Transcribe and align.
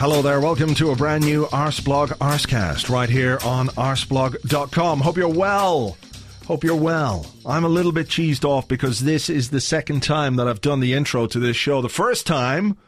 Hello 0.00 0.22
there, 0.22 0.40
welcome 0.40 0.74
to 0.76 0.92
a 0.92 0.96
brand 0.96 1.24
new 1.24 1.44
Arseblog 1.48 2.08
Arsecast 2.20 2.88
right 2.88 3.10
here 3.10 3.38
on 3.44 3.66
arseblog.com. 3.68 5.00
Hope 5.00 5.18
you're 5.18 5.28
well. 5.28 5.98
Hope 6.46 6.64
you're 6.64 6.74
well. 6.74 7.26
I'm 7.44 7.64
a 7.64 7.68
little 7.68 7.92
bit 7.92 8.08
cheesed 8.08 8.42
off 8.42 8.66
because 8.66 9.00
this 9.00 9.28
is 9.28 9.50
the 9.50 9.60
second 9.60 10.02
time 10.02 10.36
that 10.36 10.48
I've 10.48 10.62
done 10.62 10.80
the 10.80 10.94
intro 10.94 11.26
to 11.26 11.38
this 11.38 11.58
show. 11.58 11.82
The 11.82 11.90
first 11.90 12.26
time, 12.26 12.78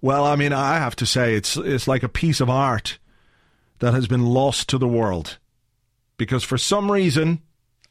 well, 0.00 0.24
I 0.24 0.34
mean, 0.34 0.52
I 0.52 0.78
have 0.78 0.96
to 0.96 1.06
say 1.06 1.34
it's 1.34 1.56
it's 1.56 1.86
like 1.86 2.02
a 2.02 2.08
piece 2.08 2.40
of 2.40 2.50
art 2.50 2.98
that 3.78 3.94
has 3.94 4.08
been 4.08 4.26
lost 4.26 4.68
to 4.70 4.78
the 4.78 4.88
world. 4.88 5.38
Because 6.16 6.42
for 6.42 6.58
some 6.58 6.90
reason, 6.90 7.40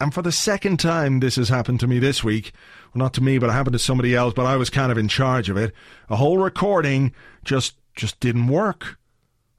and 0.01 0.13
for 0.13 0.21
the 0.21 0.33
second 0.33 0.81
time 0.81 1.21
this 1.21 1.37
has 1.37 1.47
happened 1.47 1.79
to 1.79 1.87
me 1.87 1.99
this 1.99 2.21
week, 2.21 2.51
well, 2.93 2.99
not 3.05 3.13
to 3.13 3.23
me, 3.23 3.37
but 3.37 3.49
it 3.49 3.53
happened 3.53 3.75
to 3.75 3.79
somebody 3.79 4.13
else, 4.13 4.33
but 4.33 4.45
I 4.45 4.57
was 4.57 4.69
kind 4.69 4.91
of 4.91 4.97
in 4.97 5.07
charge 5.07 5.49
of 5.49 5.55
it. 5.55 5.73
A 6.09 6.17
whole 6.17 6.37
recording 6.37 7.13
just 7.45 7.76
just 7.97 8.19
didn't 8.21 8.47
work. 8.47 8.97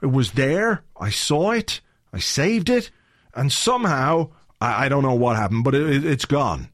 It 0.03 0.07
was 0.07 0.33
there. 0.33 0.85
I 0.99 1.11
saw 1.11 1.51
it. 1.51 1.81
I 2.13 2.19
saved 2.19 2.71
it. 2.71 2.91
And 3.35 3.53
somehow, 3.53 4.31
I, 4.61 4.87
I 4.87 4.89
don't 4.89 5.03
know 5.03 5.15
what 5.15 5.37
happened, 5.37 5.65
but 5.65 5.75
it, 5.75 5.91
it, 5.91 6.05
it's 6.07 6.25
gone. 6.25 6.71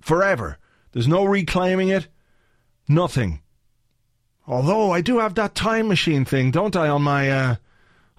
Forever. 0.00 0.58
There's 0.92 1.08
no 1.08 1.24
reclaiming 1.24 1.88
it. 1.88 2.08
Nothing. 2.88 3.42
Although 4.46 4.92
I 4.92 5.00
do 5.00 5.18
have 5.18 5.34
that 5.34 5.54
time 5.54 5.88
machine 5.88 6.24
thing, 6.24 6.52
don't 6.52 6.76
I, 6.76 6.88
on 6.88 7.02
my 7.02 7.30
uh, 7.30 7.56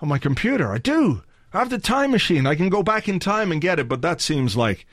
on 0.02 0.10
my 0.10 0.18
computer? 0.18 0.72
I 0.72 0.78
do. 0.78 1.24
I 1.54 1.60
have 1.60 1.70
the 1.70 1.80
time 1.80 2.12
machine. 2.12 2.46
I 2.46 2.56
can 2.56 2.68
go 2.68 2.84
back 2.84 3.08
in 3.08 3.20
time 3.20 3.52
and 3.52 3.62
get 3.62 3.80
it, 3.80 3.88
but 3.88 4.02
that 4.02 4.20
seems 4.20 4.58
like 4.58 4.86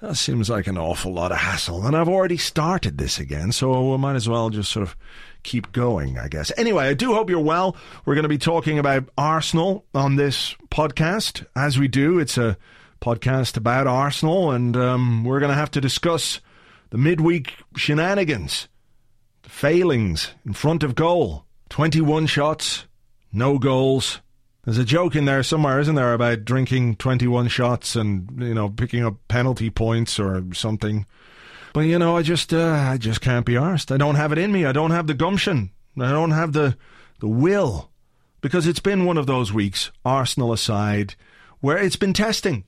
that 0.00 0.16
seems 0.16 0.48
like 0.48 0.66
an 0.66 0.78
awful 0.78 1.12
lot 1.12 1.32
of 1.32 1.38
hassle. 1.38 1.86
And 1.86 1.94
I've 1.94 2.08
already 2.08 2.38
started 2.38 2.96
this 2.96 3.18
again, 3.18 3.52
so 3.52 3.92
I 3.92 3.96
might 3.98 4.16
as 4.16 4.28
well 4.28 4.48
just 4.48 4.72
sort 4.72 4.88
of 4.88 4.96
keep 5.44 5.70
going, 5.72 6.18
I 6.18 6.28
guess. 6.28 6.50
Anyway, 6.56 6.86
I 6.86 6.94
do 6.94 7.14
hope 7.14 7.30
you're 7.30 7.38
well. 7.38 7.76
We're 8.04 8.14
going 8.14 8.24
to 8.24 8.28
be 8.28 8.38
talking 8.38 8.78
about 8.78 9.08
Arsenal 9.16 9.84
on 9.94 10.16
this 10.16 10.54
podcast. 10.70 11.46
As 11.54 11.78
we 11.78 11.86
do, 11.86 12.18
it's 12.18 12.36
a 12.36 12.56
podcast 13.00 13.56
about 13.56 13.86
Arsenal, 13.86 14.50
and 14.50 14.76
um, 14.76 15.24
we're 15.24 15.38
going 15.38 15.50
to 15.50 15.56
have 15.56 15.70
to 15.72 15.80
discuss 15.80 16.40
the 16.90 16.98
midweek 16.98 17.54
shenanigans, 17.76 18.68
the 19.42 19.50
failings 19.50 20.32
in 20.44 20.54
front 20.54 20.82
of 20.82 20.94
goal. 20.94 21.44
21 21.68 22.26
shots, 22.26 22.86
no 23.32 23.58
goals. 23.58 24.20
There's 24.64 24.78
a 24.78 24.84
joke 24.84 25.14
in 25.14 25.26
there 25.26 25.42
somewhere, 25.42 25.78
isn't 25.80 25.94
there, 25.94 26.14
about 26.14 26.44
drinking 26.44 26.96
21 26.96 27.48
shots 27.48 27.96
and, 27.96 28.30
you 28.38 28.54
know, 28.54 28.70
picking 28.70 29.04
up 29.04 29.16
penalty 29.28 29.68
points 29.68 30.18
or 30.18 30.42
something. 30.54 31.04
But 31.74 31.80
you 31.80 31.98
know, 31.98 32.16
I 32.16 32.22
just 32.22 32.54
uh, 32.54 32.70
I 32.70 32.96
just 32.96 33.20
can't 33.20 33.44
be 33.44 33.54
arsed. 33.54 33.92
I 33.92 33.98
don't 33.98 34.14
have 34.14 34.30
it 34.30 34.38
in 34.38 34.52
me. 34.52 34.64
I 34.64 34.70
don't 34.72 34.92
have 34.92 35.08
the 35.08 35.12
gumption. 35.12 35.70
I 36.00 36.10
don't 36.12 36.30
have 36.30 36.52
the 36.52 36.78
the 37.18 37.28
will 37.28 37.90
because 38.40 38.68
it's 38.68 38.80
been 38.80 39.04
one 39.04 39.18
of 39.18 39.26
those 39.26 39.52
weeks, 39.52 39.90
Arsenal 40.04 40.52
aside, 40.52 41.16
where 41.60 41.76
it's 41.76 41.96
been 41.96 42.12
testing, 42.12 42.64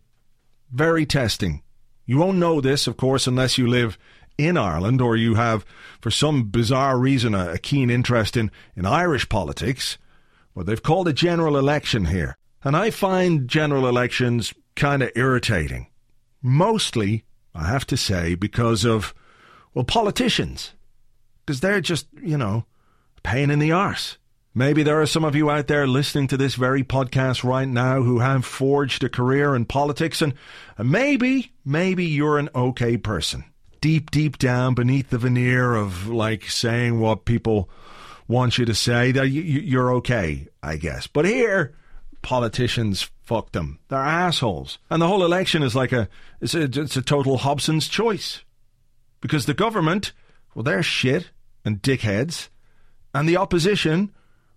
very 0.72 1.06
testing. 1.06 1.62
You 2.05 2.19
won't 2.19 2.39
know 2.39 2.61
this, 2.61 2.89
of 2.89 2.97
course, 2.97 3.28
unless 3.28 3.56
you 3.56 3.69
live 3.69 3.97
in 4.39 4.56
Ireland 4.56 5.00
or 5.00 5.17
you 5.17 5.34
have, 5.34 5.65
for 6.00 6.11
some 6.11 6.49
bizarre 6.49 6.99
reason, 6.99 7.34
a, 7.34 7.53
a 7.53 7.59
keen 7.59 7.91
interest 7.91 8.37
in, 8.37 8.50
in 8.75 8.87
Irish 8.87 9.28
politics. 9.28 9.99
But 10.55 10.67
they've 10.67 10.83
called 10.83 11.09
a 11.09 11.12
general 11.12 11.56
election 11.56 12.06
here. 12.06 12.37
And 12.65 12.77
I 12.77 12.91
find 12.91 13.47
general 13.49 13.87
elections 13.87 14.53
kind 14.75 15.03
of 15.03 15.12
irritating. 15.15 15.88
Mostly 16.43 17.25
I 17.56 17.67
have 17.67 17.87
to 17.87 17.97
say, 17.97 18.34
because 18.34 18.84
of, 18.84 19.15
well, 19.75 19.84
politicians. 19.84 20.72
Because 21.44 21.61
they're 21.61 21.81
just, 21.81 22.06
you 22.21 22.37
know, 22.37 22.67
pain 23.22 23.50
in 23.50 23.59
the 23.59 23.72
arse. 23.72 24.19
Maybe 24.55 24.83
there 24.83 25.00
are 25.00 25.06
some 25.06 25.25
of 25.25 25.34
you 25.34 25.50
out 25.50 25.67
there 25.67 25.87
listening 25.87 26.28
to 26.28 26.37
this 26.37 26.55
very 26.55 26.83
podcast 26.83 27.44
right 27.44 27.69
now 27.69 28.03
who 28.03 28.21
have 28.21 28.44
forged 28.44 29.05
a 29.05 29.09
career 29.09 29.55
in 29.55 29.67
politics, 29.67 30.22
and 30.22 30.33
maybe, 30.78 31.53
maybe 31.65 32.06
you're 32.06 32.39
an 32.39 32.49
okay 32.55 32.97
person. 32.97 33.44
Deep, 33.83 34.11
deep 34.11 34.38
down 34.38 34.75
beneath 34.75 35.11
the 35.11 35.19
veneer 35.19 35.75
of 35.75 36.09
like 36.09 36.44
saying 36.44 37.00
what 37.00 37.27
people 37.27 37.69
want 38.27 38.56
you 38.59 38.65
to 38.65 38.75
say, 38.75 39.12
that 39.12 39.28
you're 39.28 39.93
okay, 39.97 40.49
I 40.62 40.77
guess. 40.77 41.06
But 41.06 41.27
here, 41.27 41.75
politicians 42.23 43.11
fuck 43.26 43.53
them. 43.53 43.81
They're 43.88 43.98
assholes. 43.98 44.78
And 44.88 45.03
the 45.03 45.09
whole 45.09 45.25
election 45.25 45.62
is 45.62 45.75
like 45.75 45.92
a 45.92 46.09
it's 46.41 46.54
a, 46.54 46.62
it's 46.62 46.97
a 46.97 47.03
total 47.03 47.38
Hobson's 47.38 47.88
choice. 47.88 48.44
Because 49.20 49.47
the 49.47 49.54
government, 49.54 50.12
well, 50.54 50.62
they're 50.62 50.82
shit 50.82 51.31
and 51.64 51.82
dickheads. 51.82 52.48
And 53.12 53.28
the 53.28 53.37
opposition, 53.37 54.14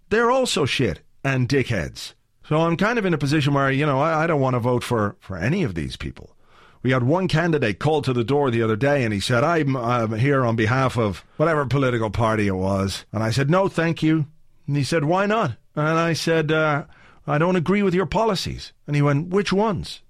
they're 0.09 0.29
also 0.29 0.65
shit 0.65 1.01
and 1.23 1.49
dickheads. 1.49 2.13
So 2.47 2.57
I'm 2.57 2.77
kind 2.77 2.99
of 2.99 3.05
in 3.05 3.13
a 3.13 3.17
position 3.17 3.53
where, 3.53 3.71
you 3.71 3.85
know, 3.85 3.99
I, 3.99 4.23
I 4.23 4.27
don't 4.27 4.41
want 4.41 4.55
to 4.55 4.59
vote 4.59 4.83
for, 4.83 5.15
for 5.19 5.37
any 5.37 5.63
of 5.63 5.75
these 5.75 5.95
people. 5.95 6.35
We 6.83 6.91
had 6.91 7.03
one 7.03 7.27
candidate 7.27 7.79
called 7.79 8.05
to 8.05 8.13
the 8.13 8.23
door 8.23 8.51
the 8.51 8.61
other 8.61 8.75
day 8.75 9.03
and 9.03 9.13
he 9.13 9.19
said, 9.19 9.43
I'm, 9.43 9.75
I'm 9.75 10.13
here 10.13 10.45
on 10.45 10.55
behalf 10.55 10.97
of 10.97 11.25
whatever 11.37 11.65
political 11.65 12.09
party 12.09 12.47
it 12.47 12.55
was. 12.55 13.05
And 13.11 13.23
I 13.23 13.31
said, 13.31 13.49
no, 13.49 13.67
thank 13.67 14.03
you. 14.03 14.27
And 14.67 14.77
he 14.77 14.83
said, 14.83 15.03
why 15.05 15.25
not? 15.25 15.57
And 15.75 15.99
I 15.99 16.13
said, 16.13 16.51
uh, 16.51 16.85
I 17.27 17.37
don't 17.37 17.55
agree 17.55 17.83
with 17.83 17.93
your 17.93 18.05
policies. 18.05 18.73
And 18.87 18.95
he 18.95 19.01
went, 19.01 19.29
Which 19.29 19.53
ones? 19.53 20.01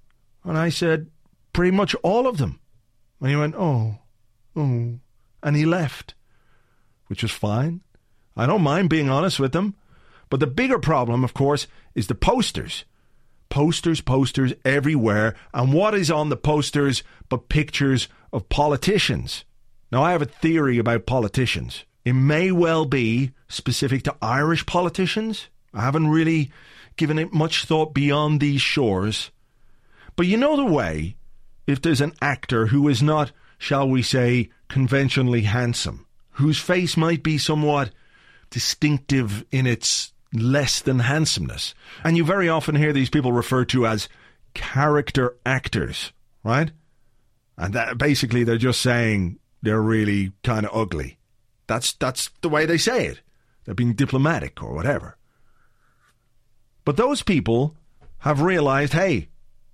And 0.44 0.56
I 0.56 0.68
said, 0.68 1.08
Pretty 1.52 1.70
much 1.70 1.94
all 2.02 2.26
of 2.26 2.38
them. 2.38 2.60
And 3.20 3.30
he 3.30 3.36
went, 3.36 3.54
Oh, 3.56 3.98
oh. 4.56 4.98
And 5.42 5.56
he 5.56 5.64
left, 5.64 6.14
which 7.06 7.22
was 7.22 7.32
fine. 7.32 7.80
I 8.36 8.46
don't 8.46 8.62
mind 8.62 8.90
being 8.90 9.10
honest 9.10 9.40
with 9.40 9.52
them. 9.52 9.74
But 10.28 10.40
the 10.40 10.46
bigger 10.46 10.78
problem, 10.78 11.24
of 11.24 11.34
course, 11.34 11.66
is 11.94 12.06
the 12.06 12.14
posters. 12.14 12.84
Posters, 13.48 14.00
posters 14.00 14.54
everywhere. 14.64 15.34
And 15.52 15.72
what 15.72 15.94
is 15.94 16.10
on 16.10 16.28
the 16.28 16.36
posters 16.36 17.02
but 17.28 17.48
pictures 17.48 18.08
of 18.32 18.48
politicians? 18.48 19.44
Now, 19.90 20.04
I 20.04 20.12
have 20.12 20.22
a 20.22 20.26
theory 20.26 20.78
about 20.78 21.06
politicians. 21.06 21.84
It 22.04 22.12
may 22.12 22.52
well 22.52 22.84
be 22.84 23.32
specific 23.48 24.04
to 24.04 24.16
Irish 24.22 24.64
politicians. 24.66 25.48
I 25.74 25.82
haven't 25.82 26.08
really 26.08 26.52
given 26.96 27.18
it 27.18 27.32
much 27.32 27.64
thought 27.64 27.94
beyond 27.94 28.40
these 28.40 28.60
shores. 28.60 29.30
But 30.16 30.26
you 30.26 30.36
know 30.36 30.56
the 30.56 30.64
way, 30.64 31.16
if 31.66 31.80
there's 31.80 32.00
an 32.00 32.14
actor 32.20 32.66
who 32.66 32.88
is 32.88 33.02
not, 33.02 33.32
shall 33.58 33.88
we 33.88 34.02
say, 34.02 34.50
conventionally 34.68 35.42
handsome, 35.42 36.06
whose 36.32 36.58
face 36.58 36.96
might 36.96 37.22
be 37.22 37.38
somewhat 37.38 37.90
distinctive 38.50 39.44
in 39.50 39.66
its 39.66 40.12
less 40.32 40.80
than 40.80 41.00
handsomeness, 41.00 41.74
and 42.04 42.16
you 42.16 42.24
very 42.24 42.48
often 42.48 42.74
hear 42.74 42.92
these 42.92 43.10
people 43.10 43.32
referred 43.32 43.68
to 43.70 43.86
as 43.86 44.08
character 44.54 45.36
actors, 45.44 46.12
right? 46.44 46.70
And 47.56 47.74
that 47.74 47.98
basically 47.98 48.44
they're 48.44 48.58
just 48.58 48.80
saying 48.80 49.38
they're 49.62 49.80
really 49.80 50.32
kind 50.42 50.66
of 50.66 50.74
ugly. 50.74 51.18
That's 51.66 51.92
that's 51.94 52.30
the 52.40 52.48
way 52.48 52.66
they 52.66 52.78
say 52.78 53.06
it. 53.06 53.20
They're 53.64 53.74
being 53.74 53.94
diplomatic 53.94 54.62
or 54.62 54.74
whatever. 54.74 55.16
But 56.90 56.96
those 56.96 57.22
people 57.22 57.76
have 58.18 58.40
realized, 58.42 58.94
hey, 58.94 59.28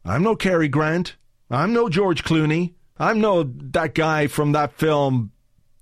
I'm 0.05 0.23
no 0.23 0.37
Cary 0.37 0.69
Grant. 0.69 1.17
I'm 1.49 1.73
no 1.73 1.89
George 1.89 2.23
Clooney. 2.23 2.75
I'm 2.99 3.23
no 3.23 3.43
that 3.43 3.95
guy 3.95 4.27
from 4.27 4.53
that 4.53 4.75
film, 4.75 5.33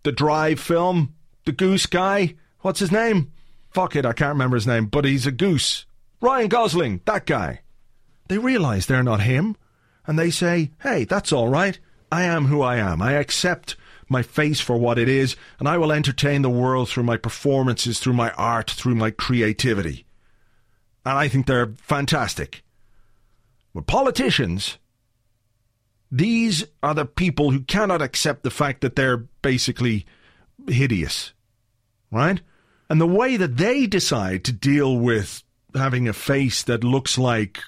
the 0.05 0.13
Drive 0.13 0.61
film, 0.61 1.13
the 1.45 1.51
goose 1.51 1.87
guy. 1.87 2.37
What's 2.61 2.79
his 2.79 2.93
name? 2.93 3.33
Fuck 3.71 3.97
it, 3.97 4.07
I 4.07 4.13
can't 4.13 4.35
remember 4.35 4.57
his 4.57 4.69
name, 4.69 4.87
but 4.87 5.05
he's 5.05 5.27
a 5.27 5.33
goose. 5.33 5.87
Ryan 6.21 6.47
Gosling, 6.47 7.01
that 7.05 7.27
guy. 7.27 7.63
They 8.29 8.39
realize 8.39 8.87
they're 8.87 9.03
not 9.03 9.23
him. 9.23 9.57
and 10.07 10.17
they 10.17 10.31
say, 10.31 10.71
hey, 10.85 11.03
that's 11.03 11.33
all 11.33 11.49
right. 11.49 11.81
I 12.13 12.23
am 12.23 12.45
who 12.45 12.63
I 12.63 12.77
am. 12.77 13.03
I 13.03 13.15
accept 13.15 13.75
my 14.09 14.23
face 14.23 14.61
for 14.61 14.77
what 14.77 15.01
it 15.01 15.09
is, 15.09 15.35
and 15.59 15.67
I 15.67 15.79
will 15.79 15.91
entertain 15.91 16.43
the 16.43 16.49
world 16.49 16.91
through 16.91 17.03
my 17.03 17.17
performances, 17.17 17.99
through 17.99 18.13
my 18.13 18.31
art, 18.35 18.71
through 18.71 18.95
my 18.95 19.11
creativity. 19.11 20.07
And 21.05 21.19
I 21.19 21.29
think 21.29 21.47
they're 21.47 21.75
fantastic. 21.77 22.63
But 23.75 23.87
politicians, 23.87 24.79
these 26.11 26.65
are 26.83 26.95
the 26.95 27.05
people 27.05 27.51
who 27.51 27.61
cannot 27.61 28.03
accept 28.03 28.43
the 28.43 28.51
fact 28.51 28.81
that 28.81 28.97
they're 28.97 29.19
basically 29.43 30.07
hideous. 30.69 31.33
Right? 32.11 32.41
And 32.89 33.01
the 33.01 33.07
way 33.07 33.37
that 33.37 33.57
they 33.57 33.87
decide 33.87 34.45
to 34.45 34.53
deal 34.53 34.97
with 34.97 35.43
having 35.75 36.09
a 36.09 36.13
face 36.13 36.63
that 36.63 36.85
looks 36.85 37.19
like 37.19 37.59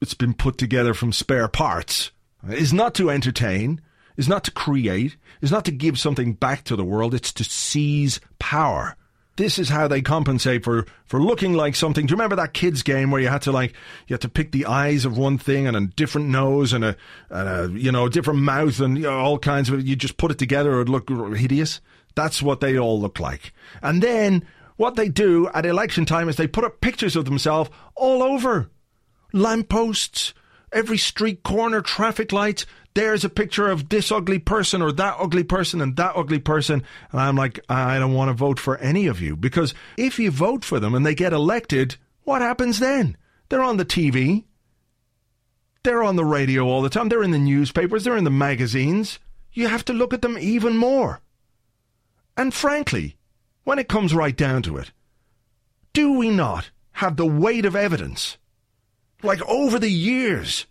it's 0.00 0.14
been 0.14 0.34
put 0.34 0.56
together 0.56 0.94
from 0.94 1.12
spare 1.12 1.48
parts 1.48 2.10
is 2.48 2.72
not 2.72 2.94
to 2.94 3.10
entertain, 3.10 3.80
is 4.16 4.28
not 4.28 4.44
to 4.44 4.50
create, 4.50 5.16
is 5.42 5.50
not 5.50 5.66
to 5.66 5.70
give 5.70 5.98
something 5.98 6.32
back 6.32 6.64
to 6.64 6.76
the 6.76 6.84
world, 6.84 7.14
it's 7.14 7.32
to 7.34 7.44
seize 7.44 8.20
power. 8.38 8.96
This 9.40 9.58
is 9.58 9.70
how 9.70 9.88
they 9.88 10.02
compensate 10.02 10.64
for, 10.64 10.84
for 11.06 11.18
looking 11.18 11.54
like 11.54 11.74
something. 11.74 12.04
Do 12.04 12.12
you 12.12 12.16
remember 12.16 12.36
that 12.36 12.52
kids 12.52 12.82
game 12.82 13.10
where 13.10 13.22
you 13.22 13.28
had 13.28 13.40
to 13.42 13.52
like 13.52 13.72
you 14.06 14.12
had 14.12 14.20
to 14.20 14.28
pick 14.28 14.52
the 14.52 14.66
eyes 14.66 15.06
of 15.06 15.16
one 15.16 15.38
thing 15.38 15.66
and 15.66 15.74
a 15.74 15.86
different 15.86 16.28
nose 16.28 16.74
and 16.74 16.84
a, 16.84 16.94
and 17.30 17.48
a 17.48 17.80
you 17.80 17.90
know 17.90 18.06
different 18.10 18.40
mouth 18.40 18.78
and 18.80 18.98
you 18.98 19.04
know, 19.04 19.18
all 19.18 19.38
kinds 19.38 19.70
of 19.70 19.82
you 19.88 19.96
just 19.96 20.18
put 20.18 20.30
it 20.30 20.36
together 20.38 20.74
it 20.74 20.76
would 20.76 20.90
look 20.90 21.08
hideous. 21.38 21.80
That's 22.14 22.42
what 22.42 22.60
they 22.60 22.78
all 22.78 23.00
look 23.00 23.18
like. 23.18 23.54
And 23.80 24.02
then 24.02 24.46
what 24.76 24.96
they 24.96 25.08
do 25.08 25.48
at 25.54 25.64
election 25.64 26.04
time 26.04 26.28
is 26.28 26.36
they 26.36 26.46
put 26.46 26.64
up 26.64 26.82
pictures 26.82 27.16
of 27.16 27.24
themselves 27.24 27.70
all 27.94 28.22
over 28.22 28.68
lampposts, 29.32 30.34
every 30.70 30.98
street 30.98 31.42
corner, 31.44 31.80
traffic 31.80 32.30
lights. 32.30 32.66
There's 32.94 33.24
a 33.24 33.28
picture 33.28 33.68
of 33.68 33.88
this 33.88 34.10
ugly 34.10 34.38
person 34.38 34.82
or 34.82 34.90
that 34.92 35.16
ugly 35.18 35.44
person 35.44 35.80
and 35.80 35.96
that 35.96 36.16
ugly 36.16 36.40
person. 36.40 36.82
And 37.12 37.20
I'm 37.20 37.36
like, 37.36 37.60
I 37.68 37.98
don't 37.98 38.14
want 38.14 38.30
to 38.30 38.34
vote 38.34 38.58
for 38.58 38.78
any 38.78 39.06
of 39.06 39.20
you 39.20 39.36
because 39.36 39.74
if 39.96 40.18
you 40.18 40.30
vote 40.30 40.64
for 40.64 40.80
them 40.80 40.94
and 40.94 41.06
they 41.06 41.14
get 41.14 41.32
elected, 41.32 41.96
what 42.24 42.42
happens 42.42 42.80
then? 42.80 43.16
They're 43.48 43.62
on 43.62 43.76
the 43.76 43.84
TV. 43.84 44.44
They're 45.82 46.02
on 46.02 46.16
the 46.16 46.24
radio 46.24 46.66
all 46.66 46.82
the 46.82 46.90
time. 46.90 47.08
They're 47.08 47.22
in 47.22 47.30
the 47.30 47.38
newspapers. 47.38 48.04
They're 48.04 48.16
in 48.16 48.24
the 48.24 48.30
magazines. 48.30 49.18
You 49.52 49.68
have 49.68 49.84
to 49.86 49.92
look 49.92 50.12
at 50.12 50.22
them 50.22 50.36
even 50.38 50.76
more. 50.76 51.20
And 52.36 52.52
frankly, 52.52 53.16
when 53.64 53.78
it 53.78 53.88
comes 53.88 54.14
right 54.14 54.36
down 54.36 54.62
to 54.62 54.76
it, 54.76 54.92
do 55.92 56.12
we 56.12 56.30
not 56.30 56.70
have 56.92 57.16
the 57.16 57.26
weight 57.26 57.64
of 57.64 57.76
evidence 57.76 58.36
like 59.22 59.42
over 59.48 59.78
the 59.78 59.90
years 59.90 60.66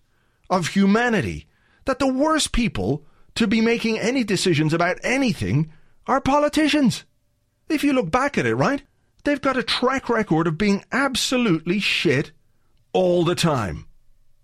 of 0.50 0.70
humanity, 0.70 1.48
that 1.90 1.98
the 1.98 2.06
worst 2.06 2.52
people 2.52 3.04
to 3.34 3.48
be 3.48 3.62
making 3.62 3.98
any 3.98 4.24
decisions 4.24 4.76
about 4.76 5.00
anything 5.02 5.72
are 6.06 6.22
politicians. 6.22 7.04
If 7.68 7.84
you 7.84 7.94
look 7.94 8.12
back 8.12 8.38
at 8.38 8.46
it, 8.46 8.54
right? 8.54 8.84
They've 9.24 9.42
got 9.42 9.58
a 9.58 9.64
track 9.64 10.08
record 10.08 10.46
of 10.46 10.56
being 10.56 10.86
absolutely 10.92 11.80
shit 11.80 12.32
all 12.94 13.24
the 13.24 13.34
time. 13.34 13.88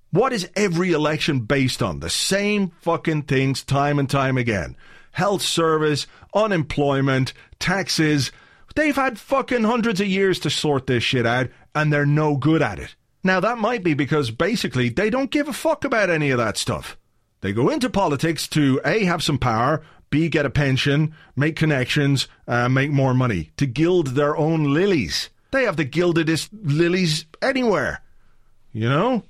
What 0.10 0.34
is 0.34 0.50
every 0.56 0.92
election 0.92 1.42
based 1.42 1.84
on? 1.84 2.00
The 2.00 2.10
same 2.10 2.72
fucking 2.82 3.24
things 3.24 3.64
time 3.64 4.00
and 4.00 4.10
time 4.10 4.40
again. 4.40 4.76
Health 5.12 5.44
service, 5.44 6.08
unemployment, 6.34 7.32
taxes. 7.60 8.32
They've 8.74 8.96
had 8.96 9.20
fucking 9.20 9.66
hundreds 9.66 10.02
of 10.02 10.08
years 10.08 10.40
to 10.40 10.50
sort 10.50 10.88
this 10.88 11.04
shit 11.04 11.28
out, 11.28 11.50
and 11.76 11.94
they're 11.94 12.08
no 12.08 12.38
good 12.38 12.64
at 12.64 12.80
it. 12.80 12.96
Now, 13.24 13.40
that 13.40 13.60
might 13.60 13.84
be 13.84 13.94
because 13.94 14.32
basically 14.32 14.90
they 14.90 15.12
don't 15.12 15.30
give 15.30 15.48
a 15.48 15.54
fuck 15.54 15.86
about 15.86 16.10
any 16.10 16.32
of 16.32 16.40
that 16.40 16.58
stuff. 16.58 16.98
They 17.46 17.54
go 17.54 17.70
into 17.70 17.92
politics 17.92 18.48
to 18.48 18.82
A, 18.84 19.04
have 19.04 19.22
some 19.22 19.38
power, 19.38 19.84
B, 20.10 20.30
get 20.30 20.48
a 20.48 20.50
pension, 20.50 21.14
make 21.36 21.56
connections, 21.56 22.28
uh, 22.48 22.68
make 22.70 22.90
more 22.90 23.14
money, 23.14 23.52
to 23.58 23.68
gild 23.68 24.16
their 24.16 24.36
own 24.36 24.74
lilies. 24.74 25.30
They 25.52 25.66
have 25.66 25.78
the 25.78 25.84
gildedest 25.84 26.50
lilies 26.52 27.26
anywhere. 27.44 28.02
You 28.74 28.90
know? 28.90 29.24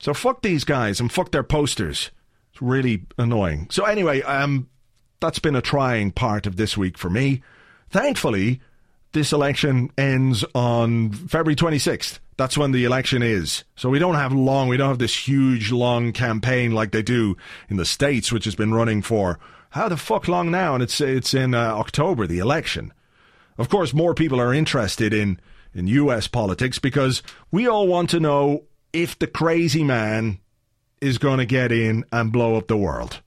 So 0.00 0.12
fuck 0.12 0.42
these 0.42 0.64
guys 0.64 1.00
and 1.00 1.10
fuck 1.10 1.32
their 1.32 1.42
posters. 1.42 2.10
It's 2.52 2.60
really 2.60 3.06
annoying. 3.16 3.68
So 3.70 3.86
anyway, 3.86 4.20
um, 4.20 4.68
that's 5.20 5.38
been 5.38 5.56
a 5.56 5.62
trying 5.62 6.10
part 6.10 6.46
of 6.46 6.56
this 6.56 6.76
week 6.76 6.98
for 6.98 7.08
me. 7.08 7.42
Thankfully, 7.88 8.60
this 9.12 9.32
election 9.32 9.90
ends 9.96 10.44
on 10.54 11.12
February 11.12 11.56
26th. 11.56 12.18
That's 12.40 12.56
when 12.56 12.72
the 12.72 12.86
election 12.86 13.22
is. 13.22 13.64
So 13.76 13.90
we 13.90 13.98
don't 13.98 14.14
have 14.14 14.32
long, 14.32 14.68
we 14.68 14.78
don't 14.78 14.88
have 14.88 14.98
this 14.98 15.28
huge, 15.28 15.72
long 15.72 16.10
campaign 16.14 16.72
like 16.72 16.90
they 16.90 17.02
do 17.02 17.36
in 17.68 17.76
the 17.76 17.84
States, 17.84 18.32
which 18.32 18.46
has 18.46 18.54
been 18.54 18.72
running 18.72 19.02
for 19.02 19.38
how 19.68 19.90
the 19.90 19.98
fuck 19.98 20.26
long 20.26 20.50
now? 20.50 20.72
And 20.72 20.82
it's, 20.82 21.02
it's 21.02 21.34
in 21.34 21.52
uh, 21.52 21.58
October, 21.58 22.26
the 22.26 22.38
election. 22.38 22.94
Of 23.58 23.68
course, 23.68 23.92
more 23.92 24.14
people 24.14 24.40
are 24.40 24.54
interested 24.54 25.12
in, 25.12 25.38
in 25.74 25.86
US 25.86 26.28
politics 26.28 26.78
because 26.78 27.22
we 27.50 27.68
all 27.68 27.86
want 27.86 28.08
to 28.08 28.20
know 28.20 28.64
if 28.94 29.18
the 29.18 29.26
crazy 29.26 29.84
man 29.84 30.38
is 31.02 31.18
going 31.18 31.40
to 31.40 31.44
get 31.44 31.70
in 31.70 32.06
and 32.10 32.32
blow 32.32 32.56
up 32.56 32.68
the 32.68 32.76
world. 32.78 33.20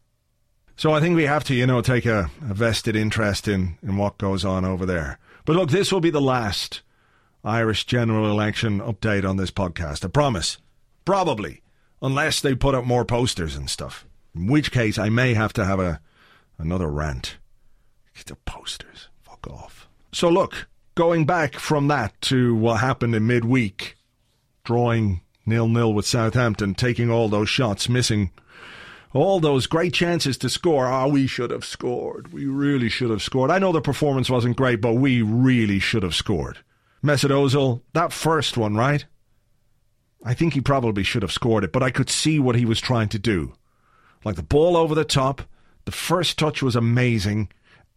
So 0.76 0.92
I 0.92 1.00
think 1.00 1.16
we 1.16 1.26
have 1.26 1.44
to, 1.44 1.54
you 1.54 1.68
know, 1.68 1.82
take 1.82 2.08
a, 2.08 2.32
a 2.50 2.56
vested 2.56 2.96
interest 2.96 3.48
in, 3.48 3.78
in 3.84 3.96
what 3.96 4.18
goes 4.18 4.44
on 4.44 4.66
over 4.66 4.88
there. 4.88 5.20
But 5.46 5.56
look, 5.56 5.70
this 5.70 5.92
will 5.92 6.02
be 6.02 6.10
the 6.10 6.20
last 6.20 6.82
Irish 7.44 7.86
general 7.86 8.30
election 8.30 8.80
update 8.80 9.28
on 9.28 9.38
this 9.38 9.52
podcast. 9.52 10.06
I 10.06 10.08
promise. 10.08 10.58
Probably. 11.04 11.62
Unless 12.02 12.42
they 12.42 12.56
put 12.56 12.76
up 12.76 12.86
more 12.86 13.04
posters 13.04 13.56
and 13.56 13.70
stuff. 13.70 14.06
In 14.36 14.48
which 14.48 14.72
case, 14.72 14.98
I 14.98 15.10
may 15.10 15.34
have 15.34 15.54
to 15.54 15.66
have 15.66 15.80
a 15.80 16.00
another 16.58 16.90
rant. 16.90 17.38
Get 18.16 18.28
the 18.28 18.36
posters. 18.36 19.10
Fuck 19.22 19.48
off. 19.48 19.88
So 20.12 20.30
look, 20.30 20.68
going 20.96 21.26
back 21.26 21.56
from 21.56 21.88
that 21.90 22.20
to 22.22 22.56
what 22.56 22.80
happened 22.80 23.16
in 23.16 23.28
midweek, 23.28 23.98
drawing 24.64 25.22
nil 25.46 25.68
nil 25.68 25.94
with 25.94 26.06
Southampton, 26.06 26.76
taking 26.76 27.10
all 27.10 27.28
those 27.28 27.50
shots, 27.50 27.90
missing 27.90 28.32
all 29.14 29.40
those 29.40 29.68
great 29.68 29.94
chances 29.94 30.38
to 30.38 30.50
score. 30.50 30.88
Ah, 30.88 31.04
oh, 31.04 31.10
we 31.10 31.28
should 31.28 31.52
have 31.52 31.66
scored. 31.66 32.32
We 32.32 32.46
really 32.46 32.90
should 32.90 33.10
have 33.10 33.22
scored. 33.22 33.52
I 33.52 33.60
know 33.60 33.72
the 33.72 33.82
performance 33.82 34.30
wasn't 34.30 34.58
great, 34.58 34.82
but 34.82 34.94
we 34.94 35.22
really 35.22 35.80
should 35.80 36.04
have 36.04 36.16
scored. 36.16 36.60
Mesut 37.04 37.32
Ozil, 37.32 37.82
that 37.94 38.14
first 38.14 38.56
one, 38.58 38.76
right? 38.76 39.06
I 40.24 40.34
think 40.34 40.54
he 40.54 40.62
probably 40.62 41.04
should 41.04 41.22
have 41.22 41.34
scored 41.34 41.66
it, 41.66 41.74
but 41.74 41.84
I 41.84 41.92
could 41.92 42.10
see 42.10 42.40
what 42.40 42.56
he 42.56 42.66
was 42.66 42.80
trying 42.80 43.10
to 43.10 43.20
do. 43.20 43.54
Like 44.24 44.38
the 44.38 44.44
ball 44.44 44.78
over 44.78 44.96
the 44.96 45.04
top, 45.04 45.42
the 45.84 45.92
first 45.92 46.40
touch 46.40 46.64
was 46.64 46.78
amazing, 46.78 47.50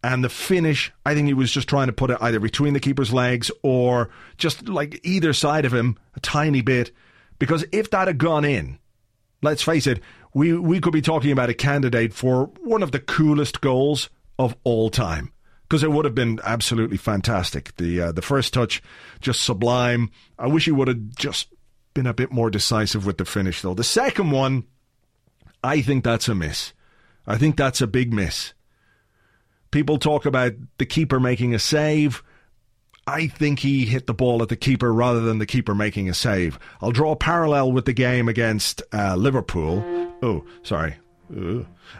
and 0.03 0.23
the 0.23 0.29
finish, 0.29 0.91
I 1.05 1.13
think 1.13 1.27
he 1.27 1.33
was 1.33 1.51
just 1.51 1.69
trying 1.69 1.87
to 1.87 1.93
put 1.93 2.09
it 2.09 2.17
either 2.19 2.41
between 2.41 2.73
the 2.73 2.81
keeper's 2.81 3.13
legs 3.13 3.49
or 3.63 4.09
just 4.37 4.67
like 4.67 4.99
either 5.03 5.31
side 5.31 5.63
of 5.63 5.73
him 5.73 5.97
a 6.15 6.19
tiny 6.19 6.61
bit. 6.61 6.91
Because 7.39 7.63
if 7.71 7.89
that 7.91 8.07
had 8.07 8.17
gone 8.17 8.43
in, 8.43 8.77
let's 9.41 9.63
face 9.63 9.87
it, 9.87 10.01
we, 10.33 10.53
we 10.53 10.81
could 10.81 10.93
be 10.93 11.01
talking 11.01 11.31
about 11.31 11.49
a 11.49 11.53
candidate 11.53 12.13
for 12.13 12.47
one 12.59 12.83
of 12.83 12.91
the 12.91 12.99
coolest 12.99 13.61
goals 13.61 14.09
of 14.37 14.55
all 14.65 14.89
time 14.89 15.31
because 15.67 15.83
it 15.83 15.91
would 15.91 16.05
have 16.05 16.15
been 16.15 16.39
absolutely 16.43 16.97
fantastic. 16.97 17.75
The 17.77 18.01
uh, 18.01 18.11
the 18.11 18.21
first 18.21 18.53
touch, 18.53 18.81
just 19.19 19.43
sublime. 19.43 20.11
I 20.39 20.47
wish 20.47 20.65
he 20.65 20.71
would 20.71 20.87
have 20.87 21.15
just 21.15 21.53
been 21.93 22.07
a 22.07 22.13
bit 22.13 22.31
more 22.31 22.49
decisive 22.49 23.05
with 23.05 23.17
the 23.17 23.25
finish, 23.25 23.61
though. 23.61 23.73
The 23.73 23.83
second 23.83 24.31
one, 24.31 24.65
I 25.63 25.81
think 25.81 26.03
that's 26.03 26.29
a 26.29 26.35
miss. 26.35 26.73
I 27.25 27.37
think 27.37 27.57
that's 27.57 27.81
a 27.81 27.87
big 27.87 28.13
miss. 28.13 28.53
People 29.71 29.97
talk 29.97 30.25
about 30.25 30.53
the 30.77 30.85
keeper 30.85 31.19
making 31.19 31.53
a 31.53 31.59
save. 31.59 32.23
I 33.05 33.27
think 33.27 33.59
he 33.59 33.85
hit 33.85 34.05
the 34.05 34.13
ball 34.13 34.41
at 34.41 34.49
the 34.49 34.55
keeper 34.55 34.93
rather 34.93 35.21
than 35.21 35.39
the 35.39 35.45
keeper 35.45 35.73
making 35.73 36.09
a 36.09 36.13
save. 36.13 36.59
I'll 36.81 36.91
draw 36.91 37.11
a 37.11 37.15
parallel 37.15 37.71
with 37.71 37.85
the 37.85 37.93
game 37.93 38.29
against 38.29 38.81
uh, 38.93 39.15
Liverpool. 39.15 39.83
Oh, 40.21 40.45
sorry. 40.63 40.95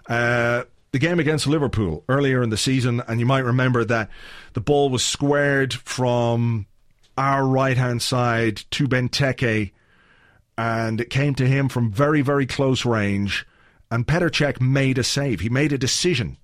Uh, 0.08 0.64
the 0.98 1.08
game 1.08 1.20
against 1.20 1.46
Liverpool 1.46 2.04
earlier 2.10 2.42
in 2.42 2.50
the 2.50 2.58
season, 2.58 3.04
and 3.08 3.20
you 3.20 3.26
might 3.28 3.46
remember 3.46 3.86
that 3.86 4.10
the 4.54 4.62
ball 4.62 4.90
was 4.90 5.06
squared 5.06 5.72
from 5.72 6.66
our 7.16 7.46
right 7.46 7.78
hand 7.78 8.02
side 8.02 8.64
to 8.72 8.88
Benteke, 8.88 9.74
and 10.58 11.00
it 11.00 11.12
came 11.12 11.36
to 11.36 11.46
him 11.46 11.70
from 11.70 11.92
very, 11.92 12.22
very 12.22 12.48
close 12.48 12.84
range. 12.84 13.46
And 13.92 14.08
Petr 14.08 14.60
made 14.60 14.98
a 14.98 15.04
save. 15.04 15.42
He 15.42 15.50
made 15.50 15.72
a 15.72 15.78
decision. 15.78 16.38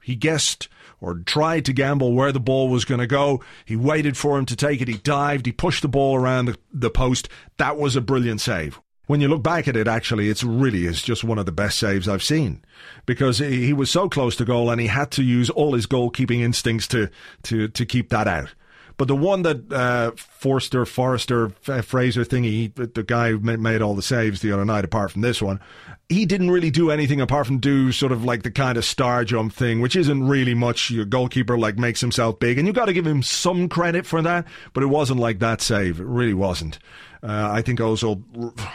He 0.00 0.14
guessed 0.14 0.68
or 1.00 1.18
tried 1.18 1.64
to 1.64 1.72
gamble 1.72 2.12
where 2.12 2.30
the 2.30 2.38
ball 2.38 2.68
was 2.68 2.84
going 2.84 3.00
to 3.00 3.06
go. 3.08 3.42
He 3.64 3.74
waited 3.74 4.16
for 4.16 4.38
him 4.38 4.46
to 4.46 4.54
take 4.54 4.80
it. 4.80 4.86
He 4.86 4.98
dived. 4.98 5.44
He 5.44 5.50
pushed 5.50 5.82
the 5.82 5.88
ball 5.88 6.14
around 6.14 6.44
the, 6.44 6.56
the 6.72 6.90
post. 6.90 7.28
That 7.56 7.76
was 7.76 7.96
a 7.96 8.00
brilliant 8.00 8.40
save. 8.40 8.80
When 9.08 9.22
you 9.22 9.28
look 9.28 9.42
back 9.42 9.66
at 9.66 9.76
it, 9.76 9.88
actually, 9.88 10.28
it's 10.28 10.44
really 10.44 10.84
is 10.84 11.00
just 11.00 11.24
one 11.24 11.38
of 11.38 11.46
the 11.46 11.52
best 11.52 11.78
saves 11.78 12.06
I've 12.06 12.22
seen 12.22 12.62
because 13.06 13.38
he 13.38 13.72
was 13.72 13.90
so 13.90 14.06
close 14.06 14.36
to 14.36 14.44
goal 14.44 14.70
and 14.70 14.78
he 14.78 14.86
had 14.86 15.10
to 15.12 15.22
use 15.22 15.48
all 15.48 15.72
his 15.72 15.86
goalkeeping 15.86 16.40
instincts 16.40 16.86
to, 16.88 17.08
to, 17.44 17.68
to 17.68 17.86
keep 17.86 18.10
that 18.10 18.28
out. 18.28 18.50
But 18.98 19.08
the 19.08 19.16
one 19.16 19.42
that 19.42 19.72
uh, 19.72 20.10
Forster, 20.16 20.84
Forrester, 20.84 21.48
Fraser 21.48 22.24
thingy, 22.24 22.74
the, 22.74 22.88
the 22.88 23.04
guy 23.04 23.30
who 23.30 23.38
made 23.38 23.80
all 23.80 23.94
the 23.94 24.02
saves 24.02 24.42
the 24.42 24.52
other 24.52 24.64
night, 24.64 24.84
apart 24.84 25.12
from 25.12 25.22
this 25.22 25.40
one, 25.40 25.60
he 26.08 26.26
didn't 26.26 26.50
really 26.50 26.70
do 26.70 26.90
anything 26.90 27.20
apart 27.20 27.46
from 27.46 27.58
do 27.58 27.92
sort 27.92 28.12
of 28.12 28.24
like 28.24 28.42
the 28.42 28.50
kind 28.50 28.76
of 28.76 28.84
star 28.84 29.24
jump 29.24 29.54
thing, 29.54 29.80
which 29.80 29.94
isn't 29.94 30.26
really 30.26 30.54
much. 30.54 30.90
Your 30.90 31.04
goalkeeper 31.04 31.56
like 31.56 31.78
makes 31.78 32.00
himself 32.00 32.40
big, 32.40 32.58
and 32.58 32.66
you've 32.66 32.76
got 32.76 32.86
to 32.86 32.92
give 32.92 33.06
him 33.06 33.22
some 33.22 33.68
credit 33.68 34.04
for 34.04 34.20
that. 34.20 34.46
But 34.74 34.82
it 34.82 34.88
wasn't 34.88 35.20
like 35.20 35.38
that 35.38 35.62
save. 35.62 36.00
It 36.00 36.06
really 36.06 36.34
wasn't. 36.34 36.78
Uh, 37.22 37.50
I 37.52 37.62
think 37.62 37.80
Ozil 37.80 38.22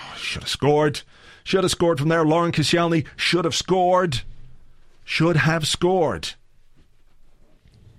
should 0.15 0.43
have 0.43 0.49
scored. 0.49 1.01
Should 1.43 1.63
have 1.63 1.71
scored 1.71 1.99
from 1.99 2.09
there. 2.09 2.25
Laurent 2.25 2.55
Koscielny 2.55 3.05
should 3.15 3.45
have 3.45 3.55
scored. 3.55 4.21
Should 5.03 5.37
have 5.37 5.67
scored. 5.67 6.33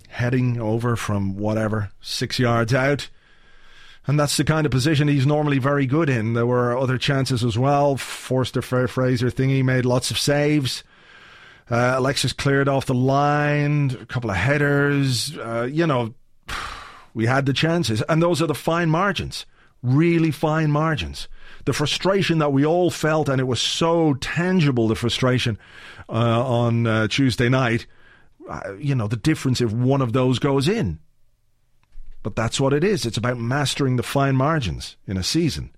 Heading 0.08 0.60
over 0.60 0.96
from 0.96 1.36
whatever 1.36 1.90
six 2.00 2.38
yards 2.38 2.72
out 2.72 3.08
and 4.06 4.20
that's 4.20 4.36
the 4.36 4.44
kind 4.44 4.66
of 4.66 4.72
position 4.72 5.08
he's 5.08 5.26
normally 5.26 5.58
very 5.58 5.86
good 5.86 6.10
in. 6.10 6.34
There 6.34 6.46
were 6.46 6.76
other 6.76 6.98
chances 6.98 7.42
as 7.42 7.58
well. 7.58 7.96
Forster 7.96 8.60
Fraser 8.60 9.30
thingy 9.30 9.64
made 9.64 9.86
lots 9.86 10.10
of 10.10 10.18
saves. 10.18 10.84
Uh, 11.70 11.94
Alexis 11.96 12.34
cleared 12.34 12.68
off 12.68 12.84
the 12.84 12.94
line, 12.94 13.96
a 13.98 14.04
couple 14.04 14.30
of 14.30 14.36
headers. 14.36 15.36
Uh, 15.38 15.66
you 15.70 15.86
know, 15.86 16.12
we 17.14 17.24
had 17.24 17.46
the 17.46 17.54
chances, 17.54 18.02
and 18.02 18.22
those 18.22 18.42
are 18.42 18.46
the 18.46 18.54
fine 18.54 18.90
margins, 18.90 19.46
really 19.84 20.30
fine 20.30 20.70
margins. 20.70 21.28
The 21.66 21.72
frustration 21.72 22.38
that 22.38 22.52
we 22.52 22.66
all 22.66 22.90
felt, 22.90 23.28
and 23.28 23.40
it 23.40 23.44
was 23.44 23.60
so 23.60 24.14
tangible, 24.14 24.88
the 24.88 24.94
frustration 24.94 25.58
uh, 26.08 26.12
on 26.12 26.86
uh, 26.86 27.08
Tuesday 27.08 27.48
night. 27.48 27.86
Uh, 28.48 28.74
you 28.78 28.94
know, 28.94 29.06
the 29.06 29.16
difference 29.16 29.60
if 29.60 29.72
one 29.72 30.02
of 30.02 30.12
those 30.12 30.38
goes 30.38 30.68
in. 30.68 30.98
But 32.22 32.36
that's 32.36 32.60
what 32.60 32.72
it 32.72 32.82
is. 32.82 33.06
It's 33.06 33.16
about 33.16 33.38
mastering 33.38 33.96
the 33.96 34.02
fine 34.02 34.36
margins 34.36 34.96
in 35.06 35.16
a 35.16 35.22
season. 35.22 35.70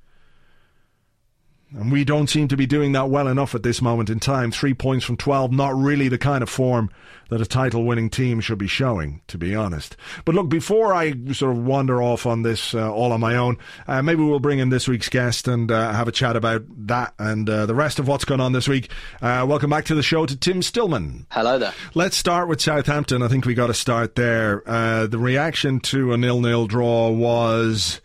And 1.75 1.91
we 1.91 2.05
don't 2.05 2.29
seem 2.29 2.47
to 2.49 2.57
be 2.57 2.67
doing 2.67 2.93
that 2.93 3.11
well 3.11 3.27
enough 3.27 3.55
at 3.55 3.65
this 3.65 3.83
moment 3.83 4.09
in 4.09 4.21
time. 4.21 4.53
Three 4.53 4.73
points 4.73 5.05
from 5.05 5.17
12, 5.17 5.51
not 5.51 5.75
really 5.75 6.09
the 6.09 6.19
kind 6.19 6.43
of 6.43 6.49
form 6.49 6.91
that 7.29 7.41
a 7.41 7.47
title 7.47 7.85
winning 7.85 8.09
team 8.09 8.41
should 8.41 8.59
be 8.59 8.69
showing, 8.69 9.21
to 9.27 9.37
be 9.37 9.53
honest. 9.53 9.97
But 10.25 10.37
look, 10.37 10.49
before 10.49 10.95
I 10.95 11.13
sort 11.33 11.57
of 11.57 11.65
wander 11.65 12.01
off 12.01 12.25
on 12.25 12.43
this 12.43 12.73
uh, 12.73 12.93
all 12.93 13.13
on 13.13 13.19
my 13.19 13.35
own, 13.35 13.59
uh, 13.89 14.01
maybe 14.01 14.23
we'll 14.23 14.39
bring 14.39 14.61
in 14.61 14.69
this 14.69 14.87
week's 14.87 15.09
guest 15.09 15.49
and 15.49 15.73
uh, 15.73 15.93
have 15.93 16.07
a 16.07 16.13
chat 16.13 16.37
about 16.37 16.63
that 16.87 17.15
and 17.19 17.51
uh, 17.51 17.67
the 17.67 17.75
rest 17.75 17.99
of 17.99 18.07
what's 18.07 18.25
going 18.25 18.41
on 18.41 18.53
this 18.53 18.69
week. 18.69 18.89
Uh, 19.21 19.45
welcome 19.49 19.71
back 19.71 19.87
to 19.87 19.97
the 19.97 20.05
show 20.05 20.25
to 20.25 20.37
Tim 20.37 20.63
Stillman. 20.63 21.27
Hello 21.33 21.59
there. 21.59 21.75
Let's 21.95 22.17
start 22.17 22.49
with 22.49 22.61
Southampton. 22.61 23.23
I 23.23 23.29
think 23.29 23.45
we 23.45 23.55
got 23.55 23.67
to 23.67 23.75
start 23.75 24.15
there. 24.15 24.63
Uh, 24.67 25.09
the 25.09 25.19
reaction 25.19 25.81
to 25.81 26.13
a 26.13 26.17
nil-nil 26.17 26.69
draw 26.69 27.11
was 27.11 28.01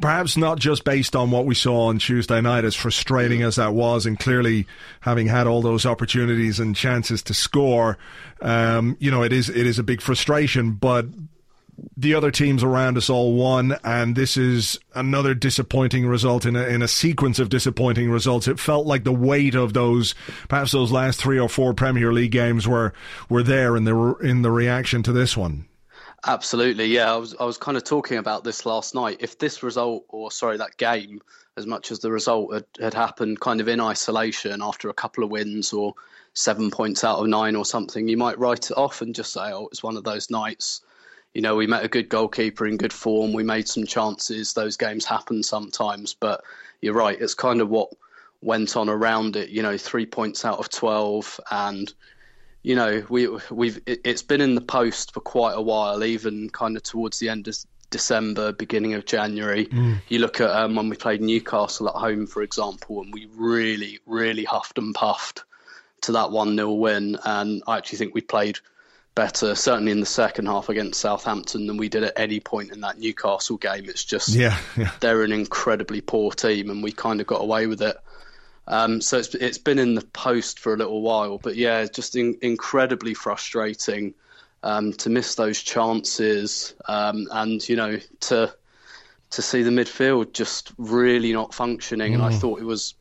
perhaps 0.00 0.36
not 0.36 0.58
just 0.58 0.84
based 0.84 1.14
on 1.14 1.30
what 1.30 1.46
we 1.46 1.54
saw 1.54 1.88
on 1.88 1.98
Tuesday 1.98 2.40
night, 2.40 2.64
as 2.64 2.74
frustrating 2.74 3.42
as 3.42 3.56
that 3.56 3.74
was, 3.74 4.06
and 4.06 4.18
clearly 4.18 4.66
having 5.00 5.26
had 5.26 5.46
all 5.46 5.62
those 5.62 5.86
opportunities 5.86 6.60
and 6.60 6.76
chances 6.76 7.22
to 7.24 7.34
score, 7.34 7.98
um, 8.40 8.96
you 9.00 9.10
know, 9.10 9.22
it 9.22 9.32
is 9.32 9.48
it 9.48 9.66
is 9.66 9.78
a 9.78 9.82
big 9.82 10.00
frustration. 10.00 10.72
But 10.72 11.06
the 11.96 12.14
other 12.14 12.30
teams 12.30 12.62
around 12.62 12.96
us 12.96 13.08
all 13.08 13.34
won, 13.34 13.76
and 13.84 14.14
this 14.14 14.36
is 14.36 14.78
another 14.94 15.34
disappointing 15.34 16.06
result 16.06 16.44
in 16.46 16.56
a, 16.56 16.64
in 16.64 16.82
a 16.82 16.88
sequence 16.88 17.38
of 17.38 17.48
disappointing 17.48 18.10
results. 18.10 18.46
It 18.46 18.60
felt 18.60 18.86
like 18.86 19.04
the 19.04 19.12
weight 19.12 19.54
of 19.54 19.72
those, 19.72 20.14
perhaps 20.48 20.72
those 20.72 20.92
last 20.92 21.20
three 21.20 21.38
or 21.38 21.48
four 21.48 21.74
Premier 21.74 22.12
League 22.12 22.32
games 22.32 22.68
were 22.68 22.92
were 23.28 23.42
there 23.42 23.76
in 23.76 23.84
the 23.84 24.14
in 24.16 24.42
the 24.42 24.50
reaction 24.50 25.02
to 25.04 25.12
this 25.12 25.36
one. 25.36 25.66
Absolutely, 26.24 26.86
yeah. 26.86 27.12
I 27.12 27.16
was 27.16 27.34
I 27.40 27.44
was 27.44 27.58
kind 27.58 27.76
of 27.76 27.82
talking 27.84 28.18
about 28.18 28.44
this 28.44 28.64
last 28.64 28.94
night. 28.94 29.16
If 29.20 29.38
this 29.38 29.62
result, 29.62 30.04
or 30.08 30.30
sorry, 30.30 30.56
that 30.56 30.76
game, 30.76 31.20
as 31.56 31.66
much 31.66 31.90
as 31.90 31.98
the 31.98 32.12
result 32.12 32.54
had, 32.54 32.64
had 32.80 32.94
happened 32.94 33.40
kind 33.40 33.60
of 33.60 33.66
in 33.68 33.80
isolation 33.80 34.62
after 34.62 34.88
a 34.88 34.94
couple 34.94 35.24
of 35.24 35.30
wins 35.30 35.72
or 35.72 35.94
seven 36.34 36.70
points 36.70 37.02
out 37.02 37.18
of 37.18 37.26
nine 37.26 37.56
or 37.56 37.64
something, 37.64 38.06
you 38.08 38.16
might 38.16 38.38
write 38.38 38.70
it 38.70 38.76
off 38.76 39.02
and 39.02 39.14
just 39.16 39.32
say, 39.32 39.52
"Oh, 39.52 39.66
it's 39.72 39.82
one 39.82 39.96
of 39.96 40.04
those 40.04 40.30
nights." 40.30 40.82
You 41.34 41.40
know, 41.42 41.56
we 41.56 41.66
met 41.66 41.84
a 41.84 41.88
good 41.88 42.08
goalkeeper 42.08 42.66
in 42.66 42.76
good 42.76 42.92
form. 42.92 43.32
We 43.32 43.42
made 43.42 43.66
some 43.68 43.84
chances. 43.86 44.52
Those 44.52 44.76
games 44.76 45.04
happen 45.04 45.42
sometimes, 45.42 46.14
but 46.14 46.44
you're 46.80 46.94
right. 46.94 47.20
It's 47.20 47.34
kind 47.34 47.60
of 47.60 47.68
what 47.68 47.88
went 48.42 48.76
on 48.76 48.88
around 48.88 49.34
it. 49.36 49.48
You 49.48 49.62
know, 49.62 49.76
three 49.76 50.06
points 50.06 50.44
out 50.44 50.60
of 50.60 50.68
twelve, 50.70 51.40
and 51.50 51.92
you 52.62 52.76
know, 52.76 53.04
we 53.08 53.28
we've 53.50 53.80
it's 53.86 54.22
been 54.22 54.40
in 54.40 54.54
the 54.54 54.60
post 54.60 55.12
for 55.12 55.20
quite 55.20 55.54
a 55.54 55.62
while, 55.62 56.04
even 56.04 56.48
kind 56.50 56.76
of 56.76 56.82
towards 56.82 57.18
the 57.18 57.28
end 57.28 57.48
of 57.48 57.56
December, 57.90 58.52
beginning 58.52 58.94
of 58.94 59.04
January. 59.04 59.66
Mm. 59.66 60.00
You 60.08 60.20
look 60.20 60.40
at 60.40 60.50
um, 60.50 60.76
when 60.76 60.88
we 60.88 60.96
played 60.96 61.20
Newcastle 61.20 61.88
at 61.88 61.94
home, 61.94 62.26
for 62.26 62.42
example, 62.42 63.02
and 63.02 63.12
we 63.12 63.28
really, 63.36 63.98
really 64.06 64.44
huffed 64.44 64.78
and 64.78 64.94
puffed 64.94 65.44
to 66.02 66.12
that 66.12 66.30
one 66.32 66.56
0 66.56 66.72
win, 66.72 67.18
and 67.24 67.62
I 67.66 67.78
actually 67.78 67.98
think 67.98 68.14
we 68.14 68.20
played 68.20 68.58
better, 69.14 69.54
certainly 69.54 69.92
in 69.92 70.00
the 70.00 70.06
second 70.06 70.46
half 70.46 70.68
against 70.68 71.00
Southampton, 71.00 71.66
than 71.66 71.76
we 71.76 71.88
did 71.88 72.04
at 72.04 72.14
any 72.16 72.40
point 72.40 72.72
in 72.72 72.80
that 72.80 72.98
Newcastle 72.98 73.56
game. 73.56 73.84
It's 73.88 74.04
just 74.04 74.28
yeah, 74.28 74.58
yeah. 74.76 74.90
they're 75.00 75.22
an 75.22 75.32
incredibly 75.32 76.00
poor 76.00 76.32
team, 76.32 76.70
and 76.70 76.82
we 76.82 76.92
kind 76.92 77.20
of 77.20 77.26
got 77.26 77.40
away 77.40 77.66
with 77.66 77.82
it. 77.82 77.96
Um, 78.66 79.00
so 79.00 79.18
it's 79.18 79.34
it's 79.34 79.58
been 79.58 79.78
in 79.78 79.94
the 79.94 80.02
post 80.02 80.58
for 80.58 80.72
a 80.72 80.76
little 80.76 81.02
while, 81.02 81.38
but 81.38 81.56
yeah, 81.56 81.84
just 81.86 82.14
in, 82.16 82.38
incredibly 82.42 83.14
frustrating 83.14 84.14
um, 84.62 84.92
to 84.94 85.10
miss 85.10 85.34
those 85.34 85.60
chances, 85.60 86.74
um, 86.86 87.26
and 87.32 87.66
you 87.68 87.76
know 87.76 87.98
to 88.20 88.54
to 89.30 89.42
see 89.42 89.62
the 89.62 89.70
midfield 89.70 90.32
just 90.32 90.72
really 90.78 91.32
not 91.32 91.54
functioning. 91.54 92.12
Mm. 92.12 92.14
And 92.16 92.22
I 92.24 92.30
mm. 92.30 92.38
thought 92.38 92.60
it 92.60 92.64
was 92.64 92.94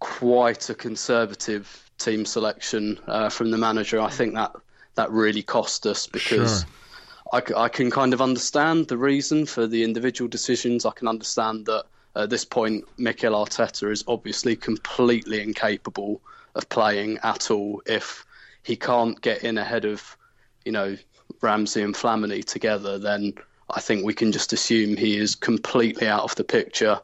quite 0.00 0.68
a 0.68 0.74
conservative 0.74 1.90
team 1.98 2.26
selection 2.26 2.98
uh, 3.06 3.30
from 3.30 3.50
the 3.50 3.58
manager. 3.58 4.00
I 4.00 4.10
think 4.10 4.34
that 4.34 4.52
that 4.96 5.10
really 5.10 5.42
cost 5.42 5.86
us 5.86 6.06
because. 6.06 6.60
Sure. 6.60 6.70
I, 7.32 7.42
I 7.56 7.68
can 7.68 7.92
kind 7.92 8.12
of 8.12 8.20
understand 8.20 8.88
the 8.88 8.96
reason 8.96 9.46
for 9.46 9.68
the 9.68 9.84
individual 9.84 10.26
decisions. 10.26 10.84
I 10.84 10.90
can 10.90 11.06
understand 11.06 11.66
that 11.66 11.84
at 12.16 12.30
this 12.30 12.44
point, 12.44 12.84
Mikel 12.98 13.32
Arteta 13.32 13.90
is 13.90 14.04
obviously 14.08 14.56
completely 14.56 15.40
incapable 15.42 16.20
of 16.54 16.68
playing 16.68 17.18
at 17.22 17.50
all 17.50 17.82
if 17.86 18.24
he 18.62 18.76
can't 18.76 19.20
get 19.20 19.44
in 19.44 19.58
ahead 19.58 19.84
of, 19.84 20.16
you 20.64 20.72
know, 20.72 20.96
Ramsey 21.40 21.82
and 21.82 21.94
Flamini 21.94 22.44
together. 22.44 22.98
Then 22.98 23.34
I 23.70 23.80
think 23.80 24.04
we 24.04 24.14
can 24.14 24.32
just 24.32 24.52
assume 24.52 24.96
he 24.96 25.16
is 25.16 25.34
completely 25.34 26.08
out 26.08 26.24
of 26.24 26.34
the 26.34 26.44
picture. 26.44 27.00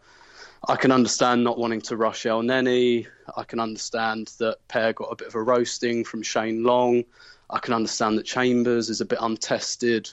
I 0.68 0.76
can 0.76 0.90
understand 0.90 1.44
not 1.44 1.58
wanting 1.58 1.82
to 1.82 1.96
rush 1.96 2.24
Elneny. 2.24 3.06
I 3.36 3.44
can 3.44 3.60
understand 3.60 4.32
that 4.38 4.56
Per 4.66 4.92
got 4.92 5.12
a 5.12 5.16
bit 5.16 5.28
of 5.28 5.34
a 5.36 5.42
roasting 5.42 6.04
from 6.04 6.22
Shane 6.22 6.64
Long. 6.64 7.04
I 7.48 7.60
can 7.60 7.74
understand 7.74 8.18
that 8.18 8.26
Chambers 8.26 8.90
is 8.90 9.00
a 9.00 9.04
bit 9.04 9.18
untested 9.22 10.10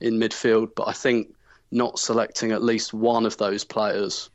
in 0.00 0.14
midfield, 0.14 0.70
but 0.74 0.88
I 0.88 0.92
think 0.92 1.34
not 1.70 1.98
selecting 1.98 2.52
at 2.52 2.62
least 2.62 2.92
one 2.92 3.26
of 3.26 3.36
those 3.36 3.64
players 3.64 4.30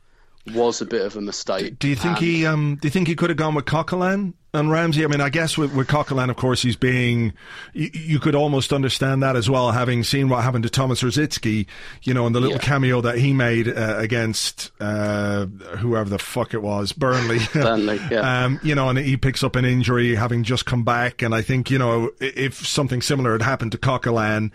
was 0.54 0.80
a 0.80 0.86
bit 0.86 1.02
of 1.02 1.16
a 1.16 1.20
mistake. 1.20 1.78
Do 1.78 1.88
you 1.88 1.96
think 1.96 2.18
and 2.18 2.24
he? 2.24 2.46
Um, 2.46 2.78
do 2.80 2.86
you 2.86 2.90
think 2.90 3.08
he 3.08 3.16
could 3.16 3.30
have 3.30 3.36
gone 3.36 3.54
with 3.54 3.64
Coquelin 3.64 4.34
and 4.54 4.70
Ramsey? 4.70 5.04
I 5.04 5.08
mean, 5.08 5.20
I 5.20 5.28
guess 5.28 5.58
with, 5.58 5.74
with 5.74 5.88
Coquelin, 5.88 6.30
of 6.30 6.36
course, 6.36 6.62
he's 6.62 6.76
being. 6.76 7.32
You, 7.72 7.90
you, 7.92 8.20
could 8.20 8.34
almost 8.34 8.72
understand 8.72 9.22
that 9.22 9.34
as 9.34 9.50
well, 9.50 9.72
having 9.72 10.04
seen 10.04 10.28
what 10.28 10.44
happened 10.44 10.64
to 10.64 10.70
Thomas 10.70 11.02
Rosicky, 11.02 11.66
you 12.02 12.14
know, 12.14 12.26
and 12.26 12.34
the 12.34 12.40
little 12.40 12.56
yeah. 12.56 12.62
cameo 12.62 13.00
that 13.00 13.18
he 13.18 13.32
made 13.32 13.68
uh, 13.68 13.96
against 13.98 14.70
uh, 14.78 15.46
whoever 15.46 16.08
the 16.08 16.18
fuck 16.18 16.54
it 16.54 16.62
was, 16.62 16.92
Burnley. 16.92 17.40
Burnley, 17.52 18.00
yeah. 18.10 18.44
um, 18.44 18.60
you 18.62 18.74
know, 18.74 18.88
and 18.88 18.98
he 18.98 19.16
picks 19.16 19.42
up 19.42 19.56
an 19.56 19.64
injury, 19.64 20.14
having 20.14 20.44
just 20.44 20.64
come 20.64 20.84
back, 20.84 21.22
and 21.22 21.34
I 21.34 21.42
think 21.42 21.70
you 21.70 21.78
know, 21.78 22.10
if 22.20 22.66
something 22.66 23.02
similar 23.02 23.32
had 23.32 23.42
happened 23.42 23.72
to 23.72 23.78
Coquelin, 23.78 24.52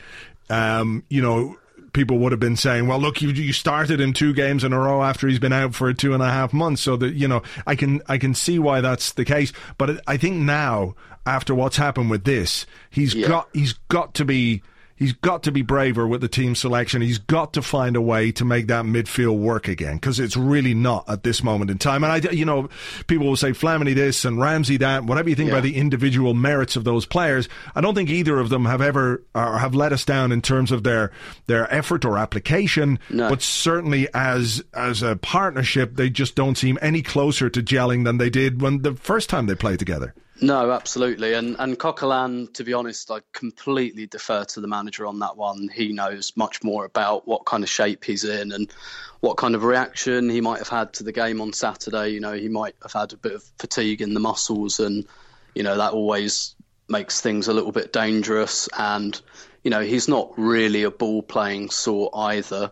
um, 0.50 1.04
you 1.10 1.22
know, 1.22 1.58
people 1.94 2.20
would 2.20 2.32
have 2.32 2.40
been 2.40 2.56
saying, 2.56 2.88
well, 2.88 3.00
look, 3.00 3.22
you, 3.22 3.30
you 3.30 3.54
started 3.54 4.00
him 4.00 4.14
two 4.14 4.34
games 4.34 4.64
in 4.64 4.74
a 4.74 4.80
row 4.80 5.04
after 5.04 5.28
he's 5.28 5.40
been 5.40 5.54
out 5.54 5.76
for 5.76 5.94
two 5.94 6.14
and 6.14 6.24
a 6.24 6.30
half 6.30 6.54
months. 6.54 6.82
So 6.82 6.96
that, 6.98 7.14
you 7.14 7.28
know, 7.28 7.42
I 7.68 7.76
can, 7.76 8.02
I 8.08 8.18
can 8.18 8.34
see 8.34 8.60
why 8.60 8.82
that's 8.82 9.14
the 9.14 9.26
case. 9.26 9.54
But 9.78 10.02
I 10.08 10.18
think 10.18 10.38
now, 10.38 10.96
after 11.26 11.54
what's 11.54 11.78
happened 11.78 12.10
with 12.10 12.24
this, 12.24 12.66
he's 12.90 13.14
yeah. 13.14 13.28
got, 13.28 13.50
he's 13.54 13.74
got 13.90 14.14
to 14.16 14.26
be, 14.26 14.64
he's 15.02 15.14
got 15.14 15.42
to 15.42 15.52
be 15.52 15.64
braver 15.64 16.08
with 16.08 16.22
the 16.22 16.28
team 16.28 16.54
selection. 16.54 17.02
He's 17.02 17.18
got 17.18 17.54
to 17.54 17.64
find 17.64 17.96
a 17.96 18.02
way 18.02 18.32
to 18.34 18.46
make 18.46 18.68
that 18.68 18.86
midfield 18.86 19.40
work 19.40 19.68
again 19.68 19.96
because 19.96 20.20
it's 20.20 20.38
really 20.38 20.76
not 20.76 21.10
at 21.10 21.24
this 21.24 21.44
moment 21.44 21.72
in 21.72 21.80
time. 21.80 22.04
And 22.04 22.14
I, 22.14 22.32
you 22.32 22.46
know, 22.46 22.70
people 23.08 23.26
will 23.26 23.36
say 23.36 23.50
Flamini 23.50 23.96
this 23.96 24.26
and 24.26 24.40
Ramsey 24.40 24.78
that, 24.78 25.04
whatever 25.04 25.28
you 25.28 25.36
think 25.36 25.48
yeah. 25.48 25.56
about 25.56 25.64
the 25.64 25.76
individual 25.76 26.36
merits 26.36 26.76
of 26.76 26.84
those 26.84 27.08
players. 27.08 27.50
I 27.74 27.82
don't 27.82 27.96
think 27.96 28.12
either 28.12 28.40
of 28.40 28.50
them 28.50 28.66
have 28.66 28.82
ever 28.82 29.24
or 29.34 29.58
have 29.58 29.74
let 29.74 29.92
us 29.92 30.06
down 30.06 30.32
in 30.32 30.44
terms 30.44 30.72
of 30.72 30.84
their 30.84 31.12
their 31.48 31.72
effort 31.74 32.06
or 32.06 32.20
application. 32.20 33.00
No. 33.10 33.28
But 33.28 33.42
certainly 33.42 34.08
as 34.14 34.64
as 34.76 35.02
a 35.02 35.16
partnership, 35.16 35.96
they 35.96 36.12
just 36.12 36.36
don't 36.36 36.60
seem 36.60 36.78
any 36.80 37.02
closer 37.02 37.50
to 37.50 37.64
gelling 37.64 38.06
than 38.06 38.20
they 38.20 38.30
did 38.30 38.62
when 38.62 38.84
the 38.84 38.94
first 38.94 39.32
time 39.32 39.48
they 39.48 39.56
played 39.56 39.80
together. 39.80 40.14
No, 40.44 40.72
absolutely. 40.72 41.34
And 41.34 41.56
and 41.60 41.78
Coquelin, 41.78 42.52
to 42.54 42.64
be 42.64 42.74
honest, 42.74 43.12
I 43.12 43.20
completely 43.32 44.08
defer 44.08 44.44
to 44.46 44.60
the 44.60 44.68
manager 44.68 45.06
on 45.06 45.20
that 45.20 45.38
one. 45.38 45.70
He 45.72 45.94
knows 45.94 46.34
much 46.36 46.64
more 46.64 46.84
about 46.84 47.28
what 47.28 47.46
kind 47.46 47.64
of 47.64 47.70
shape 47.70 48.04
he's 48.04 48.24
in 48.24 48.52
and 48.52 48.74
what 49.20 49.38
kind 49.38 49.54
of 49.54 49.64
reaction 49.64 50.32
he 50.32 50.42
might 50.42 50.58
have 50.58 50.68
had 50.68 50.94
to 50.94 51.04
the 51.04 51.12
game 51.12 51.42
on 51.42 51.54
Saturday. 51.54 52.10
You 52.10 52.22
know, 52.22 52.34
he 52.34 52.50
might 52.50 52.76
have 52.82 52.92
had 52.92 53.14
a 53.14 53.18
bit 53.18 53.34
of 53.34 53.44
fatigue 53.60 54.02
in 54.02 54.16
the 54.16 54.20
muscles, 54.20 54.80
and 54.80 55.06
you 55.54 55.62
know 55.62 55.78
that 55.78 55.94
always 55.94 56.56
makes 56.90 57.22
things 57.22 57.48
a 57.48 57.54
little 57.54 57.72
bit 57.72 57.94
dangerous. 57.94 58.68
And 58.76 59.22
you 59.64 59.70
know, 59.70 59.82
he's 59.82 60.08
not 60.08 60.34
really 60.38 60.82
a 60.84 60.92
ball 60.92 61.22
playing 61.22 61.70
sort 61.70 62.14
either. 62.16 62.72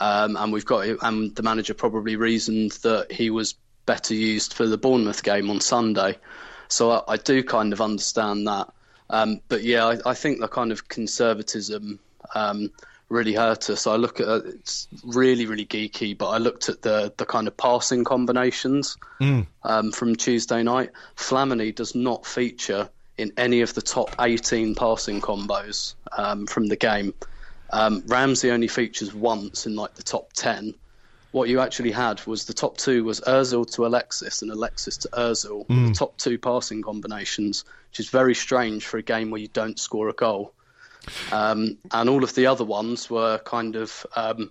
Um, 0.00 0.38
and 0.38 0.50
we've 0.50 0.64
got 0.64 0.86
and 1.02 1.36
the 1.36 1.42
manager 1.42 1.74
probably 1.74 2.16
reasoned 2.16 2.72
that 2.82 3.12
he 3.12 3.28
was 3.28 3.54
better 3.84 4.14
used 4.14 4.54
for 4.54 4.66
the 4.66 4.78
Bournemouth 4.78 5.22
game 5.22 5.50
on 5.50 5.60
Sunday. 5.60 6.16
So 6.72 6.90
I, 6.90 7.02
I 7.06 7.16
do 7.18 7.42
kind 7.44 7.72
of 7.72 7.80
understand 7.80 8.46
that. 8.46 8.72
Um, 9.10 9.40
but 9.48 9.62
yeah, 9.62 9.86
I, 9.86 10.10
I, 10.10 10.14
think 10.14 10.40
the 10.40 10.48
kind 10.48 10.72
of 10.72 10.88
conservatism 10.88 11.98
um, 12.34 12.70
really 13.10 13.34
hurt 13.34 13.68
us. 13.68 13.86
I 13.86 13.96
look 13.96 14.20
at 14.20 14.28
it's 14.46 14.88
really 15.04 15.44
really 15.44 15.66
geeky, 15.66 16.16
but 16.16 16.30
I 16.30 16.38
looked 16.38 16.70
at 16.70 16.80
the 16.80 17.12
the 17.18 17.26
kind 17.26 17.46
of 17.46 17.56
passing 17.58 18.04
combinations 18.04 18.96
mm. 19.20 19.46
um, 19.64 19.92
from 19.92 20.16
Tuesday 20.16 20.62
night. 20.62 20.90
Flamini 21.16 21.74
does 21.74 21.94
not 21.94 22.24
feature 22.24 22.88
in 23.18 23.32
any 23.36 23.60
of 23.60 23.74
the 23.74 23.82
top 23.82 24.14
18 24.18 24.74
passing 24.74 25.20
combos 25.20 25.94
um, 26.16 26.46
from 26.46 26.68
the 26.68 26.76
game. 26.76 27.12
Um, 27.70 28.02
Ramsey 28.06 28.50
only 28.50 28.68
features 28.68 29.12
once 29.12 29.66
in 29.66 29.76
like 29.76 29.94
the 29.94 30.02
top 30.02 30.32
10 30.32 30.74
what 31.32 31.48
you 31.48 31.60
actually 31.60 31.90
had 31.90 32.24
was 32.26 32.44
the 32.44 32.52
top 32.52 32.76
two 32.76 33.04
was 33.04 33.20
Özil 33.22 33.70
to 33.74 33.86
Alexis 33.86 34.42
and 34.42 34.50
Alexis 34.50 34.98
to 34.98 35.08
Özil, 35.08 35.66
mm. 35.66 35.88
the 35.88 35.94
top 35.94 36.16
two 36.18 36.38
passing 36.38 36.82
combinations, 36.82 37.64
which 37.90 38.00
is 38.00 38.10
very 38.10 38.34
strange 38.34 38.86
for 38.86 38.98
a 38.98 39.02
game 39.02 39.30
where 39.30 39.40
you 39.40 39.48
don't 39.48 39.78
score 39.78 40.08
a 40.08 40.12
goal. 40.12 40.52
Um, 41.32 41.78
and 41.90 42.08
all 42.08 42.22
of 42.22 42.34
the 42.34 42.46
other 42.46 42.64
ones 42.64 43.10
were 43.10 43.38
kind 43.38 43.76
of, 43.76 44.06
um, 44.14 44.50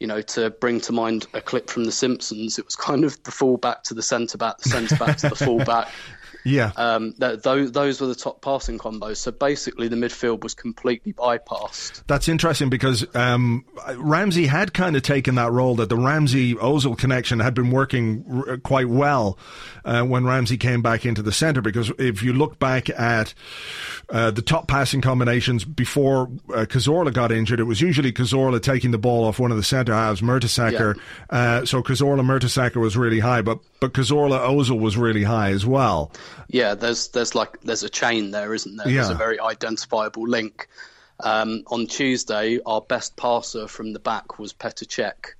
you 0.00 0.06
know, 0.06 0.22
to 0.22 0.50
bring 0.50 0.80
to 0.82 0.92
mind 0.92 1.26
a 1.34 1.40
clip 1.40 1.70
from 1.70 1.84
The 1.84 1.92
Simpsons, 1.92 2.58
it 2.58 2.64
was 2.64 2.74
kind 2.74 3.04
of 3.04 3.22
the 3.22 3.30
fullback 3.30 3.84
to 3.84 3.94
the 3.94 4.02
centre 4.02 4.38
back, 4.38 4.58
the 4.58 4.70
centre 4.70 4.96
back 4.96 5.18
to 5.18 5.28
the 5.28 5.36
fullback, 5.44 5.88
Yeah. 6.44 6.72
Um, 6.76 7.14
th- 7.14 7.40
those, 7.40 7.72
those 7.72 8.00
were 8.00 8.06
the 8.06 8.14
top 8.14 8.42
passing 8.42 8.78
combos. 8.78 9.16
So 9.16 9.30
basically, 9.30 9.88
the 9.88 9.96
midfield 9.96 10.42
was 10.42 10.54
completely 10.54 11.12
bypassed. 11.14 12.02
That's 12.06 12.28
interesting 12.28 12.68
because 12.68 13.06
um, 13.16 13.64
Ramsey 13.96 14.46
had 14.46 14.74
kind 14.74 14.94
of 14.94 15.02
taken 15.02 15.36
that 15.36 15.50
role 15.52 15.74
that 15.76 15.88
the 15.88 15.96
Ramsey 15.96 16.54
Ozil 16.54 16.98
connection 16.98 17.40
had 17.40 17.54
been 17.54 17.70
working 17.70 18.44
r- 18.46 18.58
quite 18.58 18.88
well 18.88 19.38
uh, 19.84 20.02
when 20.02 20.24
Ramsey 20.26 20.58
came 20.58 20.82
back 20.82 21.06
into 21.06 21.22
the 21.22 21.32
centre. 21.32 21.62
Because 21.62 21.90
if 21.98 22.22
you 22.22 22.34
look 22.34 22.58
back 22.58 22.90
at 22.90 23.32
uh, 24.10 24.30
the 24.30 24.42
top 24.42 24.68
passing 24.68 25.00
combinations 25.00 25.64
before 25.64 26.24
uh, 26.50 26.66
Cazorla 26.66 27.12
got 27.12 27.32
injured, 27.32 27.58
it 27.58 27.64
was 27.64 27.80
usually 27.80 28.12
Cazorla 28.12 28.60
taking 28.60 28.90
the 28.90 28.98
ball 28.98 29.24
off 29.24 29.38
one 29.38 29.50
of 29.50 29.56
the 29.56 29.62
centre 29.62 29.94
halves, 29.94 30.20
Mertesacker. 30.20 30.94
Yeah. 30.94 31.38
Uh, 31.38 31.64
so 31.64 31.82
Cazorla 31.82 32.20
Mertesacker 32.20 32.76
was 32.76 32.96
really 32.96 33.20
high, 33.20 33.40
but 33.40 33.60
but 33.80 33.92
Cazorla 33.94 34.40
Ozil 34.40 34.78
was 34.78 34.96
really 34.96 35.24
high 35.24 35.50
as 35.50 35.64
well. 35.64 36.12
Yeah, 36.48 36.74
there's 36.74 37.08
there's 37.08 37.34
like 37.34 37.60
there's 37.62 37.82
a 37.82 37.88
chain 37.88 38.30
there, 38.30 38.54
isn't 38.54 38.76
there? 38.76 38.88
Yeah. 38.88 39.02
There's 39.02 39.10
a 39.10 39.14
very 39.14 39.40
identifiable 39.40 40.26
link. 40.28 40.68
Um, 41.20 41.62
on 41.68 41.86
Tuesday, 41.86 42.60
our 42.66 42.80
best 42.80 43.16
passer 43.16 43.68
from 43.68 43.92
the 43.92 44.00
back 44.00 44.38
was 44.38 44.52
Petr 44.52 44.84
Cech. 44.86 45.34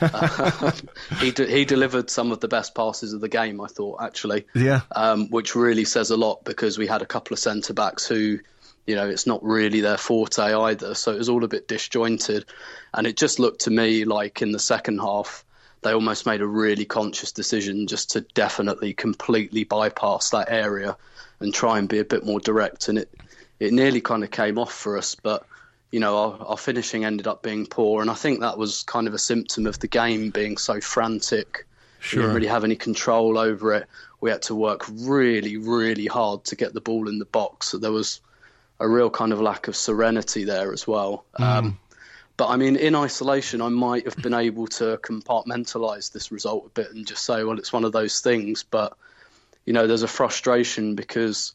uh, 0.00 0.72
he 1.20 1.30
de- 1.30 1.46
he 1.46 1.64
delivered 1.64 2.10
some 2.10 2.32
of 2.32 2.40
the 2.40 2.48
best 2.48 2.74
passes 2.74 3.12
of 3.12 3.20
the 3.20 3.28
game, 3.28 3.60
I 3.60 3.66
thought, 3.68 4.02
actually. 4.02 4.46
Yeah. 4.54 4.80
Um, 4.92 5.28
which 5.28 5.54
really 5.54 5.84
says 5.84 6.10
a 6.10 6.16
lot 6.16 6.44
because 6.44 6.78
we 6.78 6.86
had 6.86 7.02
a 7.02 7.06
couple 7.06 7.32
of 7.34 7.38
centre 7.38 7.72
backs 7.72 8.06
who, 8.06 8.40
you 8.86 8.96
know, 8.96 9.08
it's 9.08 9.26
not 9.26 9.42
really 9.42 9.80
their 9.80 9.96
forte 9.96 10.52
either. 10.52 10.94
So 10.94 11.12
it 11.12 11.18
was 11.18 11.28
all 11.28 11.44
a 11.44 11.48
bit 11.48 11.68
disjointed, 11.68 12.44
and 12.92 13.06
it 13.06 13.16
just 13.16 13.38
looked 13.38 13.62
to 13.62 13.70
me 13.70 14.04
like 14.04 14.42
in 14.42 14.52
the 14.52 14.58
second 14.58 14.98
half 14.98 15.44
they 15.82 15.92
almost 15.92 16.26
made 16.26 16.40
a 16.40 16.46
really 16.46 16.84
conscious 16.84 17.32
decision 17.32 17.86
just 17.86 18.10
to 18.12 18.20
definitely 18.20 18.92
completely 18.92 19.64
bypass 19.64 20.30
that 20.30 20.50
area 20.50 20.96
and 21.40 21.54
try 21.54 21.78
and 21.78 21.88
be 21.88 21.98
a 21.98 22.04
bit 22.04 22.24
more 22.24 22.40
direct. 22.40 22.88
And 22.88 22.98
it, 22.98 23.10
it 23.58 23.72
nearly 23.72 24.00
kind 24.00 24.22
of 24.22 24.30
came 24.30 24.58
off 24.58 24.72
for 24.72 24.98
us, 24.98 25.14
but 25.14 25.46
you 25.90 25.98
know, 25.98 26.16
our, 26.16 26.46
our 26.50 26.56
finishing 26.58 27.04
ended 27.04 27.26
up 27.26 27.42
being 27.42 27.66
poor. 27.66 28.00
And 28.00 28.10
I 28.10 28.14
think 28.14 28.40
that 28.40 28.58
was 28.58 28.82
kind 28.84 29.08
of 29.08 29.14
a 29.14 29.18
symptom 29.18 29.66
of 29.66 29.78
the 29.80 29.88
game 29.88 30.30
being 30.30 30.56
so 30.56 30.80
frantic. 30.80 31.66
Sure. 31.98 32.20
We 32.20 32.22
didn't 32.22 32.36
really 32.36 32.46
have 32.48 32.64
any 32.64 32.76
control 32.76 33.38
over 33.38 33.74
it. 33.74 33.88
We 34.20 34.30
had 34.30 34.42
to 34.42 34.54
work 34.54 34.86
really, 34.88 35.56
really 35.56 36.06
hard 36.06 36.44
to 36.44 36.56
get 36.56 36.74
the 36.74 36.80
ball 36.80 37.08
in 37.08 37.18
the 37.18 37.24
box. 37.24 37.68
So 37.68 37.78
there 37.78 37.90
was 37.90 38.20
a 38.78 38.88
real 38.88 39.10
kind 39.10 39.32
of 39.32 39.40
lack 39.40 39.68
of 39.68 39.76
serenity 39.76 40.44
there 40.44 40.72
as 40.72 40.86
well. 40.86 41.24
Mm. 41.38 41.44
Um, 41.44 41.78
but 42.40 42.48
I 42.48 42.56
mean, 42.56 42.76
in 42.76 42.94
isolation, 42.96 43.60
I 43.60 43.68
might 43.68 44.06
have 44.06 44.16
been 44.16 44.32
able 44.32 44.66
to 44.68 44.96
compartmentalize 44.96 46.10
this 46.10 46.32
result 46.32 46.64
a 46.64 46.70
bit 46.70 46.90
and 46.90 47.06
just 47.06 47.22
say, 47.22 47.44
well, 47.44 47.58
it's 47.58 47.70
one 47.70 47.84
of 47.84 47.92
those 47.92 48.22
things. 48.22 48.62
But, 48.62 48.96
you 49.66 49.74
know, 49.74 49.86
there's 49.86 50.04
a 50.04 50.08
frustration 50.08 50.94
because 50.94 51.52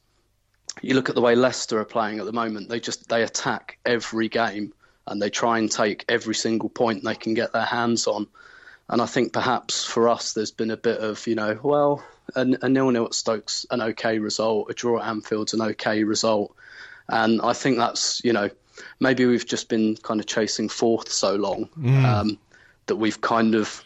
you 0.84 0.93
look 0.93 1.10
at 1.10 1.15
the 1.15 1.21
way 1.21 1.34
Leicester 1.34 1.80
are 1.80 1.86
playing 1.86 2.19
at 2.19 2.28
the 2.28 2.34
moment, 2.34 2.69
they 2.69 2.80
just 2.80 3.10
they 3.10 3.24
attack 3.24 3.80
every 3.84 4.30
game 4.30 4.74
and 5.08 5.19
they 5.19 5.32
try 5.32 5.58
and 5.58 5.71
take 5.71 6.06
every 6.08 6.36
single 6.36 6.69
point 6.69 7.04
they 7.04 7.15
can 7.15 7.34
get 7.34 7.52
their 7.52 7.65
hands 7.65 8.06
on. 8.06 8.28
And 8.88 9.02
I 9.02 9.08
think 9.08 9.34
perhaps 9.34 9.84
for 9.84 10.08
us, 10.08 10.34
there's 10.34 10.52
been 10.52 10.69
a 10.69 10.78
bit 10.78 11.00
of, 11.00 11.26
you 11.26 11.34
know, 11.34 11.60
well, 11.63 12.04
a, 12.36 12.41
a 12.62 12.69
nil-nil 12.69 13.06
at 13.06 13.15
Stoke's 13.15 13.65
an 13.71 13.82
okay 13.82 14.19
result, 14.19 14.69
a 14.69 14.76
draw 14.76 15.00
at 15.02 15.08
Anfield's 15.08 15.56
an 15.56 15.63
okay 15.63 16.04
result. 16.04 16.56
And 17.10 17.41
I 17.41 17.54
think 17.54 17.78
that's, 17.78 18.24
you 18.24 18.34
know, 18.34 18.52
maybe 18.99 19.25
we've 19.25 19.45
just 19.45 19.69
been 19.69 19.95
kind 19.97 20.19
of 20.19 20.25
chasing 20.25 20.69
fourth 20.69 21.11
so 21.11 21.35
long 21.35 21.69
mm. 21.79 22.03
um, 22.05 22.38
that 22.88 22.95
we've 22.97 23.21
kind 23.21 23.55
of 23.55 23.83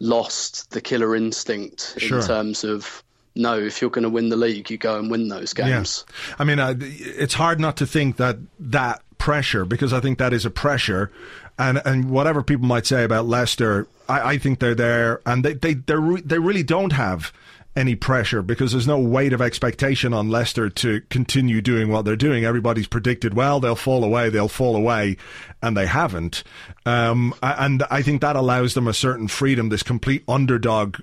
lost 0.00 0.70
the 0.70 0.80
killer 0.80 1.14
instinct 1.14 1.94
in 2.00 2.08
sure. 2.08 2.22
terms 2.22 2.64
of 2.64 3.02
no, 3.36 3.58
if 3.58 3.80
you're 3.80 3.90
going 3.90 4.02
to 4.02 4.10
win 4.10 4.28
the 4.28 4.36
league, 4.36 4.70
you 4.70 4.76
go 4.76 4.98
and 4.98 5.10
win 5.10 5.28
those 5.28 5.52
games. 5.52 6.04
Yeah. 6.08 6.34
I 6.40 6.44
mean, 6.44 6.58
uh, 6.58 6.74
it's 6.80 7.34
hard 7.34 7.60
not 7.60 7.76
to 7.76 7.86
think 7.86 8.16
that 8.16 8.38
that 8.58 9.02
pressure, 9.18 9.64
because 9.64 9.92
I 9.92 10.00
think 10.00 10.18
that 10.18 10.32
is 10.32 10.44
a 10.44 10.50
pressure, 10.50 11.12
and 11.58 11.80
and 11.84 12.10
whatever 12.10 12.42
people 12.42 12.66
might 12.66 12.86
say 12.86 13.04
about 13.04 13.26
Leicester, 13.26 13.86
I, 14.08 14.32
I 14.32 14.38
think 14.38 14.58
they're 14.58 14.74
there, 14.74 15.20
and 15.24 15.44
they 15.44 15.54
they 15.54 15.94
re- 15.94 16.22
they 16.22 16.38
really 16.38 16.64
don't 16.64 16.92
have 16.92 17.32
any 17.76 17.94
pressure 17.94 18.42
because 18.42 18.72
there's 18.72 18.86
no 18.86 18.98
weight 18.98 19.32
of 19.32 19.40
expectation 19.40 20.12
on 20.12 20.28
Leicester 20.28 20.68
to 20.68 21.00
continue 21.10 21.60
doing 21.60 21.88
what 21.88 22.04
they're 22.04 22.16
doing. 22.16 22.44
Everybody's 22.44 22.88
predicted, 22.88 23.34
well, 23.34 23.60
they'll 23.60 23.76
fall 23.76 24.02
away, 24.02 24.28
they'll 24.28 24.48
fall 24.48 24.74
away, 24.76 25.16
and 25.62 25.76
they 25.76 25.86
haven't. 25.86 26.42
Um, 26.84 27.34
and 27.42 27.84
I 27.90 28.02
think 28.02 28.20
that 28.22 28.36
allows 28.36 28.74
them 28.74 28.88
a 28.88 28.94
certain 28.94 29.28
freedom, 29.28 29.68
this 29.68 29.82
complete 29.82 30.24
underdog 30.28 30.96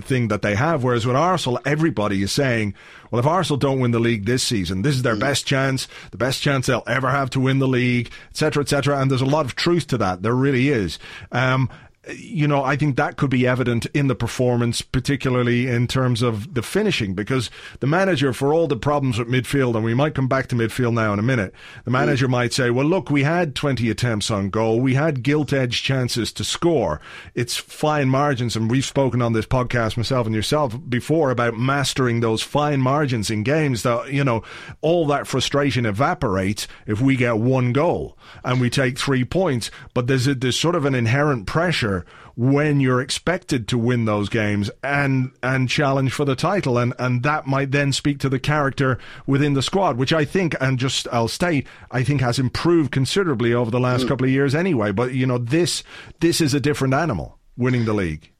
thing 0.00 0.28
that 0.28 0.42
they 0.42 0.54
have. 0.54 0.82
Whereas 0.82 1.06
with 1.06 1.16
Arsenal, 1.16 1.60
everybody 1.64 2.22
is 2.22 2.32
saying, 2.32 2.74
well, 3.10 3.20
if 3.20 3.26
Arsenal 3.26 3.58
don't 3.58 3.80
win 3.80 3.90
the 3.90 4.00
league 4.00 4.24
this 4.24 4.42
season, 4.42 4.82
this 4.82 4.94
is 4.94 5.02
their 5.02 5.16
mm. 5.16 5.20
best 5.20 5.46
chance, 5.46 5.86
the 6.10 6.16
best 6.16 6.40
chance 6.42 6.66
they'll 6.66 6.82
ever 6.86 7.10
have 7.10 7.30
to 7.30 7.40
win 7.40 7.58
the 7.58 7.68
league, 7.68 8.10
etc., 8.30 8.62
etc. 8.62 8.98
And 8.98 9.10
there's 9.10 9.20
a 9.20 9.26
lot 9.26 9.44
of 9.44 9.54
truth 9.54 9.86
to 9.88 9.98
that. 9.98 10.22
There 10.22 10.34
really 10.34 10.68
is. 10.68 10.98
Um, 11.32 11.68
you 12.14 12.46
know, 12.46 12.62
I 12.62 12.76
think 12.76 12.96
that 12.96 13.16
could 13.16 13.30
be 13.30 13.46
evident 13.46 13.86
in 13.86 14.06
the 14.06 14.14
performance, 14.14 14.80
particularly 14.80 15.66
in 15.66 15.86
terms 15.86 16.22
of 16.22 16.54
the 16.54 16.62
finishing, 16.62 17.14
because 17.14 17.50
the 17.80 17.86
manager, 17.86 18.32
for 18.32 18.54
all 18.54 18.68
the 18.68 18.76
problems 18.76 19.18
with 19.18 19.28
midfield, 19.28 19.74
and 19.74 19.84
we 19.84 19.94
might 19.94 20.14
come 20.14 20.28
back 20.28 20.46
to 20.48 20.56
midfield 20.56 20.94
now 20.94 21.12
in 21.12 21.18
a 21.18 21.22
minute, 21.22 21.52
the 21.84 21.90
manager 21.90 22.28
mm. 22.28 22.30
might 22.30 22.52
say, 22.52 22.70
well, 22.70 22.86
look, 22.86 23.10
we 23.10 23.24
had 23.24 23.54
20 23.54 23.90
attempts 23.90 24.30
on 24.30 24.50
goal. 24.50 24.80
We 24.80 24.94
had 24.94 25.22
gilt 25.22 25.52
edged 25.52 25.84
chances 25.84 26.32
to 26.34 26.44
score. 26.44 27.00
It's 27.34 27.56
fine 27.56 28.08
margins. 28.08 28.54
And 28.54 28.70
we've 28.70 28.84
spoken 28.84 29.20
on 29.20 29.32
this 29.32 29.46
podcast, 29.46 29.96
myself 29.96 30.26
and 30.26 30.34
yourself, 30.34 30.78
before 30.88 31.30
about 31.30 31.58
mastering 31.58 32.20
those 32.20 32.42
fine 32.42 32.80
margins 32.80 33.30
in 33.30 33.42
games 33.42 33.82
that, 33.82 34.12
you 34.12 34.22
know, 34.22 34.42
all 34.80 35.06
that 35.06 35.26
frustration 35.26 35.86
evaporates 35.86 36.68
if 36.86 37.00
we 37.00 37.16
get 37.16 37.38
one 37.38 37.72
goal 37.72 38.16
and 38.44 38.60
we 38.60 38.70
take 38.70 38.98
three 38.98 39.24
points. 39.24 39.70
But 39.92 40.06
there's 40.06 40.28
a, 40.28 40.34
there's 40.34 40.58
sort 40.58 40.76
of 40.76 40.84
an 40.84 40.94
inherent 40.94 41.46
pressure 41.46 41.95
when 42.36 42.80
you're 42.80 43.00
expected 43.00 43.66
to 43.68 43.78
win 43.78 44.04
those 44.04 44.28
games 44.28 44.70
and 44.82 45.32
and 45.42 45.68
challenge 45.68 46.12
for 46.12 46.24
the 46.24 46.36
title. 46.36 46.76
And 46.76 46.92
and 46.98 47.22
that 47.22 47.46
might 47.46 47.70
then 47.70 47.92
speak 47.92 48.18
to 48.20 48.28
the 48.28 48.38
character 48.38 48.98
within 49.26 49.54
the 49.54 49.62
squad 49.62 49.96
which 49.96 50.12
I 50.12 50.24
think 50.24 50.54
and 50.60 50.78
just 50.78 51.06
I'll 51.12 51.28
state 51.28 51.66
I 51.90 52.02
think 52.02 52.20
has 52.20 52.38
improved 52.38 52.92
considerably 52.92 53.54
over 53.54 53.70
the 53.70 53.80
last 53.80 54.04
mm. 54.04 54.08
couple 54.08 54.26
of 54.26 54.30
years 54.30 54.54
anyway. 54.54 54.92
But 54.92 55.14
you 55.14 55.26
know 55.26 55.38
this 55.38 55.82
this 56.20 56.40
is 56.40 56.54
a 56.54 56.60
different 56.60 56.94
animal 56.94 57.38
winning 57.56 57.84
the 57.84 57.94
league. 57.94 58.30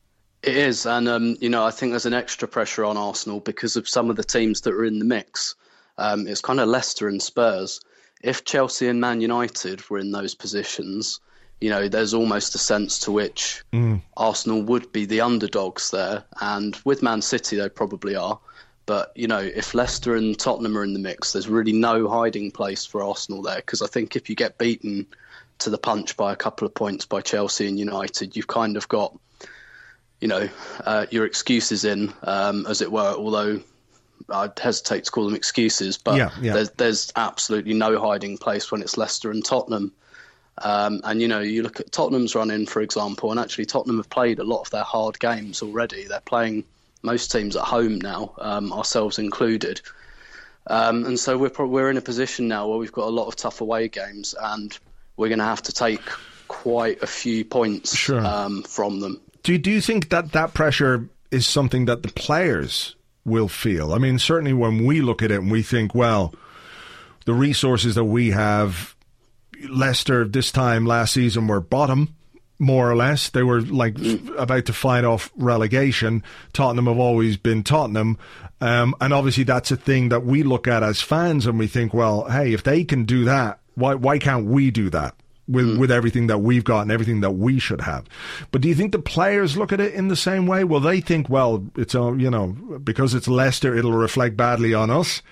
It 0.42 0.56
is. 0.56 0.86
And 0.86 1.08
um, 1.08 1.36
you 1.40 1.48
know 1.48 1.64
I 1.64 1.70
think 1.70 1.92
there's 1.92 2.06
an 2.06 2.14
extra 2.14 2.48
pressure 2.48 2.84
on 2.84 2.96
Arsenal 2.96 3.40
because 3.40 3.76
of 3.76 3.88
some 3.88 4.10
of 4.10 4.16
the 4.16 4.24
teams 4.24 4.62
that 4.62 4.74
are 4.74 4.84
in 4.84 4.98
the 4.98 5.04
mix. 5.04 5.54
Um, 5.98 6.26
it's 6.26 6.42
kind 6.42 6.60
of 6.60 6.68
Leicester 6.68 7.08
and 7.08 7.22
Spurs. 7.22 7.80
If 8.22 8.44
Chelsea 8.44 8.88
and 8.88 9.00
Man 9.00 9.20
United 9.20 9.88
were 9.88 9.98
in 9.98 10.10
those 10.10 10.34
positions 10.34 11.20
you 11.60 11.70
know, 11.70 11.88
there's 11.88 12.12
almost 12.12 12.54
a 12.54 12.58
sense 12.58 12.98
to 13.00 13.12
which 13.12 13.62
mm. 13.72 14.00
Arsenal 14.16 14.62
would 14.62 14.92
be 14.92 15.06
the 15.06 15.22
underdogs 15.22 15.90
there. 15.90 16.24
And 16.40 16.76
with 16.84 17.02
Man 17.02 17.22
City, 17.22 17.56
they 17.56 17.68
probably 17.68 18.14
are. 18.14 18.38
But 18.84 19.12
you 19.16 19.26
know, 19.26 19.40
if 19.40 19.74
Leicester 19.74 20.14
and 20.14 20.38
Tottenham 20.38 20.76
are 20.76 20.84
in 20.84 20.92
the 20.92 20.98
mix, 20.98 21.32
there's 21.32 21.48
really 21.48 21.72
no 21.72 22.08
hiding 22.08 22.50
place 22.50 22.84
for 22.84 23.02
Arsenal 23.02 23.42
there. 23.42 23.56
Because 23.56 23.82
I 23.82 23.86
think 23.86 24.16
if 24.16 24.28
you 24.28 24.36
get 24.36 24.58
beaten 24.58 25.06
to 25.58 25.70
the 25.70 25.78
punch 25.78 26.16
by 26.16 26.32
a 26.32 26.36
couple 26.36 26.66
of 26.66 26.74
points 26.74 27.06
by 27.06 27.22
Chelsea 27.22 27.66
and 27.66 27.78
United, 27.78 28.36
you've 28.36 28.46
kind 28.46 28.76
of 28.76 28.86
got, 28.88 29.18
you 30.20 30.28
know, 30.28 30.48
uh, 30.84 31.06
your 31.10 31.24
excuses 31.24 31.84
in, 31.84 32.12
um, 32.22 32.66
as 32.66 32.82
it 32.82 32.92
were. 32.92 33.14
Although 33.16 33.62
I'd 34.28 34.58
hesitate 34.58 35.04
to 35.04 35.10
call 35.10 35.24
them 35.24 35.34
excuses, 35.34 35.96
but 35.96 36.16
yeah, 36.16 36.30
yeah. 36.40 36.52
There's, 36.52 36.70
there's 36.72 37.12
absolutely 37.16 37.74
no 37.74 37.98
hiding 37.98 38.36
place 38.36 38.70
when 38.70 38.82
it's 38.82 38.98
Leicester 38.98 39.30
and 39.30 39.44
Tottenham. 39.44 39.92
Um, 40.58 41.00
and 41.04 41.20
you 41.20 41.28
know, 41.28 41.40
you 41.40 41.62
look 41.62 41.80
at 41.80 41.92
Tottenham's 41.92 42.34
run 42.34 42.50
in, 42.50 42.66
for 42.66 42.80
example, 42.80 43.30
and 43.30 43.38
actually 43.38 43.66
Tottenham 43.66 43.98
have 43.98 44.08
played 44.08 44.38
a 44.38 44.44
lot 44.44 44.62
of 44.62 44.70
their 44.70 44.84
hard 44.84 45.18
games 45.18 45.62
already. 45.62 46.06
They're 46.06 46.20
playing 46.20 46.64
most 47.02 47.30
teams 47.30 47.56
at 47.56 47.62
home 47.62 48.00
now, 48.00 48.34
um, 48.38 48.72
ourselves 48.72 49.18
included. 49.18 49.80
Um, 50.68 51.04
and 51.04 51.18
so 51.18 51.38
we're 51.38 51.50
pro- 51.50 51.66
we're 51.66 51.90
in 51.90 51.96
a 51.96 52.02
position 52.02 52.48
now 52.48 52.68
where 52.68 52.78
we've 52.78 52.92
got 52.92 53.06
a 53.06 53.10
lot 53.10 53.28
of 53.28 53.36
tough 53.36 53.60
away 53.60 53.88
games, 53.88 54.34
and 54.40 54.76
we're 55.16 55.28
going 55.28 55.38
to 55.38 55.44
have 55.44 55.62
to 55.62 55.72
take 55.72 56.00
quite 56.48 57.02
a 57.02 57.06
few 57.06 57.44
points 57.44 57.94
sure. 57.94 58.24
um, 58.24 58.62
from 58.62 59.00
them. 59.00 59.20
Do 59.42 59.56
do 59.58 59.70
you 59.70 59.80
think 59.80 60.08
that 60.08 60.32
that 60.32 60.54
pressure 60.54 61.08
is 61.30 61.46
something 61.46 61.84
that 61.84 62.02
the 62.02 62.08
players 62.08 62.96
will 63.24 63.48
feel? 63.48 63.92
I 63.92 63.98
mean, 63.98 64.18
certainly 64.18 64.52
when 64.52 64.84
we 64.84 65.00
look 65.00 65.22
at 65.22 65.30
it 65.30 65.40
and 65.40 65.50
we 65.50 65.62
think, 65.62 65.94
well, 65.94 66.34
the 67.26 67.34
resources 67.34 67.94
that 67.94 68.04
we 68.04 68.30
have, 68.30 68.95
Leicester 69.68 70.24
this 70.24 70.52
time 70.52 70.86
last 70.86 71.14
season 71.14 71.46
were 71.46 71.60
bottom 71.60 72.14
more 72.58 72.90
or 72.90 72.96
less. 72.96 73.30
They 73.30 73.42
were 73.42 73.60
like 73.60 73.94
mm. 73.94 74.38
about 74.38 74.66
to 74.66 74.72
fight 74.72 75.04
off 75.04 75.30
relegation. 75.36 76.22
Tottenham 76.52 76.86
have 76.86 76.98
always 76.98 77.36
been 77.36 77.62
Tottenham. 77.62 78.18
Um, 78.60 78.94
and 79.00 79.12
obviously 79.12 79.44
that's 79.44 79.70
a 79.70 79.76
thing 79.76 80.08
that 80.08 80.24
we 80.24 80.42
look 80.42 80.66
at 80.66 80.82
as 80.82 81.02
fans 81.02 81.46
and 81.46 81.58
we 81.58 81.66
think, 81.66 81.92
well, 81.92 82.24
hey, 82.30 82.52
if 82.52 82.62
they 82.62 82.84
can 82.84 83.04
do 83.04 83.24
that, 83.24 83.60
why, 83.74 83.94
why 83.94 84.18
can't 84.18 84.46
we 84.46 84.70
do 84.70 84.88
that? 84.90 85.14
With, 85.48 85.66
mm. 85.66 85.78
with 85.78 85.92
everything 85.92 86.26
that 86.26 86.38
we've 86.38 86.64
got 86.64 86.80
and 86.80 86.90
everything 86.90 87.20
that 87.20 87.32
we 87.32 87.60
should 87.60 87.82
have. 87.82 88.06
But 88.50 88.62
do 88.62 88.68
you 88.68 88.74
think 88.74 88.90
the 88.90 88.98
players 88.98 89.56
look 89.56 89.72
at 89.72 89.80
it 89.80 89.94
in 89.94 90.08
the 90.08 90.16
same 90.16 90.48
way? 90.48 90.64
Well, 90.64 90.80
they 90.80 91.00
think, 91.00 91.28
well, 91.28 91.64
it's, 91.76 91.94
a, 91.94 92.16
you 92.18 92.30
know, 92.30 92.48
because 92.82 93.14
it's 93.14 93.28
Leicester, 93.28 93.76
it'll 93.76 93.92
reflect 93.92 94.36
badly 94.36 94.74
on 94.74 94.90
us? 94.90 95.22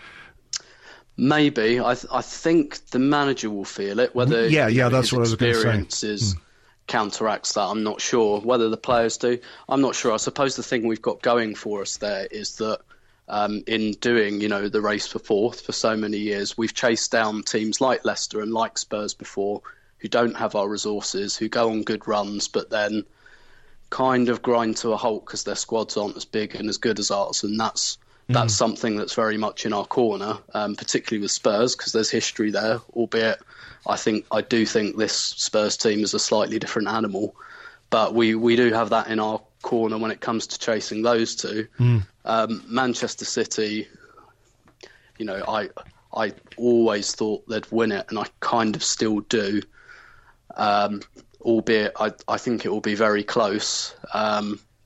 Maybe 1.16 1.80
I 1.80 1.94
th- 1.94 2.12
I 2.12 2.22
think 2.22 2.86
the 2.90 2.98
manager 2.98 3.50
will 3.50 3.64
feel 3.64 4.00
it. 4.00 4.14
Whether 4.14 4.48
yeah 4.48 4.68
yeah 4.68 4.88
that's 4.88 5.12
what 5.12 5.18
I 5.18 5.20
was 5.20 5.36
going 5.36 5.86
to 5.86 5.96
say. 5.96 6.08
Mm 6.08 6.40
counteracts 6.86 7.54
that. 7.54 7.62
I'm 7.62 7.82
not 7.82 8.00
sure 8.00 8.40
whether 8.40 8.68
the 8.68 8.76
players 8.76 9.16
do. 9.16 9.38
I'm 9.68 9.80
not 9.80 9.94
sure. 9.94 10.12
I 10.12 10.18
suppose 10.18 10.56
the 10.56 10.62
thing 10.62 10.86
we've 10.86 11.00
got 11.00 11.22
going 11.22 11.54
for 11.54 11.82
us 11.82 11.96
there 11.96 12.26
is 12.30 12.56
that 12.58 12.80
um, 13.28 13.62
in 13.66 13.92
doing, 13.92 14.40
you 14.40 14.48
know, 14.48 14.68
the 14.68 14.80
race 14.80 15.06
for 15.06 15.18
fourth 15.18 15.62
for 15.62 15.72
so 15.72 15.96
many 15.96 16.18
years, 16.18 16.58
we've 16.58 16.74
chased 16.74 17.10
down 17.10 17.42
teams 17.42 17.80
like 17.80 18.04
Leicester 18.04 18.40
and 18.40 18.52
like 18.52 18.76
Spurs 18.76 19.14
before, 19.14 19.62
who 19.98 20.08
don't 20.08 20.36
have 20.36 20.54
our 20.54 20.68
resources, 20.68 21.36
who 21.36 21.48
go 21.48 21.70
on 21.70 21.82
good 21.82 22.06
runs, 22.06 22.48
but 22.48 22.70
then 22.70 23.04
kind 23.88 24.28
of 24.28 24.42
grind 24.42 24.76
to 24.78 24.92
a 24.92 24.96
halt 24.96 25.24
because 25.24 25.44
their 25.44 25.54
squads 25.54 25.96
aren't 25.96 26.16
as 26.16 26.24
big 26.24 26.54
and 26.54 26.68
as 26.68 26.78
good 26.78 26.98
as 26.98 27.10
ours, 27.10 27.44
and 27.44 27.58
that's. 27.58 27.98
That's 28.28 28.54
mm. 28.54 28.58
something 28.58 28.96
that's 28.96 29.14
very 29.14 29.36
much 29.36 29.66
in 29.66 29.72
our 29.72 29.84
corner, 29.84 30.38
um, 30.54 30.76
particularly 30.76 31.22
with 31.22 31.30
Spurs, 31.30 31.76
because 31.76 31.92
there's 31.92 32.10
history 32.10 32.50
there, 32.50 32.80
albeit 32.94 33.38
I 33.86 33.96
think 33.96 34.26
I 34.32 34.40
do 34.40 34.64
think 34.64 34.96
this 34.96 35.12
Spurs 35.12 35.76
team 35.76 36.00
is 36.00 36.14
a 36.14 36.18
slightly 36.18 36.58
different 36.58 36.88
animal, 36.88 37.36
but 37.90 38.14
we, 38.14 38.34
we 38.34 38.56
do 38.56 38.72
have 38.72 38.90
that 38.90 39.08
in 39.08 39.20
our 39.20 39.40
corner 39.62 39.98
when 39.98 40.10
it 40.10 40.20
comes 40.20 40.46
to 40.48 40.58
chasing 40.58 41.02
those 41.02 41.36
two. 41.36 41.66
Mm. 41.78 42.06
Um, 42.24 42.64
Manchester 42.66 43.24
City, 43.24 43.88
you 45.18 45.26
know, 45.26 45.44
I 45.46 45.68
I 46.16 46.32
always 46.56 47.14
thought 47.14 47.46
they'd 47.48 47.70
win 47.70 47.92
it, 47.92 48.06
and 48.08 48.18
I 48.18 48.26
kind 48.40 48.74
of 48.74 48.82
still 48.82 49.20
do. 49.20 49.60
Um, 50.56 51.02
albeit 51.40 51.92
I, 52.00 52.12
I 52.26 52.38
think 52.38 52.64
it 52.64 52.70
will 52.70 52.80
be 52.80 52.94
very 52.94 53.22
close. 53.22 53.94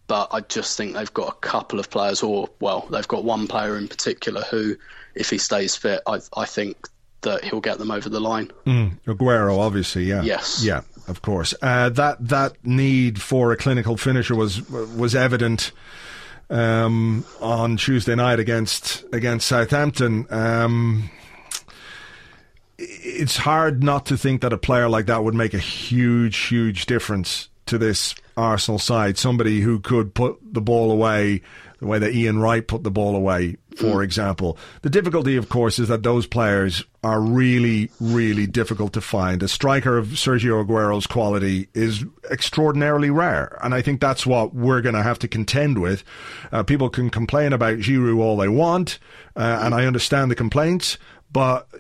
But 0.09 0.29
I 0.33 0.41
just 0.41 0.77
think 0.77 0.95
they've 0.95 1.13
got 1.13 1.29
a 1.29 1.37
couple 1.37 1.79
of 1.79 1.91
players, 1.91 2.23
or 2.23 2.49
well, 2.61 2.89
they've 2.91 3.07
got 3.07 3.25
one 3.25 3.47
player 3.47 3.77
in 3.77 3.89
particular 3.89 4.41
who, 4.43 4.77
if 5.15 5.31
he 5.31 5.39
stays 5.39 5.77
fit, 5.77 6.01
I, 6.07 6.21
I 6.37 6.47
think 6.47 6.89
that 7.21 7.45
he'll 7.45 7.61
get 7.61 7.79
them 7.79 7.91
over 7.91 8.09
the 8.09 8.21
line. 8.21 8.51
Mm, 8.65 8.99
Aguero, 9.07 9.59
obviously, 9.59 10.05
yeah, 10.05 10.23
yes, 10.23 10.65
yeah, 10.65 10.81
of 11.07 11.23
course. 11.23 11.55
Uh, 11.61 11.91
that 11.91 12.27
that 12.29 12.55
need 12.65 13.21
for 13.21 13.53
a 13.53 13.57
clinical 13.57 13.97
finisher 13.97 14.35
was 14.35 14.69
was 14.71 15.15
evident 15.15 15.73
um, 16.51 17.25
on 17.41 17.77
Tuesday 17.77 18.15
night 18.15 18.41
against 18.41 19.05
against 19.13 19.47
Southampton. 19.47 20.27
Um, 20.31 21.11
it's 22.79 23.37
hard 23.37 23.83
not 23.83 24.07
to 24.07 24.17
think 24.17 24.41
that 24.41 24.53
a 24.53 24.59
player 24.59 24.89
like 24.89 25.07
that 25.07 25.25
would 25.25 25.35
make 25.35 25.53
a 25.53 25.59
huge, 25.59 26.37
huge 26.37 26.87
difference 26.87 27.49
to 27.69 27.79
this 27.79 28.15
Arsenal 28.37 28.79
side. 28.79 29.19
Somebody 29.19 29.61
who 29.61 29.81
could 29.81 30.15
put 30.15 30.39
the 30.43 30.61
ball 30.61 30.91
away 30.91 31.43
the 31.79 31.87
way 31.87 31.99
that 31.99 32.13
Ian 32.13 32.41
Wright 32.41 32.67
put 32.67 32.83
the 32.83 32.91
ball 32.91 33.15
away, 33.15 33.57
for 33.77 34.01
mm. 34.01 34.05
example. 34.05 34.59
The 34.83 34.91
difficulty, 34.91 35.37
of 35.37 35.49
course, 35.49 35.79
is 35.79 35.89
that 35.89 36.03
those 36.03 36.27
players 36.27 36.85
are 37.05 37.21
really, 37.21 37.91
really 38.01 38.47
difficult 38.47 38.93
to 38.95 39.01
find. 39.01 39.43
A 39.43 39.49
striker 39.49 39.97
of 39.97 40.09
Sergio 40.09 40.65
Aguero's 40.65 41.07
quality 41.07 41.69
is 41.75 42.05
extraordinarily 42.31 43.11
rare. 43.11 43.57
And 43.63 43.75
I 43.75 43.83
think 43.83 44.01
that's 44.01 44.27
what 44.27 44.55
we're 44.55 44.81
going 44.81 44.97
to 44.97 45.03
have 45.05 45.21
to 45.21 45.29
contend 45.29 45.81
with. 45.81 46.03
Uh, 46.51 46.65
people 46.65 46.91
can 46.91 47.11
complain 47.11 47.53
about 47.53 47.79
Giroud 47.79 48.19
all 48.19 48.37
they 48.37 48.49
want, 48.49 48.99
uh, 49.37 49.61
and 49.63 49.73
I 49.73 49.87
understand 49.87 50.31
the 50.31 50.37
complaints, 50.37 50.99
but 51.31 51.71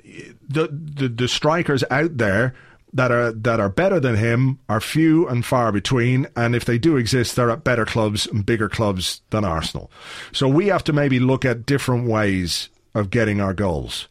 the, 0.48 0.68
the, 0.70 1.08
the 1.08 1.26
strikers 1.26 1.82
out 1.90 2.18
there 2.18 2.54
that 2.92 3.10
are 3.12 3.32
that 3.32 3.60
are 3.60 3.68
better 3.68 4.00
than 4.00 4.16
him 4.16 4.58
are 4.68 4.80
few 4.80 5.28
and 5.28 5.44
far 5.44 5.72
between, 5.72 6.26
and 6.36 6.54
if 6.54 6.64
they 6.64 6.78
do 6.78 6.96
exist, 6.96 7.36
they're 7.36 7.50
at 7.50 7.64
better 7.64 7.84
clubs 7.84 8.26
and 8.26 8.46
bigger 8.46 8.68
clubs 8.68 9.22
than 9.30 9.44
Arsenal. 9.44 9.90
So 10.32 10.48
we 10.48 10.68
have 10.68 10.84
to 10.84 10.92
maybe 10.92 11.20
look 11.20 11.44
at 11.44 11.66
different 11.66 12.08
ways 12.08 12.68
of 12.94 13.10
getting 13.10 13.40
our 13.40 13.54
goals. 13.54 14.08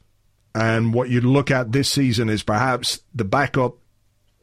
And 0.54 0.94
what 0.94 1.10
you 1.10 1.22
look 1.22 1.52
at 1.52 1.72
this 1.72 1.90
season 1.90 2.30
is 2.30 2.44
perhaps 2.44 3.02
the 3.14 3.26
backup 3.26 3.76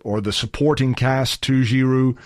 or 0.05 0.21
the 0.21 0.33
supporting 0.33 0.95
cast 0.95 1.43
to 1.43 1.63
Giroud, 1.63 2.17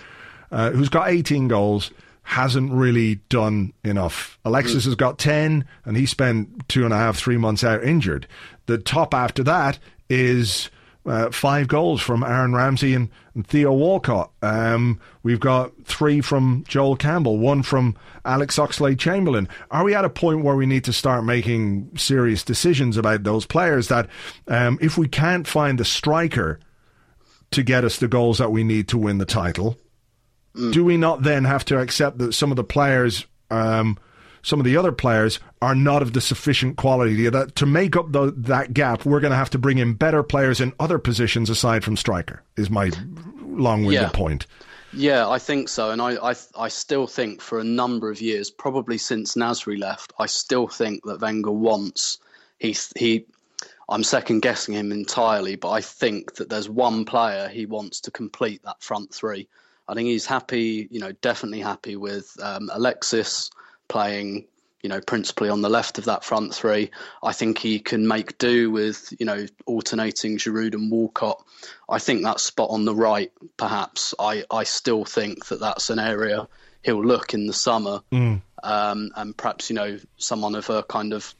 uh, 0.51 0.71
who's 0.71 0.89
got 0.89 1.09
18 1.09 1.47
goals, 1.47 1.91
hasn't 2.23 2.71
really 2.71 3.15
done 3.29 3.73
enough. 3.83 4.37
Alexis 4.45 4.85
has 4.85 4.93
got 4.93 5.17
10, 5.17 5.65
and 5.85 5.97
he 5.97 6.05
spent 6.05 6.67
two 6.69 6.83
and 6.83 6.93
a 6.93 6.97
half, 6.97 7.17
three 7.17 7.37
months 7.37 7.63
out 7.63 7.83
injured. 7.83 8.27
The 8.67 8.77
top 8.77 9.15
after 9.15 9.43
that 9.43 9.79
is 10.09 10.69
uh, 11.09 11.31
five 11.31 11.67
goals 11.67 12.01
from 12.01 12.23
Aaron 12.23 12.53
Ramsey 12.53 12.93
and, 12.93 13.09
and 13.33 13.45
Theo 13.45 13.73
Walcott. 13.73 14.31
Um, 14.43 14.99
we've 15.23 15.39
got 15.39 15.71
three 15.83 16.21
from 16.21 16.63
Joel 16.67 16.95
Campbell, 16.95 17.39
one 17.39 17.63
from 17.63 17.97
Alex 18.25 18.57
Oxlade 18.57 18.99
Chamberlain. 18.99 19.49
Are 19.71 19.83
we 19.83 19.95
at 19.95 20.05
a 20.05 20.09
point 20.09 20.43
where 20.43 20.55
we 20.55 20.67
need 20.67 20.83
to 20.83 20.93
start 20.93 21.23
making 21.23 21.89
serious 21.97 22.43
decisions 22.43 22.95
about 22.95 23.23
those 23.23 23.47
players 23.47 23.87
that 23.87 24.07
um, 24.47 24.77
if 24.81 24.99
we 24.99 25.07
can't 25.07 25.47
find 25.47 25.79
the 25.79 25.85
striker 25.85 26.59
to 27.51 27.63
get 27.63 27.83
us 27.83 27.97
the 27.97 28.07
goals 28.07 28.37
that 28.37 28.51
we 28.51 28.63
need 28.63 28.87
to 28.89 28.97
win 28.99 29.17
the 29.17 29.25
title, 29.25 29.77
mm. 30.55 30.71
do 30.71 30.85
we 30.85 30.95
not 30.95 31.23
then 31.23 31.43
have 31.43 31.65
to 31.65 31.79
accept 31.79 32.19
that 32.19 32.33
some 32.33 32.51
of 32.51 32.55
the 32.55 32.63
players 32.63 33.25
um, 33.49 33.97
some 34.41 34.59
of 34.59 34.65
the 34.65 34.77
other 34.77 34.91
players 34.91 35.39
are 35.61 35.75
not 35.75 36.01
of 36.01 36.13
the 36.13 36.21
sufficient 36.21 36.77
quality 36.77 37.29
that 37.29 37.55
to 37.55 37.65
make 37.65 37.95
up 37.95 38.11
the, 38.11 38.33
that 38.37 38.73
gap. 38.73 39.05
We're 39.05 39.19
going 39.19 39.31
to 39.31 39.37
have 39.37 39.49
to 39.51 39.57
bring 39.57 39.77
in 39.77 39.93
better 39.93 40.23
players 40.23 40.61
in 40.61 40.73
other 40.79 40.99
positions 40.99 41.49
aside 41.49 41.83
from 41.83 41.97
striker. 41.97 42.43
Is 42.57 42.69
my 42.69 42.91
long-winded 43.43 44.01
yeah. 44.01 44.09
point. 44.09 44.45
Yeah, 44.91 45.29
I 45.29 45.37
think 45.37 45.69
so, 45.69 45.91
and 45.91 46.01
I, 46.01 46.15
I 46.15 46.35
I 46.57 46.67
still 46.67 47.05
think 47.05 47.41
for 47.41 47.59
a 47.59 47.63
number 47.63 48.09
of 48.09 48.21
years, 48.21 48.49
probably 48.49 48.97
since 48.97 49.35
Nasri 49.35 49.77
left, 49.77 50.13
I 50.17 50.25
still 50.25 50.67
think 50.67 51.03
that 51.05 51.21
Wenger 51.21 51.51
wants 51.51 52.17
he 52.57 52.75
he. 52.95 53.25
I'm 53.87 54.03
second 54.03 54.41
guessing 54.41 54.75
him 54.75 54.91
entirely, 54.91 55.55
but 55.55 55.71
I 55.71 55.81
think 55.81 56.35
that 56.35 56.49
there's 56.49 56.69
one 56.69 57.05
player 57.05 57.47
he 57.47 57.65
wants 57.65 58.01
to 58.01 58.11
complete 58.11 58.61
that 58.63 58.81
front 58.81 59.13
three. 59.13 59.47
I 59.87 59.95
think 59.95 60.07
he's 60.07 60.27
happy, 60.27 60.87
you 60.91 60.99
know, 60.99 61.11
definitely 61.11 61.61
happy 61.61 61.95
with 61.95 62.31
um, 62.41 62.69
Alexis, 62.71 63.49
playing, 63.89 64.45
you 64.81 64.87
know, 64.87 65.01
principally 65.01 65.49
on 65.49 65.61
the 65.61 65.69
left 65.69 65.97
of 65.97 66.05
that 66.05 66.23
front 66.23 66.55
three. 66.55 66.89
I 67.21 67.33
think 67.33 67.57
he 67.57 67.79
can 67.79 68.07
make 68.07 68.37
do 68.37 68.71
with, 68.71 69.13
you 69.19 69.25
know, 69.25 69.45
alternating 69.65 70.37
Giroud 70.37 70.73
and 70.73 70.89
Walcott. 70.89 71.43
I 71.89 71.99
think 71.99 72.23
that 72.23 72.39
spot 72.39 72.69
on 72.69 72.85
the 72.85 72.95
right, 72.95 73.29
perhaps, 73.57 74.13
I, 74.17 74.45
I 74.49 74.63
still 74.63 75.03
think 75.03 75.47
that 75.47 75.59
that's 75.59 75.89
an 75.89 75.99
area 75.99 76.47
he'll 76.81 77.03
look 77.03 77.33
in 77.33 77.45
the 77.45 77.53
summer. 77.53 77.99
Mm. 78.13 78.41
Um, 78.63 79.11
and 79.17 79.35
perhaps, 79.35 79.69
you 79.69 79.75
know, 79.75 79.99
someone 80.15 80.55
of 80.55 80.69
a 80.69 80.83
kind 80.83 81.11
of 81.11 81.35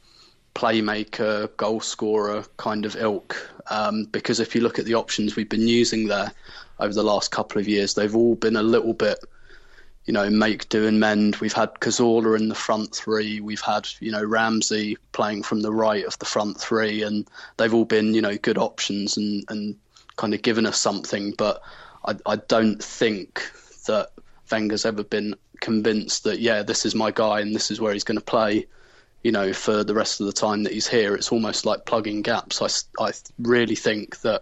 playmaker, 0.53 1.55
goal 1.55 1.79
scorer 1.79 2.43
kind 2.57 2.85
of 2.85 2.97
ilk. 2.97 3.38
Um, 3.69 4.03
because 4.03 4.41
if 4.41 4.53
you 4.53 4.59
look 4.59 4.79
at 4.79 4.85
the 4.85 4.95
options 4.95 5.38
we've 5.38 5.47
been 5.47 5.67
using 5.67 6.07
there 6.09 6.33
over 6.77 6.93
the 6.93 7.03
last 7.03 7.31
couple 7.31 7.62
of 7.62 7.69
years, 7.69 7.93
they've 7.93 8.15
all 8.15 8.35
been 8.35 8.57
a 8.57 8.63
little 8.63 8.93
bit– 8.93 9.19
you 10.10 10.13
know, 10.13 10.28
make 10.28 10.67
do 10.69 10.88
and 10.88 11.00
mend. 11.00 11.36
We've 11.36 11.54
had 11.54 11.76
Cazorla 11.76 12.36
in 12.36 12.50
the 12.50 12.56
front 12.56 12.95
three. 12.95 13.41
We've 13.41 13.62
had, 13.62 13.88
you 14.00 14.12
know, 14.12 14.24
Ramsey 14.24 14.98
playing 15.12 15.43
from 15.43 15.62
the 15.62 15.72
right 15.72 16.04
of 16.04 16.17
the 16.17 16.26
front 16.26 16.60
three, 16.60 17.04
and 17.04 17.28
they've 17.58 17.76
all 17.76 17.86
been, 17.86 18.15
you 18.15 18.22
know, 18.24 18.36
good 18.36 18.58
options 18.58 19.17
and, 19.17 19.45
and 19.50 19.76
kind 20.15 20.34
of 20.34 20.41
given 20.41 20.65
us 20.65 20.80
something. 20.80 21.36
But 21.38 21.62
I, 22.04 22.15
I 22.26 22.38
don't 22.38 22.84
think 22.84 23.52
that 23.86 24.10
Wenger's 24.52 24.84
ever 24.84 25.04
been 25.04 25.36
convinced 25.62 26.24
that, 26.24 26.39
yeah, 26.39 26.63
this 26.63 26.88
is 26.88 26.95
my 26.95 27.12
guy 27.12 27.41
and 27.41 27.54
this 27.54 27.69
is 27.69 27.80
where 27.80 27.93
he's 27.93 28.04
going 28.04 28.17
to 28.17 28.26
play, 28.26 28.65
you 29.22 29.32
know, 29.32 29.54
for 29.54 29.84
the 29.84 29.93
rest 29.93 30.22
of 30.22 30.26
the 30.26 30.34
time 30.34 30.63
that 30.63 30.74
he's 30.74 30.88
here. 30.88 31.13
It's 31.13 31.32
almost 31.32 31.67
like 31.67 31.86
plugging 31.86 32.24
gaps. 32.24 32.63
I, 32.63 33.06
I 33.06 33.12
really 33.38 33.76
think 33.76 34.22
that, 34.22 34.41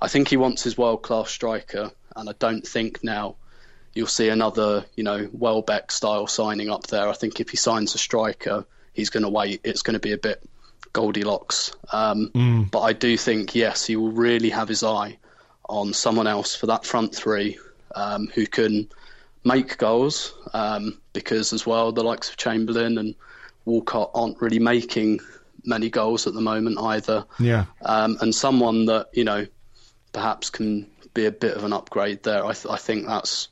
I 0.00 0.06
think 0.06 0.28
he 0.28 0.36
wants 0.36 0.62
his 0.62 0.78
world 0.78 1.02
class 1.02 1.32
striker, 1.32 1.90
and 2.14 2.30
I 2.30 2.32
don't 2.38 2.64
think 2.64 3.02
now 3.02 3.34
you'll 3.94 4.06
see 4.06 4.28
another, 4.28 4.84
you 4.94 5.04
know, 5.04 5.28
Welbeck 5.32 5.90
style 5.90 6.26
signing 6.26 6.70
up 6.70 6.86
there. 6.86 7.08
I 7.08 7.12
think 7.12 7.40
if 7.40 7.50
he 7.50 7.56
signs 7.56 7.94
a 7.94 7.98
striker, 7.98 8.64
he's 8.92 9.10
going 9.10 9.24
to 9.24 9.28
wait. 9.28 9.60
It's 9.64 9.82
going 9.82 9.94
to 9.94 10.00
be 10.00 10.12
a 10.12 10.18
bit 10.18 10.42
Goldilocks. 10.92 11.72
Um, 11.92 12.30
mm. 12.34 12.70
But 12.70 12.80
I 12.80 12.92
do 12.92 13.16
think, 13.16 13.54
yes, 13.54 13.86
he 13.86 13.96
will 13.96 14.12
really 14.12 14.50
have 14.50 14.68
his 14.68 14.82
eye 14.82 15.18
on 15.68 15.92
someone 15.92 16.26
else 16.26 16.54
for 16.54 16.66
that 16.66 16.84
front 16.84 17.14
three 17.14 17.58
um, 17.94 18.28
who 18.34 18.46
can 18.46 18.88
make 19.44 19.78
goals 19.78 20.34
um, 20.52 21.00
because, 21.12 21.52
as 21.52 21.66
well, 21.66 21.92
the 21.92 22.04
likes 22.04 22.28
of 22.28 22.36
Chamberlain 22.36 22.98
and 22.98 23.14
Walcott 23.64 24.10
aren't 24.14 24.40
really 24.40 24.58
making 24.58 25.20
many 25.64 25.90
goals 25.90 26.26
at 26.26 26.34
the 26.34 26.40
moment 26.40 26.78
either. 26.78 27.24
Yeah. 27.38 27.66
Um, 27.82 28.18
and 28.20 28.34
someone 28.34 28.86
that, 28.86 29.08
you 29.12 29.24
know, 29.24 29.46
perhaps 30.12 30.50
can 30.50 30.90
be 31.14 31.26
a 31.26 31.32
bit 31.32 31.56
of 31.56 31.64
an 31.64 31.72
upgrade 31.72 32.22
there. 32.22 32.44
I, 32.44 32.52
th- 32.52 32.72
I 32.72 32.76
think 32.76 33.06
that's 33.06 33.48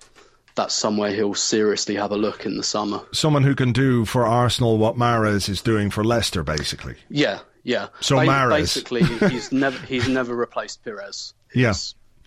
that's 0.59 0.75
somewhere 0.75 1.12
he'll 1.12 1.35
seriously 1.35 1.94
have 1.94 2.11
a 2.11 2.16
look 2.16 2.44
in 2.44 2.57
the 2.57 2.62
summer. 2.62 3.01
Someone 3.12 3.44
who 3.44 3.55
can 3.55 3.73
do 3.73 4.05
for 4.05 4.27
Arsenal 4.27 4.77
what 4.77 4.97
Mahrez 4.97 5.49
is 5.49 5.62
doing 5.62 5.88
for 5.88 6.05
Leicester, 6.05 6.42
basically. 6.42 6.97
Yeah, 7.09 7.38
yeah. 7.62 7.88
So 8.01 8.16
ba- 8.16 8.27
Mahrez, 8.27 8.51
basically, 8.51 9.05
he's 9.31 9.53
never 9.53 9.79
he's 9.87 10.09
never 10.09 10.35
replaced 10.35 10.85
Pires. 10.85 11.33
Yeah, 11.55 11.75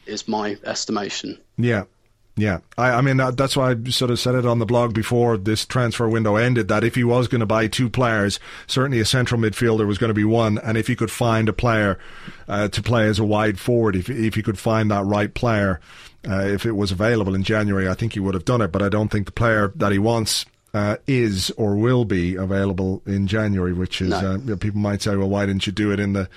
is 0.06 0.28
my 0.28 0.58
estimation. 0.64 1.40
Yeah. 1.58 1.84
Yeah, 2.38 2.60
I, 2.78 2.92
I 2.92 3.02
mean 3.02 3.18
that's 3.18 3.58
why 3.58 3.72
I 3.72 3.90
sort 3.90 4.10
of 4.10 4.18
said 4.18 4.36
it 4.36 4.46
on 4.46 4.60
the 4.60 4.66
blog 4.66 4.94
before 4.94 5.36
this 5.36 5.66
transfer 5.66 6.08
window 6.08 6.38
ended 6.38 6.70
that 6.70 6.86
if 6.86 6.96
he 6.96 7.04
was 7.04 7.28
going 7.28 7.42
to 7.42 7.46
buy 7.46 7.68
two 7.68 7.90
players, 7.90 8.40
certainly 8.68 9.02
a 9.02 9.06
central 9.06 9.40
midfielder 9.40 9.86
was 9.86 9.98
going 9.98 10.10
to 10.10 10.16
be 10.16 10.24
one, 10.24 10.58
and 10.58 10.78
if 10.78 10.88
he 10.88 10.96
could 10.96 11.12
find 11.12 11.50
a 11.50 11.54
player 11.54 12.00
uh, 12.48 12.70
to 12.70 12.82
play 12.82 13.06
as 13.08 13.20
a 13.20 13.26
wide 13.26 13.60
forward, 13.60 13.98
if 13.98 14.10
if 14.10 14.36
he 14.36 14.42
could 14.42 14.58
find 14.58 14.90
that 14.90 15.04
right 15.04 15.34
player, 15.34 15.82
uh, 16.28 16.46
if 16.46 16.66
it 16.66 16.74
was 16.74 16.92
available 16.92 17.36
in 17.36 17.44
January, 17.44 17.90
I 17.90 17.94
think 17.94 18.14
he 18.14 18.20
would 18.20 18.34
have 18.34 18.46
done 18.46 18.62
it. 18.62 18.72
But 18.72 18.82
I 18.82 18.90
don't 18.90 19.10
think 19.10 19.26
the 19.26 19.32
player 19.32 19.72
that 19.76 19.92
he 19.92 20.00
wants 20.00 20.46
uh, 20.74 20.96
is 21.06 21.52
or 21.52 21.76
will 21.76 22.06
be 22.06 22.36
available 22.36 23.02
in 23.06 23.28
January, 23.28 23.74
which 23.74 24.02
is 24.02 24.10
no. 24.10 24.42
uh, 24.54 24.56
people 24.56 24.80
might 24.80 25.02
say, 25.02 25.16
well, 25.16 25.30
why 25.30 25.46
didn't 25.46 25.66
you 25.66 25.74
do 25.74 25.92
it 25.92 26.00
in 26.00 26.14
the 26.14 26.30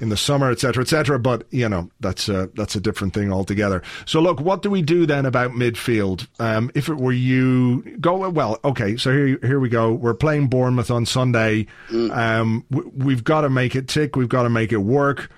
in 0.00 0.10
the 0.10 0.16
summer, 0.16 0.50
etc., 0.50 0.82
etc. 0.82 1.18
But 1.18 1.46
you 1.50 1.68
know, 1.68 1.90
that's 1.98 2.28
a, 2.28 2.50
that's 2.54 2.76
a 2.76 2.80
different 2.80 3.14
thing 3.14 3.32
altogether. 3.32 3.82
So, 4.06 4.20
look, 4.20 4.40
what 4.40 4.62
do 4.62 4.70
we 4.70 4.82
do 4.82 5.06
then 5.06 5.26
about 5.26 5.50
midfield? 5.52 6.28
Um, 6.38 6.70
if 6.74 6.88
it 6.88 6.96
were 6.96 7.12
you, 7.12 7.82
go 8.00 8.28
well. 8.30 8.60
Okay, 8.64 8.96
so 8.96 9.12
here 9.12 9.38
here 9.42 9.58
we 9.58 9.68
go. 9.68 9.92
We're 9.92 10.14
playing 10.14 10.48
Bournemouth 10.48 10.90
on 10.90 11.04
Sunday. 11.06 11.66
Mm. 11.88 12.16
Um, 12.16 12.64
we've 12.70 13.24
got 13.24 13.40
to 13.40 13.50
make 13.50 13.74
it 13.74 13.88
tick. 13.88 14.14
We've 14.14 14.28
got 14.28 14.44
to 14.44 14.50
make 14.50 14.72
it 14.72 14.78
work. 14.78 15.30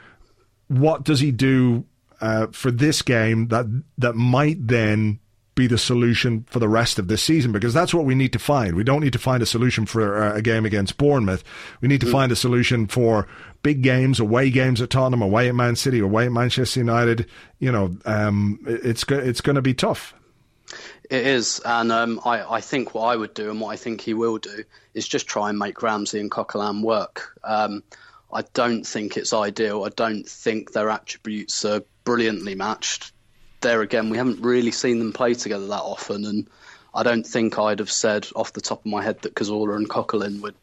What 0.69 1.05
does 1.05 1.21
he 1.21 1.33
do 1.33 1.85
uh, 2.23 2.47
for 2.53 2.71
this 2.71 3.03
game 3.03 3.49
that 3.49 3.67
that 3.99 4.15
might 4.15 4.67
then 4.67 5.19
be 5.55 5.67
the 5.67 5.77
solution 5.77 6.47
for 6.49 6.61
the 6.61 6.69
rest 6.69 6.99
of 6.99 7.09
this 7.09 7.23
season 7.23 7.53
because 7.53 7.75
that's 7.75 7.93
what 7.93 8.07
we 8.07 8.15
need 8.15 8.33
to 8.33 8.39
find. 8.39 8.75
We 8.75 8.85
don't 8.85 9.03
need 9.03 9.13
to 9.13 9.19
find 9.19 9.43
a 9.43 9.47
solution 9.47 9.85
for 9.85 10.23
uh, 10.23 10.37
a 10.37 10.41
game 10.41 10.65
against 10.65 10.97
Bournemouth. 10.97 11.45
We 11.83 11.89
need 11.89 12.01
to 12.01 12.07
mm. 12.07 12.13
find 12.13 12.33
a 12.33 12.37
solution 12.37 12.87
for 12.87 13.29
big 13.63 13.83
games, 13.83 14.19
away 14.19 14.49
games 14.51 14.81
at 14.81 14.89
Tottenham, 14.89 15.21
away 15.21 15.49
at 15.49 15.55
Man 15.55 15.77
City, 15.77 15.99
away 15.99 16.27
at 16.27 16.33
Manchester 16.33 16.81
United. 16.81 17.27
You 17.59 17.73
know, 17.73 17.97
um, 18.07 18.61
it's 18.67 19.05
it's 19.09 19.41
going 19.43 19.57
to 19.57 19.63
be 19.63 19.75
tough. 19.75 20.15
It 21.11 21.27
is, 21.27 21.61
and 21.67 21.93
um, 21.93 22.21
I, 22.25 22.55
I, 22.55 22.61
think 22.63 22.95
what 22.95 23.03
I 23.03 23.17
would 23.17 23.35
do 23.35 23.51
and 23.51 23.61
what 23.61 23.69
I 23.69 23.77
think 23.77 24.01
he 24.01 24.15
will 24.15 24.39
do 24.39 24.65
is 24.95 25.07
just 25.07 25.27
try 25.27 25.51
and 25.51 25.59
make 25.59 25.83
Ramsey 25.83 26.21
and 26.21 26.31
Coquelin 26.31 26.83
work. 26.83 27.39
Um, 27.45 27.83
I 28.33 28.43
don't 28.55 28.87
think 28.87 29.19
it's 29.19 29.35
ideal. 29.35 29.85
I 29.85 29.91
don't 29.91 30.27
think 30.27 30.73
their 30.73 30.89
attributes 30.89 31.67
are 31.67 31.83
brilliantly 32.05 32.55
matched. 32.55 33.13
There 33.61 33.83
again, 33.83 34.11
we 34.11 34.19
haven't 34.19 34.41
really 34.41 34.73
seen 34.73 34.99
them 34.99 35.13
play 35.13 35.35
together 35.35 35.67
that 35.69 35.83
often, 35.83 36.25
and 36.25 36.49
I 36.95 37.03
don't 37.03 37.27
think 37.27 37.59
I'd 37.59 37.79
have 37.79 37.93
said 37.93 38.27
off 38.35 38.53
the 38.53 38.61
top 38.61 38.81
of 38.81 38.91
my 38.91 39.03
head 39.03 39.23
that 39.23 39.35
Cazorla 39.35 39.77
and 39.77 39.89
Coquelin 39.89 40.41
would 40.43 40.55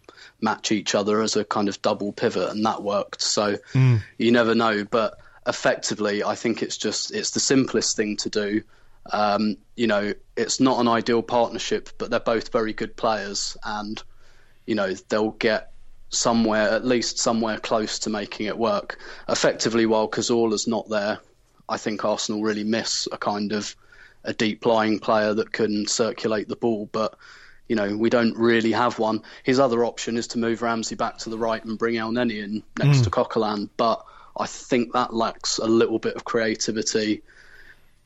match 0.42 0.72
each 0.72 0.96
other 0.96 1.22
as 1.22 1.36
a 1.36 1.46
kind 1.46 1.70
of 1.70 1.82
double 1.82 2.12
pivot, 2.12 2.50
and 2.50 2.66
that 2.66 2.84
worked. 2.84 3.22
So 3.22 3.58
mm. 3.74 4.02
you 4.18 4.32
never 4.32 4.56
know, 4.56 4.84
but 4.84 5.18
effectively, 5.48 6.24
I 6.24 6.36
think 6.36 6.62
it's 6.62 6.78
just 6.78 7.12
it's 7.14 7.32
the 7.32 7.40
simplest 7.40 7.96
thing 7.96 8.18
to 8.18 8.30
do. 8.30 8.64
Um, 9.12 9.58
you 9.76 9.88
know, 9.88 10.14
it's 10.36 10.60
not 10.60 10.80
an 10.80 10.88
ideal 10.88 11.22
partnership, 11.22 11.90
but 11.98 12.10
they're 12.10 12.20
both 12.20 12.52
very 12.52 12.74
good 12.74 12.96
players, 12.96 13.58
and 13.64 14.02
you 14.66 14.76
know 14.76 14.94
they'll 14.94 15.32
get 15.32 15.72
somewhere, 16.10 16.70
at 16.70 16.86
least 16.86 17.20
somewhere 17.20 17.60
close 17.60 18.00
to 18.00 18.10
making 18.10 18.48
it 18.48 18.58
work. 18.58 19.00
Effectively, 19.28 19.86
while 19.86 20.08
Cazorla's 20.08 20.68
not 20.68 20.90
there, 20.90 21.20
I 21.70 21.78
think 21.78 22.04
Arsenal 22.04 22.42
really 22.42 22.64
miss 22.64 23.08
a 23.12 23.18
kind 23.18 23.52
of 23.52 23.76
a 24.24 24.34
deep 24.34 24.66
lying 24.66 25.00
player 25.00 25.34
that 25.34 25.52
can 25.52 25.88
circulate 25.88 26.50
the 26.50 26.56
ball, 26.56 26.90
but 26.92 27.18
you 27.68 27.76
know 27.76 27.96
we 27.96 28.10
don't 28.10 28.36
really 28.38 28.72
have 28.72 29.00
one. 29.00 29.22
His 29.44 29.60
other 29.60 29.86
option 29.86 30.18
is 30.18 30.28
to 30.28 30.40
move 30.40 30.62
Ramsey 30.62 30.96
back 30.96 31.20
to 31.20 31.30
the 31.30 31.38
right 31.38 31.64
and 31.64 31.78
bring 31.78 31.96
Elneny 31.96 32.44
in 32.44 32.64
next 32.78 33.00
mm. 33.00 33.04
to 33.06 33.10
Coquelin, 33.10 33.70
but 33.78 34.04
I 34.38 34.46
think 34.46 34.94
that 34.94 35.14
lacks 35.14 35.58
a 35.58 35.68
little 35.68 36.00
bit 36.00 36.16
of 36.16 36.24
creativity. 36.24 37.24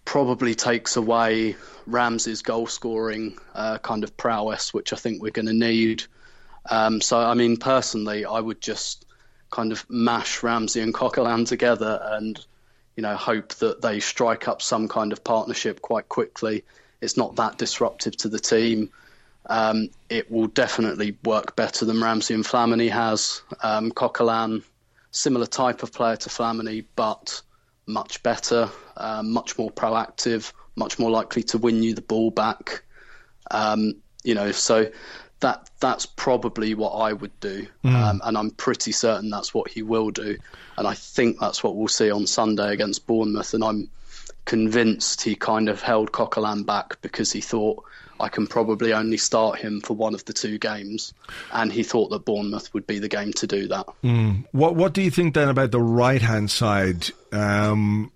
Probably 0.06 0.56
takes 0.56 0.97
away 0.97 1.56
Ramsey's 1.86 2.41
goal 2.41 2.67
scoring 2.67 3.38
uh, 3.54 3.78
kind 3.78 4.04
of 4.04 4.17
prowess, 4.17 4.73
which 4.73 4.91
I 4.93 4.95
think 4.95 5.21
we're 5.21 5.32
going 5.32 5.45
to 5.45 5.54
need. 5.54 6.04
Um, 6.69 7.02
so, 7.02 7.17
I 7.19 7.36
mean, 7.36 7.58
personally, 7.58 8.26
I 8.26 8.39
would 8.39 8.62
just 8.62 9.06
kind 9.52 9.71
of 9.71 9.86
mash 9.89 10.41
Ramsey 10.41 10.82
and 10.82 10.93
Coquelin 10.93 11.45
together 11.45 12.02
and, 12.04 12.43
you 12.95 13.03
know, 13.03 13.15
hope 13.15 13.53
that 13.56 13.82
they 13.82 13.99
strike 13.99 14.47
up 14.47 14.62
some 14.62 14.88
kind 14.88 15.12
of 15.12 15.23
partnership 15.23 15.82
quite 15.82 16.10
quickly. 16.10 16.63
It's 17.01 17.17
not 17.17 17.36
that 17.38 17.58
disruptive 17.58 18.15
to 18.17 18.29
the 18.29 18.39
team. 18.39 18.89
Um, 19.47 19.89
it 20.10 20.32
will 20.32 20.47
definitely 20.47 21.17
work 21.23 21.56
better 21.56 21.86
than 21.86 22.01
Ramsey 22.01 22.34
and 22.34 22.45
Flamini 22.45 22.89
has. 22.89 23.41
Um, 23.62 23.91
Coquelin, 23.91 24.63
similar 25.12 25.45
type 25.45 25.84
of 25.84 25.91
player 25.91 26.15
to 26.17 26.29
Flamini, 26.29 26.86
but 26.95 27.41
much 27.86 28.23
better, 28.23 28.69
um, 28.95 29.32
much 29.32 29.58
more 29.58 29.71
proactive, 29.71 30.53
much 30.75 30.97
more 30.97 31.12
likely 31.12 31.43
to 31.43 31.58
win 31.58 31.84
you 31.84 31.93
the 31.93 32.01
ball 32.01 32.32
back. 32.32 32.84
Um, 33.51 33.95
you 34.23 34.36
know, 34.36 34.51
so 34.51 34.89
that 35.43 35.69
that's 35.82 36.06
probably 36.06 36.73
what 36.73 36.91
I 36.91 37.12
would 37.12 37.38
do, 37.39 37.67
mm. 37.84 37.93
um, 37.93 38.21
and 38.23 38.38
I'm 38.38 38.51
pretty 38.51 38.93
certain 38.93 39.29
that's 39.29 39.53
what 39.53 39.69
he 39.69 39.84
will 39.84 40.10
do, 40.10 40.38
and 40.77 40.88
I 40.88 40.93
think 40.93 41.38
that's 41.39 41.63
what 41.63 41.75
we'll 41.75 41.89
see 41.89 42.10
on 42.10 42.25
Sunday 42.25 42.71
against 42.71 43.06
Bournemouth, 43.06 43.53
and 43.53 43.63
I'm 43.63 43.89
convinced 44.45 45.21
he 45.21 45.36
kind 45.36 45.69
of 45.69 45.82
held 45.82 46.12
Coquelin 46.12 46.65
back 46.65 47.01
because 47.01 47.32
he 47.32 47.41
thought 47.41 47.84
I 48.19 48.29
can 48.29 48.47
probably 48.47 48.93
only 48.93 49.17
start 49.17 49.60
him 49.60 49.82
for 49.82 49.95
one 49.95 50.13
of 50.13 50.23
the 50.23 50.34
two 50.34 50.58
games, 50.58 51.13
and 51.51 51.71
he 51.71 51.84
thought 51.84 52.10
that 52.12 52.23
Bournemouth 52.23 52.73
would 52.73 52.88
be 52.88 52.99
the 52.99 53.10
game 53.10 53.34
to 53.34 53.47
do 53.47 53.67
that. 53.67 53.86
Mm. 54.01 54.45
What 54.53 54.75
What 54.75 54.93
do 54.93 55.01
you 55.01 55.12
think 55.12 55.34
then 55.34 55.49
about 55.49 55.71
the 55.71 55.82
right 55.82 56.21
hand 56.21 56.49
side? 56.51 57.10
Um, 57.34 58.12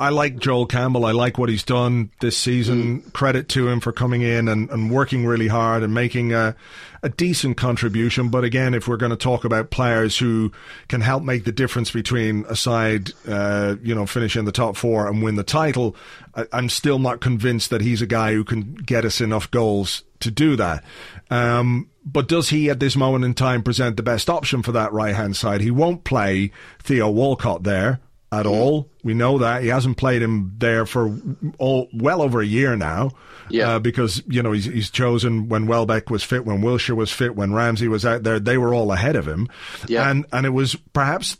I 0.00 0.08
like 0.08 0.38
Joel 0.38 0.64
Campbell. 0.64 1.04
I 1.04 1.12
like 1.12 1.36
what 1.36 1.50
he's 1.50 1.62
done 1.62 2.10
this 2.20 2.34
season. 2.34 3.02
Mm. 3.02 3.12
Credit 3.12 3.50
to 3.50 3.68
him 3.68 3.80
for 3.80 3.92
coming 3.92 4.22
in 4.22 4.48
and, 4.48 4.70
and 4.70 4.90
working 4.90 5.26
really 5.26 5.48
hard 5.48 5.82
and 5.82 5.92
making 5.92 6.32
a, 6.32 6.56
a 7.02 7.10
decent 7.10 7.58
contribution. 7.58 8.30
But 8.30 8.42
again, 8.42 8.72
if 8.72 8.88
we're 8.88 8.96
going 8.96 9.10
to 9.10 9.16
talk 9.16 9.44
about 9.44 9.70
players 9.70 10.16
who 10.16 10.52
can 10.88 11.02
help 11.02 11.22
make 11.22 11.44
the 11.44 11.52
difference 11.52 11.90
between 11.90 12.46
a 12.48 12.56
side, 12.56 13.12
uh, 13.28 13.76
you 13.82 13.94
know, 13.94 14.06
finish 14.06 14.36
in 14.36 14.46
the 14.46 14.52
top 14.52 14.74
four 14.74 15.06
and 15.06 15.22
win 15.22 15.34
the 15.34 15.44
title, 15.44 15.94
I, 16.34 16.46
am 16.50 16.70
still 16.70 16.98
not 16.98 17.20
convinced 17.20 17.68
that 17.68 17.82
he's 17.82 18.00
a 18.00 18.06
guy 18.06 18.32
who 18.32 18.42
can 18.42 18.72
get 18.72 19.04
us 19.04 19.20
enough 19.20 19.50
goals 19.50 20.02
to 20.20 20.30
do 20.30 20.56
that. 20.56 20.82
Um, 21.30 21.90
but 22.06 22.26
does 22.26 22.48
he 22.48 22.70
at 22.70 22.80
this 22.80 22.96
moment 22.96 23.26
in 23.26 23.34
time 23.34 23.62
present 23.62 23.98
the 23.98 24.02
best 24.02 24.30
option 24.30 24.62
for 24.62 24.72
that 24.72 24.94
right 24.94 25.14
hand 25.14 25.36
side? 25.36 25.60
He 25.60 25.70
won't 25.70 26.04
play 26.04 26.52
Theo 26.78 27.10
Walcott 27.10 27.64
there 27.64 28.00
at 28.32 28.46
all. 28.46 28.88
We 29.02 29.14
know 29.14 29.38
that 29.38 29.62
he 29.62 29.68
hasn't 29.68 29.96
played 29.96 30.22
him 30.22 30.54
there 30.58 30.86
for 30.86 31.16
all, 31.58 31.88
well 31.92 32.22
over 32.22 32.40
a 32.40 32.46
year 32.46 32.76
now. 32.76 33.10
Yeah, 33.48 33.74
uh, 33.74 33.78
because 33.80 34.22
you 34.28 34.42
know 34.42 34.52
he's, 34.52 34.66
he's 34.66 34.90
chosen 34.90 35.48
when 35.48 35.66
Welbeck 35.66 36.10
was 36.10 36.22
fit, 36.22 36.44
when 36.44 36.60
Wilshere 36.62 36.94
was 36.94 37.10
fit, 37.10 37.34
when 37.34 37.52
Ramsey 37.52 37.88
was 37.88 38.06
out 38.06 38.22
there. 38.22 38.38
They 38.38 38.56
were 38.56 38.72
all 38.72 38.92
ahead 38.92 39.16
of 39.16 39.26
him. 39.26 39.48
Yeah, 39.88 40.08
and 40.08 40.24
and 40.32 40.46
it 40.46 40.50
was 40.50 40.76
perhaps 40.92 41.36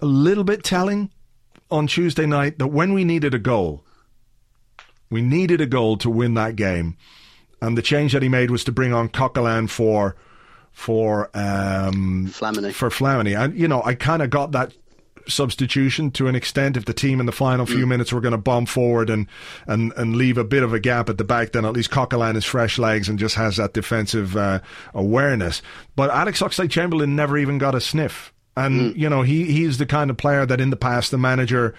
a 0.00 0.06
little 0.06 0.44
bit 0.44 0.64
telling 0.64 1.10
on 1.70 1.86
Tuesday 1.86 2.24
night 2.24 2.58
that 2.58 2.68
when 2.68 2.94
we 2.94 3.04
needed 3.04 3.34
a 3.34 3.38
goal, 3.38 3.84
we 5.10 5.20
needed 5.20 5.60
a 5.60 5.66
goal 5.66 5.98
to 5.98 6.08
win 6.08 6.34
that 6.34 6.56
game. 6.56 6.96
and 7.60 7.76
the 7.76 7.82
change 7.82 8.12
that 8.14 8.22
he 8.22 8.28
made 8.30 8.50
was 8.50 8.64
to 8.64 8.72
bring 8.72 8.94
on 8.94 9.10
Coquelin 9.10 9.68
for 9.68 10.16
for 10.72 11.28
um, 11.34 12.28
Flamini. 12.28 12.72
For 12.72 12.88
Flamini, 12.88 13.38
and 13.38 13.54
you 13.54 13.68
know, 13.68 13.82
I 13.84 13.94
kind 13.94 14.22
of 14.22 14.30
got 14.30 14.52
that 14.52 14.72
substitution 15.30 16.10
to 16.12 16.26
an 16.26 16.34
extent. 16.34 16.76
If 16.76 16.84
the 16.84 16.92
team 16.92 17.20
in 17.20 17.26
the 17.26 17.32
final 17.32 17.66
few 17.66 17.84
mm. 17.84 17.88
minutes 17.88 18.12
were 18.12 18.20
going 18.20 18.32
to 18.32 18.38
bomb 18.38 18.66
forward 18.66 19.10
and, 19.10 19.26
and, 19.66 19.92
and 19.96 20.16
leave 20.16 20.38
a 20.38 20.44
bit 20.44 20.62
of 20.62 20.72
a 20.72 20.80
gap 20.80 21.08
at 21.08 21.18
the 21.18 21.24
back, 21.24 21.52
then 21.52 21.64
at 21.64 21.72
least 21.72 21.90
Coquelin 21.90 22.34
has 22.34 22.44
fresh 22.44 22.78
legs 22.78 23.08
and 23.08 23.18
just 23.18 23.34
has 23.36 23.56
that 23.56 23.72
defensive 23.72 24.36
uh, 24.36 24.60
awareness. 24.94 25.62
But 25.96 26.10
Alex 26.10 26.40
Oxlade 26.40 26.70
Chamberlain 26.70 27.16
never 27.16 27.38
even 27.38 27.58
got 27.58 27.74
a 27.74 27.80
sniff. 27.80 28.32
And, 28.56 28.94
mm. 28.94 28.98
you 28.98 29.08
know, 29.08 29.22
he, 29.22 29.44
he's 29.44 29.78
the 29.78 29.86
kind 29.86 30.10
of 30.10 30.16
player 30.16 30.44
that 30.44 30.60
in 30.60 30.70
the 30.70 30.76
past 30.76 31.10
the 31.10 31.18
manager 31.18 31.74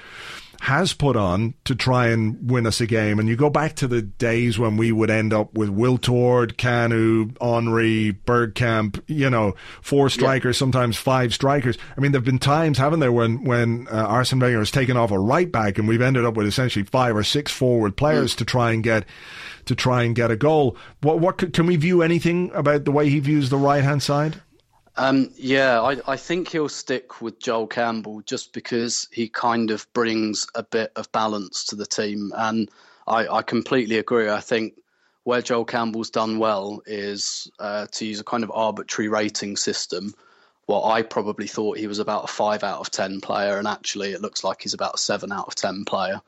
has 0.61 0.93
put 0.93 1.15
on 1.15 1.55
to 1.65 1.73
try 1.73 2.05
and 2.09 2.51
win 2.51 2.67
us 2.67 2.79
a 2.79 2.85
game. 2.85 3.17
And 3.17 3.27
you 3.27 3.35
go 3.35 3.49
back 3.49 3.75
to 3.77 3.87
the 3.87 4.03
days 4.03 4.59
when 4.59 4.77
we 4.77 4.91
would 4.91 5.09
end 5.09 5.33
up 5.33 5.55
with 5.55 5.75
Wiltord, 5.75 6.53
Kanu, 6.53 7.35
Henry, 7.41 8.15
Bergkamp, 8.27 9.01
you 9.07 9.27
know, 9.27 9.55
four 9.81 10.07
strikers, 10.07 10.57
yeah. 10.57 10.59
sometimes 10.59 10.97
five 10.97 11.33
strikers. 11.33 11.79
I 11.97 11.99
mean, 11.99 12.11
there 12.11 12.19
have 12.19 12.25
been 12.25 12.37
times, 12.37 12.77
haven't 12.77 12.99
there, 12.99 13.11
when, 13.11 13.43
when 13.43 13.87
uh, 13.91 14.05
Arsene 14.05 14.39
Wenger 14.39 14.59
has 14.59 14.69
taken 14.69 14.97
off 14.97 15.09
a 15.09 15.17
right 15.17 15.51
back 15.51 15.79
and 15.79 15.87
we've 15.87 15.99
ended 15.99 16.25
up 16.25 16.35
with 16.35 16.45
essentially 16.45 16.85
five 16.85 17.15
or 17.15 17.23
six 17.23 17.51
forward 17.51 17.97
players 17.97 18.35
mm. 18.35 18.37
to 18.37 18.45
try 18.45 18.71
and 18.71 18.83
get 18.83 19.05
to 19.65 19.75
try 19.75 20.03
and 20.03 20.15
get 20.15 20.29
a 20.29 20.35
goal. 20.35 20.77
What 21.01 21.19
what 21.19 21.53
can 21.53 21.65
we 21.65 21.75
view 21.75 22.03
anything 22.03 22.51
about 22.53 22.85
the 22.85 22.91
way 22.91 23.09
he 23.09 23.19
views 23.19 23.49
the 23.49 23.57
right 23.57 23.83
hand 23.83 24.03
side? 24.03 24.41
Um, 25.01 25.31
yeah, 25.35 25.81
I, 25.81 25.97
I, 26.05 26.15
think 26.15 26.49
he'll 26.49 26.69
stick 26.69 27.23
with 27.23 27.39
Joel 27.39 27.65
Campbell 27.65 28.21
just 28.21 28.53
because 28.53 29.07
he 29.11 29.29
kind 29.29 29.71
of 29.71 29.91
brings 29.93 30.45
a 30.53 30.61
bit 30.61 30.91
of 30.95 31.11
balance 31.11 31.63
to 31.65 31.75
the 31.75 31.87
team. 31.87 32.31
And 32.37 32.69
I, 33.07 33.27
I 33.27 33.41
completely 33.41 33.97
agree. 33.97 34.29
I 34.29 34.41
think 34.41 34.75
where 35.23 35.41
Joel 35.41 35.65
Campbell's 35.65 36.11
done 36.11 36.37
well 36.37 36.83
is 36.85 37.49
uh, 37.57 37.87
to 37.93 38.05
use 38.05 38.19
a 38.19 38.23
kind 38.23 38.43
of 38.43 38.51
arbitrary 38.53 39.09
rating 39.09 39.57
system. 39.57 40.13
Well, 40.67 40.85
I 40.85 41.01
probably 41.01 41.47
thought 41.47 41.79
he 41.79 41.87
was 41.87 41.97
about 41.97 42.25
a 42.25 42.27
five 42.27 42.63
out 42.63 42.79
of 42.79 42.91
10 42.91 43.21
player, 43.21 43.57
and 43.57 43.67
actually 43.67 44.11
it 44.11 44.21
looks 44.21 44.43
like 44.43 44.61
he's 44.61 44.75
about 44.75 44.93
a 44.93 44.99
seven 44.99 45.31
out 45.31 45.47
of 45.47 45.55
10 45.55 45.83
player. 45.85 46.21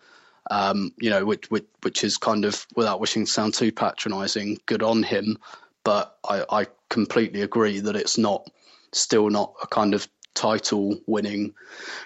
Um, 0.50 0.94
you 0.98 1.12
know, 1.12 1.26
which, 1.26 1.52
which, 1.52 1.68
which 1.84 2.04
is 2.04 2.18
kind 2.18 2.44
of, 2.44 2.66
without 2.76 3.00
wishing 3.00 3.26
to 3.26 3.32
sound 3.32 3.54
too 3.54 3.72
patronising, 3.72 4.62
good 4.66 4.82
on 4.82 5.04
him. 5.04 5.38
But 5.84 6.18
I, 6.28 6.44
I 6.50 6.68
completely 6.90 7.42
agree 7.44 7.80
that 7.80 7.96
it's 7.96 8.18
not 8.18 8.50
still 8.94 9.30
not 9.30 9.54
a 9.62 9.68
kind 9.68 9.94
of 9.94 10.08
title 10.34 10.98
winning 11.06 11.54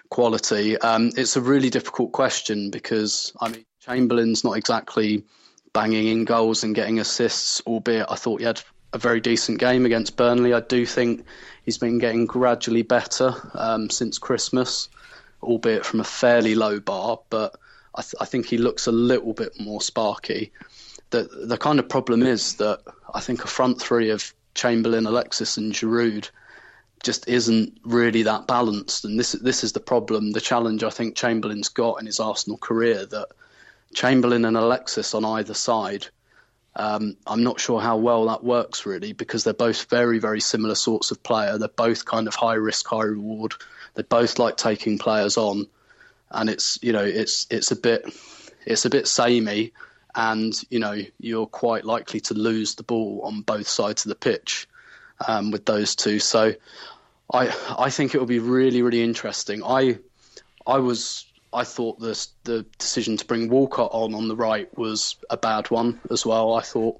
quality. 0.09 0.77
Um, 0.77 1.11
it's 1.15 1.35
a 1.35 1.41
really 1.41 1.69
difficult 1.69 2.11
question 2.11 2.71
because 2.71 3.33
I 3.39 3.49
mean 3.49 3.65
Chamberlain's 3.79 4.43
not 4.43 4.57
exactly 4.57 5.23
banging 5.73 6.07
in 6.07 6.25
goals 6.25 6.63
and 6.63 6.75
getting 6.75 6.99
assists, 6.99 7.61
albeit 7.67 8.07
I 8.09 8.15
thought 8.15 8.39
he 8.39 8.45
had 8.45 8.61
a 8.93 8.97
very 8.97 9.21
decent 9.21 9.59
game 9.59 9.85
against 9.85 10.17
Burnley. 10.17 10.53
I 10.53 10.61
do 10.61 10.85
think 10.85 11.25
he's 11.63 11.77
been 11.77 11.99
getting 11.99 12.25
gradually 12.25 12.81
better 12.81 13.33
um, 13.53 13.89
since 13.89 14.17
Christmas, 14.17 14.89
albeit 15.43 15.85
from 15.85 15.99
a 15.99 16.05
fairly 16.05 16.55
low 16.55 16.79
bar, 16.79 17.19
but 17.29 17.55
I, 17.95 18.01
th- 18.01 18.15
I 18.19 18.25
think 18.25 18.45
he 18.45 18.57
looks 18.57 18.87
a 18.87 18.91
little 18.91 19.33
bit 19.33 19.59
more 19.59 19.81
sparky. 19.81 20.51
The 21.09 21.23
the 21.45 21.57
kind 21.57 21.79
of 21.79 21.87
problem 21.87 22.23
is 22.23 22.55
that 22.55 22.81
I 23.13 23.21
think 23.21 23.43
a 23.43 23.47
front 23.47 23.81
three 23.81 24.09
of 24.09 24.33
Chamberlain, 24.55 25.05
Alexis, 25.05 25.57
and 25.57 25.73
Giroud 25.73 26.29
just 27.03 27.27
isn't 27.27 27.77
really 27.83 28.23
that 28.23 28.47
balanced. 28.47 29.05
And 29.05 29.19
this 29.19 29.33
this 29.33 29.63
is 29.63 29.73
the 29.73 29.79
problem, 29.79 30.31
the 30.31 30.41
challenge 30.41 30.83
I 30.83 30.89
think 30.89 31.15
Chamberlain's 31.15 31.69
got 31.69 31.99
in 31.99 32.05
his 32.05 32.19
Arsenal 32.19 32.57
career 32.57 33.05
that 33.05 33.27
Chamberlain 33.93 34.45
and 34.45 34.57
Alexis 34.57 35.13
on 35.13 35.25
either 35.25 35.53
side. 35.53 36.07
Um, 36.75 37.17
I'm 37.25 37.43
not 37.43 37.59
sure 37.59 37.81
how 37.81 37.97
well 37.97 38.25
that 38.27 38.43
works 38.43 38.85
really 38.85 39.11
because 39.11 39.43
they're 39.43 39.53
both 39.53 39.89
very 39.89 40.19
very 40.19 40.41
similar 40.41 40.75
sorts 40.75 41.11
of 41.11 41.21
player. 41.23 41.57
They're 41.57 41.69
both 41.69 42.05
kind 42.05 42.27
of 42.27 42.35
high 42.35 42.55
risk 42.55 42.87
high 42.87 43.03
reward. 43.03 43.53
They 43.95 44.03
both 44.03 44.37
like 44.37 44.57
taking 44.57 44.99
players 44.99 45.37
on, 45.37 45.67
and 46.31 46.49
it's 46.49 46.77
you 46.81 46.93
know 46.93 47.03
it's 47.03 47.47
it's 47.49 47.71
a 47.71 47.75
bit 47.75 48.05
it's 48.65 48.85
a 48.85 48.89
bit 48.89 49.07
samey, 49.07 49.73
and 50.13 50.53
you 50.69 50.79
know 50.79 51.01
you're 51.19 51.47
quite 51.47 51.85
likely 51.85 52.19
to 52.21 52.33
lose 52.33 52.75
the 52.75 52.83
ball 52.83 53.21
on 53.23 53.41
both 53.41 53.67
sides 53.67 54.05
of 54.05 54.09
the 54.09 54.15
pitch 54.15 54.67
um, 55.25 55.51
with 55.51 55.65
those 55.65 55.95
two. 55.95 56.19
So 56.19 56.53
I 57.33 57.53
I 57.77 57.89
think 57.89 58.13
it 58.13 58.19
will 58.19 58.25
be 58.25 58.39
really 58.39 58.81
really 58.81 59.03
interesting. 59.03 59.63
I 59.63 59.99
I 60.65 60.79
was 60.79 61.25
I 61.53 61.63
thought 61.63 61.99
the 61.99 62.27
the 62.43 62.65
decision 62.77 63.17
to 63.17 63.25
bring 63.25 63.49
Walcott 63.49 63.91
on 63.93 64.13
on 64.13 64.27
the 64.27 64.35
right 64.35 64.75
was 64.77 65.15
a 65.29 65.37
bad 65.37 65.69
one 65.71 65.99
as 66.11 66.25
well. 66.25 66.53
I 66.53 66.61
thought 66.61 66.99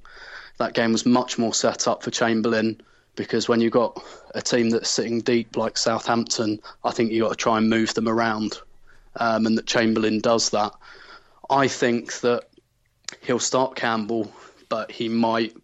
that 0.57 0.73
game 0.73 0.91
was 0.91 1.05
much 1.05 1.37
more 1.37 1.53
set 1.53 1.87
up 1.87 2.03
for 2.03 2.11
Chamberlain 2.11 2.81
because 3.15 3.49
when 3.49 3.61
you've 3.61 3.73
got 3.73 4.01
a 4.35 4.41
team 4.41 4.69
that's 4.69 4.89
sitting 4.89 5.21
deep 5.21 5.57
like 5.57 5.77
Southampton, 5.77 6.59
I 6.83 6.91
think 6.91 7.11
you've 7.11 7.23
got 7.23 7.29
to 7.29 7.35
try 7.35 7.57
and 7.57 7.69
move 7.69 7.93
them 7.93 8.07
around, 8.07 8.59
um, 9.15 9.45
and 9.45 9.57
that 9.57 9.65
Chamberlain 9.65 10.19
does 10.19 10.51
that. 10.51 10.73
I 11.49 11.67
think 11.67 12.19
that 12.21 12.43
he'll 13.21 13.39
start 13.39 13.75
Campbell, 13.75 14.31
but 14.69 14.91
he 14.91 15.09
might 15.09 15.55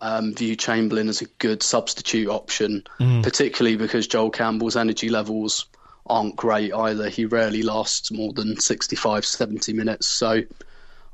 um, 0.00 0.34
view 0.34 0.56
Chamberlain 0.56 1.08
as 1.08 1.20
a 1.20 1.26
good 1.38 1.62
substitute 1.62 2.28
option, 2.28 2.84
mm. 3.00 3.22
particularly 3.22 3.76
because 3.76 4.06
Joel 4.06 4.30
Campbell's 4.30 4.76
energy 4.76 5.08
levels 5.08 5.66
aren't 6.06 6.36
great 6.36 6.72
either. 6.72 7.08
He 7.08 7.24
rarely 7.26 7.62
lasts 7.62 8.10
more 8.10 8.32
than 8.32 8.58
65, 8.58 9.24
70 9.24 9.72
minutes. 9.72 10.06
So 10.08 10.42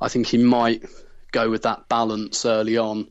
I 0.00 0.08
think 0.08 0.26
he 0.26 0.38
might 0.38 0.84
go 1.32 1.50
with 1.50 1.62
that 1.62 1.88
balance 1.88 2.44
early 2.44 2.78
on 2.78 3.08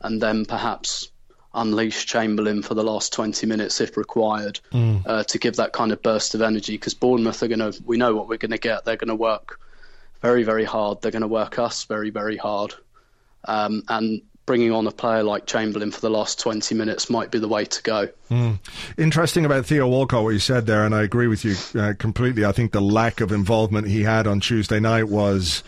and 0.00 0.22
then 0.22 0.44
perhaps 0.44 1.10
unleash 1.54 2.06
Chamberlain 2.06 2.62
for 2.62 2.74
the 2.74 2.84
last 2.84 3.12
20 3.12 3.46
minutes 3.46 3.80
if 3.80 3.96
required 3.96 4.60
mm. 4.72 5.02
uh, 5.06 5.24
to 5.24 5.38
give 5.38 5.56
that 5.56 5.72
kind 5.72 5.92
of 5.92 6.02
burst 6.02 6.34
of 6.34 6.42
energy 6.42 6.74
because 6.74 6.94
Bournemouth 6.94 7.42
are 7.42 7.48
going 7.48 7.58
to, 7.72 7.82
we 7.84 7.96
know 7.96 8.14
what 8.14 8.28
we're 8.28 8.36
going 8.36 8.52
to 8.52 8.58
get. 8.58 8.84
They're 8.84 8.96
going 8.96 9.08
to 9.08 9.14
work 9.14 9.60
very, 10.20 10.44
very 10.44 10.64
hard. 10.64 11.02
They're 11.02 11.12
going 11.12 11.22
to 11.22 11.28
work 11.28 11.58
us 11.58 11.84
very, 11.84 12.10
very 12.10 12.36
hard. 12.36 12.74
Um, 13.44 13.82
and 13.88 14.22
bringing 14.48 14.72
on 14.72 14.86
a 14.86 14.90
player 14.90 15.22
like 15.22 15.44
Chamberlain 15.44 15.90
for 15.90 16.00
the 16.00 16.08
last 16.08 16.40
20 16.40 16.74
minutes 16.74 17.10
might 17.10 17.30
be 17.30 17.38
the 17.38 17.46
way 17.46 17.66
to 17.66 17.82
go. 17.82 18.08
Mm. 18.30 18.58
Interesting 18.96 19.44
about 19.44 19.66
Theo 19.66 19.86
Walcott, 19.86 20.24
what 20.24 20.30
you 20.30 20.38
said 20.38 20.64
there, 20.64 20.86
and 20.86 20.94
I 20.94 21.02
agree 21.02 21.26
with 21.26 21.44
you 21.44 21.54
uh, 21.78 21.92
completely. 21.98 22.46
I 22.46 22.52
think 22.52 22.72
the 22.72 22.80
lack 22.80 23.20
of 23.20 23.30
involvement 23.30 23.88
he 23.88 24.04
had 24.04 24.26
on 24.26 24.40
Tuesday 24.40 24.80
night 24.80 25.04
was. 25.04 25.62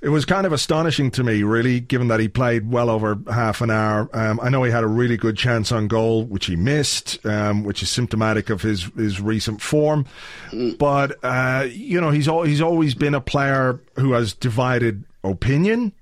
It 0.00 0.08
was 0.08 0.24
kind 0.24 0.46
of 0.46 0.52
astonishing 0.52 1.12
to 1.12 1.22
me, 1.22 1.44
really, 1.44 1.78
given 1.78 2.08
that 2.08 2.18
he 2.18 2.26
played 2.26 2.68
well 2.68 2.90
over 2.90 3.16
half 3.30 3.60
an 3.60 3.70
hour. 3.70 4.08
Um, 4.12 4.40
I 4.42 4.48
know 4.48 4.64
he 4.64 4.72
had 4.72 4.82
a 4.82 4.88
really 4.88 5.16
good 5.16 5.36
chance 5.36 5.70
on 5.70 5.86
goal, 5.86 6.24
which 6.24 6.46
he 6.46 6.56
missed, 6.56 7.24
um, 7.24 7.62
which 7.62 7.84
is 7.84 7.90
symptomatic 7.90 8.50
of 8.50 8.62
his, 8.62 8.90
his 8.96 9.20
recent 9.20 9.60
form. 9.60 10.06
Mm. 10.50 10.76
But 10.76 11.22
uh, 11.22 11.68
you 11.70 12.00
know, 12.00 12.10
he's 12.10 12.26
al- 12.26 12.42
he's 12.42 12.60
always 12.60 12.96
been 12.96 13.14
a 13.14 13.20
player 13.20 13.78
who 13.94 14.10
has 14.12 14.32
divided 14.32 15.04
opinion 15.22 15.92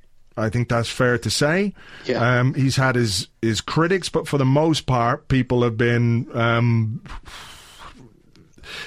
I 0.41 0.51
think 0.51 0.69
that's 0.69 0.89
fair 0.89 1.19
to 1.19 1.31
say. 1.31 1.75
Yeah. 2.07 2.41
Um, 2.41 2.55
he's 2.55 2.77
had 2.77 2.97
his, 2.97 3.29
his 3.43 3.61
critics, 3.61 4.09
but 4.09 4.27
for 4.27 4.39
the 4.39 4.45
most 4.45 4.87
part, 4.87 5.29
people 5.29 5.63
have 5.63 5.77
been. 5.77 6.29
Um, 6.37 7.03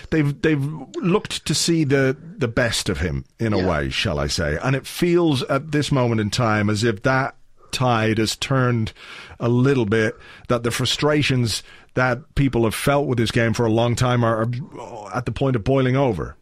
they've 0.09 0.41
they've 0.41 0.63
looked 0.97 1.45
to 1.45 1.53
see 1.53 1.83
the 1.83 2.15
the 2.37 2.47
best 2.47 2.89
of 2.89 2.99
him 2.99 3.25
in 3.39 3.53
a 3.53 3.57
yeah. 3.57 3.67
way, 3.67 3.89
shall 3.89 4.19
I 4.19 4.27
say? 4.27 4.57
And 4.63 4.75
it 4.75 4.87
feels 4.87 5.43
at 5.43 5.71
this 5.71 5.91
moment 5.91 6.21
in 6.21 6.29
time 6.29 6.69
as 6.69 6.83
if 6.83 7.03
that 7.03 7.35
tide 7.71 8.17
has 8.17 8.35
turned 8.35 8.93
a 9.39 9.49
little 9.49 9.85
bit. 9.85 10.15
That 10.47 10.63
the 10.63 10.71
frustrations 10.71 11.63
that 11.95 12.35
people 12.35 12.63
have 12.63 12.75
felt 12.75 13.07
with 13.07 13.17
this 13.17 13.31
game 13.31 13.53
for 13.53 13.65
a 13.65 13.71
long 13.71 13.95
time 13.95 14.23
are, 14.23 14.47
are 14.79 15.15
at 15.15 15.25
the 15.25 15.31
point 15.31 15.55
of 15.55 15.63
boiling 15.63 15.95
over. 15.95 16.35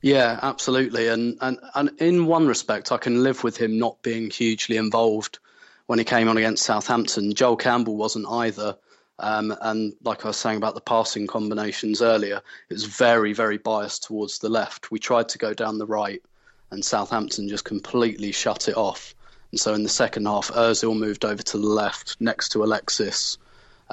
Yeah, 0.00 0.38
absolutely. 0.42 1.08
And, 1.08 1.36
and 1.40 1.58
and 1.74 1.90
in 1.98 2.26
one 2.26 2.46
respect, 2.46 2.92
I 2.92 2.98
can 2.98 3.22
live 3.22 3.44
with 3.44 3.56
him 3.56 3.78
not 3.78 4.00
being 4.02 4.30
hugely 4.30 4.76
involved 4.76 5.38
when 5.86 5.98
he 5.98 6.04
came 6.04 6.28
on 6.28 6.36
against 6.36 6.64
Southampton. 6.64 7.34
Joel 7.34 7.56
Campbell 7.56 7.96
wasn't 7.96 8.26
either. 8.28 8.76
Um, 9.20 9.52
and 9.62 9.94
like 10.04 10.24
I 10.24 10.28
was 10.28 10.36
saying 10.36 10.58
about 10.58 10.74
the 10.74 10.80
passing 10.80 11.26
combinations 11.26 12.02
earlier, 12.02 12.40
it 12.68 12.74
was 12.74 12.84
very, 12.84 13.32
very 13.32 13.58
biased 13.58 14.04
towards 14.04 14.38
the 14.38 14.48
left. 14.48 14.92
We 14.92 15.00
tried 15.00 15.28
to 15.30 15.38
go 15.38 15.54
down 15.54 15.78
the 15.78 15.86
right, 15.86 16.22
and 16.70 16.84
Southampton 16.84 17.48
just 17.48 17.64
completely 17.64 18.30
shut 18.30 18.68
it 18.68 18.76
off. 18.76 19.14
And 19.50 19.58
so 19.58 19.74
in 19.74 19.82
the 19.82 19.88
second 19.88 20.26
half, 20.26 20.50
Ozil 20.52 20.96
moved 20.96 21.24
over 21.24 21.42
to 21.42 21.58
the 21.58 21.66
left 21.66 22.16
next 22.20 22.50
to 22.50 22.62
Alexis. 22.62 23.38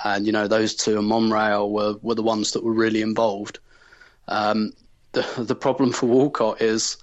And, 0.03 0.25
you 0.25 0.31
know, 0.31 0.47
those 0.47 0.75
two 0.75 0.99
and 0.99 1.07
Monreal 1.07 1.71
were, 1.71 1.95
were 2.01 2.15
the 2.15 2.21
ones 2.21 2.51
that 2.51 2.63
were 2.63 2.73
really 2.73 3.01
involved. 3.01 3.59
Um, 4.27 4.73
the 5.15 5.43
the 5.43 5.55
problem 5.55 5.91
for 5.91 6.05
Walcott 6.05 6.61
is 6.61 6.97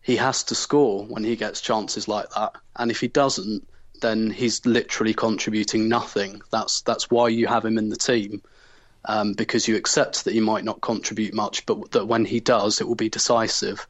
he 0.00 0.16
has 0.16 0.44
to 0.44 0.54
score 0.54 1.04
when 1.04 1.24
he 1.24 1.36
gets 1.36 1.60
chances 1.60 2.08
like 2.08 2.30
that, 2.30 2.52
and 2.76 2.90
if 2.90 3.00
he 3.00 3.08
doesn't, 3.08 3.68
then 4.00 4.30
he's 4.30 4.64
literally 4.64 5.12
contributing 5.12 5.88
nothing. 5.88 6.40
That's 6.50 6.80
that's 6.82 7.10
why 7.10 7.28
you 7.28 7.46
have 7.46 7.64
him 7.64 7.76
in 7.76 7.90
the 7.90 7.96
team. 7.96 8.42
Um, 9.04 9.32
because 9.32 9.68
you 9.68 9.76
accept 9.76 10.24
that 10.24 10.34
he 10.34 10.40
might 10.40 10.64
not 10.64 10.80
contribute 10.80 11.32
much, 11.32 11.64
but 11.66 11.92
that 11.92 12.06
when 12.06 12.24
he 12.24 12.40
does, 12.40 12.80
it 12.80 12.88
will 12.88 12.96
be 12.96 13.08
decisive. 13.08 13.86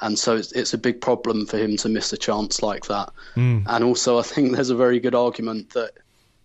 and 0.00 0.18
so 0.18 0.36
it's, 0.36 0.52
it's 0.52 0.74
a 0.74 0.78
big 0.78 1.00
problem 1.00 1.46
for 1.46 1.56
him 1.56 1.76
to 1.78 1.88
miss 1.88 2.12
a 2.12 2.16
chance 2.16 2.62
like 2.62 2.86
that. 2.86 3.12
Mm. 3.36 3.64
And 3.66 3.84
also, 3.84 4.18
I 4.18 4.22
think 4.22 4.52
there's 4.52 4.70
a 4.70 4.76
very 4.76 5.00
good 5.00 5.14
argument 5.14 5.70
that 5.70 5.92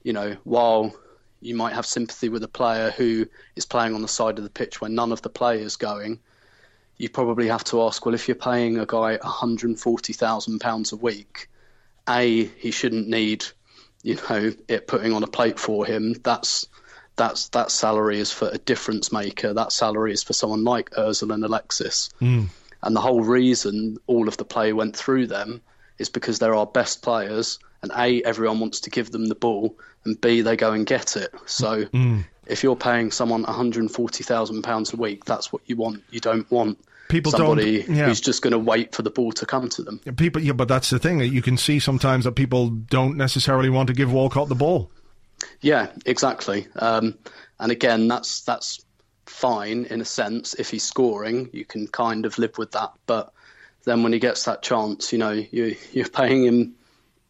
you 0.03 0.13
know 0.13 0.37
while 0.43 0.95
you 1.41 1.55
might 1.55 1.73
have 1.73 1.85
sympathy 1.85 2.29
with 2.29 2.43
a 2.43 2.47
player 2.47 2.91
who 2.91 3.27
is 3.55 3.65
playing 3.65 3.93
on 3.93 4.01
the 4.01 4.07
side 4.07 4.37
of 4.37 4.43
the 4.43 4.49
pitch 4.49 4.79
where 4.79 4.89
none 4.89 5.11
of 5.11 5.21
the 5.21 5.29
play 5.29 5.61
is 5.61 5.75
going. 5.75 6.19
You 6.97 7.09
probably 7.09 7.47
have 7.47 7.63
to 7.65 7.83
ask, 7.83 8.05
well, 8.05 8.15
if 8.15 8.27
you're 8.27 8.35
paying 8.35 8.77
a 8.77 8.85
guy 8.85 9.17
£140,000 9.17 10.91
a 10.91 10.95
week, 10.95 11.49
A, 12.09 12.45
he 12.45 12.71
shouldn't 12.71 13.07
need, 13.07 13.45
you 14.03 14.17
know, 14.29 14.53
it 14.67 14.87
putting 14.87 15.13
on 15.13 15.23
a 15.23 15.27
plate 15.27 15.59
for 15.59 15.85
him. 15.85 16.13
That's 16.23 16.67
that's 17.15 17.49
that 17.49 17.71
salary 17.71 18.19
is 18.19 18.31
for 18.31 18.47
a 18.49 18.59
difference 18.59 19.11
maker. 19.11 19.53
That 19.53 19.71
salary 19.71 20.13
is 20.13 20.23
for 20.23 20.33
someone 20.33 20.63
like 20.63 20.91
Ozil 20.91 21.33
and 21.33 21.43
Alexis. 21.43 22.09
Mm. 22.21 22.47
And 22.83 22.95
the 22.95 23.01
whole 23.01 23.23
reason 23.23 23.97
all 24.05 24.27
of 24.27 24.37
the 24.37 24.45
play 24.45 24.71
went 24.71 24.95
through 24.95 25.27
them 25.27 25.61
is 25.97 26.09
because 26.09 26.37
they're 26.37 26.55
our 26.55 26.67
best 26.67 27.01
players 27.01 27.57
and 27.81 27.91
A, 27.95 28.23
everyone 28.23 28.59
wants 28.59 28.81
to 28.81 28.89
give 28.89 29.11
them 29.11 29.27
the 29.27 29.35
ball, 29.35 29.77
and 30.03 30.19
B, 30.19 30.41
they 30.41 30.55
go 30.55 30.71
and 30.73 30.85
get 30.85 31.15
it. 31.15 31.33
So 31.45 31.85
mm. 31.85 32.25
if 32.45 32.63
you're 32.63 32.75
paying 32.75 33.11
someone 33.11 33.45
£140,000 33.45 34.93
a 34.93 34.97
week, 34.97 35.25
that's 35.25 35.51
what 35.51 35.61
you 35.65 35.75
want. 35.75 36.03
You 36.09 36.19
don't 36.19 36.49
want 36.51 36.79
people 37.09 37.31
somebody 37.31 37.83
don't, 37.83 37.95
yeah. 37.95 38.05
who's 38.05 38.21
just 38.21 38.41
going 38.41 38.51
to 38.51 38.59
wait 38.59 38.93
for 38.93 39.01
the 39.01 39.09
ball 39.09 39.31
to 39.33 39.45
come 39.45 39.69
to 39.69 39.83
them. 39.83 39.99
People, 40.17 40.41
yeah, 40.41 40.53
but 40.53 40.67
that's 40.67 40.89
the 40.89 40.99
thing. 40.99 41.19
You 41.19 41.41
can 41.41 41.57
see 41.57 41.79
sometimes 41.79 42.25
that 42.25 42.33
people 42.33 42.69
don't 42.69 43.17
necessarily 43.17 43.69
want 43.69 43.87
to 43.87 43.93
give 43.93 44.11
Walcott 44.11 44.49
the 44.49 44.55
ball. 44.55 44.91
Yeah, 45.61 45.91
exactly. 46.05 46.67
Um, 46.75 47.17
and 47.59 47.71
again, 47.71 48.07
that's 48.07 48.41
that's 48.41 48.83
fine 49.25 49.85
in 49.85 50.01
a 50.01 50.05
sense. 50.05 50.53
If 50.55 50.69
he's 50.69 50.83
scoring, 50.83 51.49
you 51.53 51.65
can 51.65 51.87
kind 51.87 52.25
of 52.25 52.37
live 52.37 52.57
with 52.57 52.71
that. 52.71 52.93
But 53.05 53.31
then 53.85 54.03
when 54.03 54.13
he 54.13 54.19
gets 54.19 54.45
that 54.45 54.61
chance, 54.61 55.11
you 55.11 55.19
know, 55.19 55.31
you, 55.31 55.75
you're 55.91 56.09
paying 56.09 56.43
him 56.43 56.75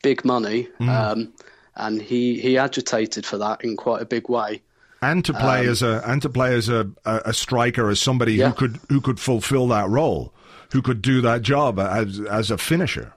big 0.01 0.25
money, 0.25 0.67
mm. 0.79 0.89
um, 0.89 1.33
and 1.75 2.01
he 2.01 2.39
he 2.39 2.57
agitated 2.57 3.25
for 3.25 3.37
that 3.37 3.63
in 3.63 3.77
quite 3.77 4.01
a 4.01 4.05
big 4.05 4.29
way. 4.29 4.61
And 5.01 5.23
to 5.25 5.33
play 5.33 5.61
um, 5.61 5.69
as 5.69 5.81
a 5.83 6.01
and 6.05 6.21
to 6.23 6.29
play 6.29 6.55
as 6.55 6.69
a, 6.69 6.89
a, 7.05 7.33
striker 7.33 7.89
as 7.89 8.01
somebody 8.01 8.33
yeah. 8.33 8.49
who 8.49 8.53
could 8.55 8.79
who 8.89 9.01
could 9.01 9.19
fulfil 9.19 9.67
that 9.67 9.87
role, 9.89 10.33
who 10.71 10.81
could 10.81 11.01
do 11.01 11.21
that 11.21 11.43
job 11.43 11.79
as 11.79 12.19
as 12.19 12.49
a 12.49 12.57
finisher. 12.57 13.13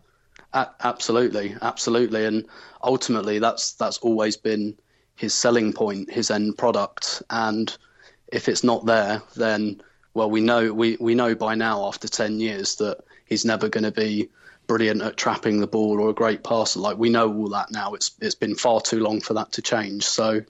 A- 0.52 0.68
absolutely, 0.80 1.56
absolutely, 1.62 2.26
and 2.26 2.44
ultimately 2.82 3.38
that's 3.38 3.72
that's 3.72 3.98
always 3.98 4.36
been 4.36 4.76
his 5.16 5.32
selling 5.32 5.72
point, 5.72 6.10
his 6.10 6.30
end 6.30 6.58
product, 6.58 7.22
and 7.30 7.76
if 8.28 8.48
it's 8.48 8.64
not 8.64 8.86
there, 8.86 9.22
then 9.36 9.80
well, 10.12 10.30
we 10.30 10.40
know 10.40 10.72
we, 10.72 10.96
we 11.00 11.14
know 11.14 11.34
by 11.34 11.54
now 11.54 11.86
after 11.86 12.08
ten 12.08 12.40
years 12.40 12.76
that 12.76 12.98
he's 13.24 13.44
never 13.44 13.68
going 13.68 13.84
to 13.84 13.92
be 13.92 14.28
brilliant 14.70 15.02
at 15.02 15.16
trapping 15.16 15.58
the 15.58 15.66
ball 15.66 16.00
or 16.00 16.10
a 16.10 16.14
great 16.14 16.44
passer. 16.44 16.78
Like 16.78 16.96
we 16.96 17.08
know 17.10 17.34
all 17.34 17.48
that 17.48 17.72
now. 17.72 17.94
It's 17.94 18.12
it's 18.20 18.36
been 18.36 18.54
far 18.54 18.80
too 18.80 19.00
long 19.00 19.20
for 19.20 19.34
that 19.34 19.50
to 19.54 19.62
change. 19.62 20.04
So, 20.04 20.42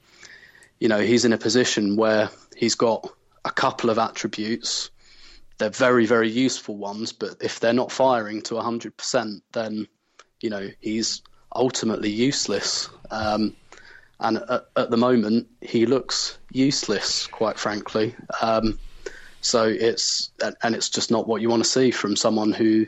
you 0.79 0.89
know, 0.89 1.01
he's 1.01 1.25
in 1.25 1.33
a 1.33 1.39
position 1.39 1.97
where 1.97 2.29
he's 2.55 2.75
got 2.75 3.09
a 3.47 3.51
couple 3.51 3.89
of 3.89 3.99
attributes. 3.99 4.91
They're 5.57 5.71
very 5.71 6.05
very 6.05 6.29
useful 6.29 6.77
ones, 6.77 7.14
but 7.14 7.37
if 7.41 7.61
they're 7.61 7.73
not 7.73 7.91
firing 7.91 8.43
to 8.43 8.61
hundred 8.61 8.95
percent, 8.95 9.43
then 9.53 9.89
you 10.43 10.51
know 10.51 10.68
he's 10.81 11.23
ultimately 11.57 12.11
useless. 12.11 12.91
Um, 13.11 13.57
and 14.21 14.37
at, 14.37 14.66
at, 14.77 14.91
the 14.91 14.99
moment, 14.99 15.49
he 15.62 15.87
looks 15.87 16.37
useless, 16.53 17.27
quite 17.27 17.59
frankly. 17.59 18.14
Um, 18.43 18.79
so 19.41 19.64
it's 19.64 20.31
and 20.62 20.75
it's 20.75 20.91
just 20.91 21.11
not 21.11 21.27
what 21.27 21.41
you 21.41 21.49
want 21.49 21.64
to 21.64 21.71
see 21.71 21.91
from 21.91 22.16
someone 22.16 22.53
who 22.53 22.87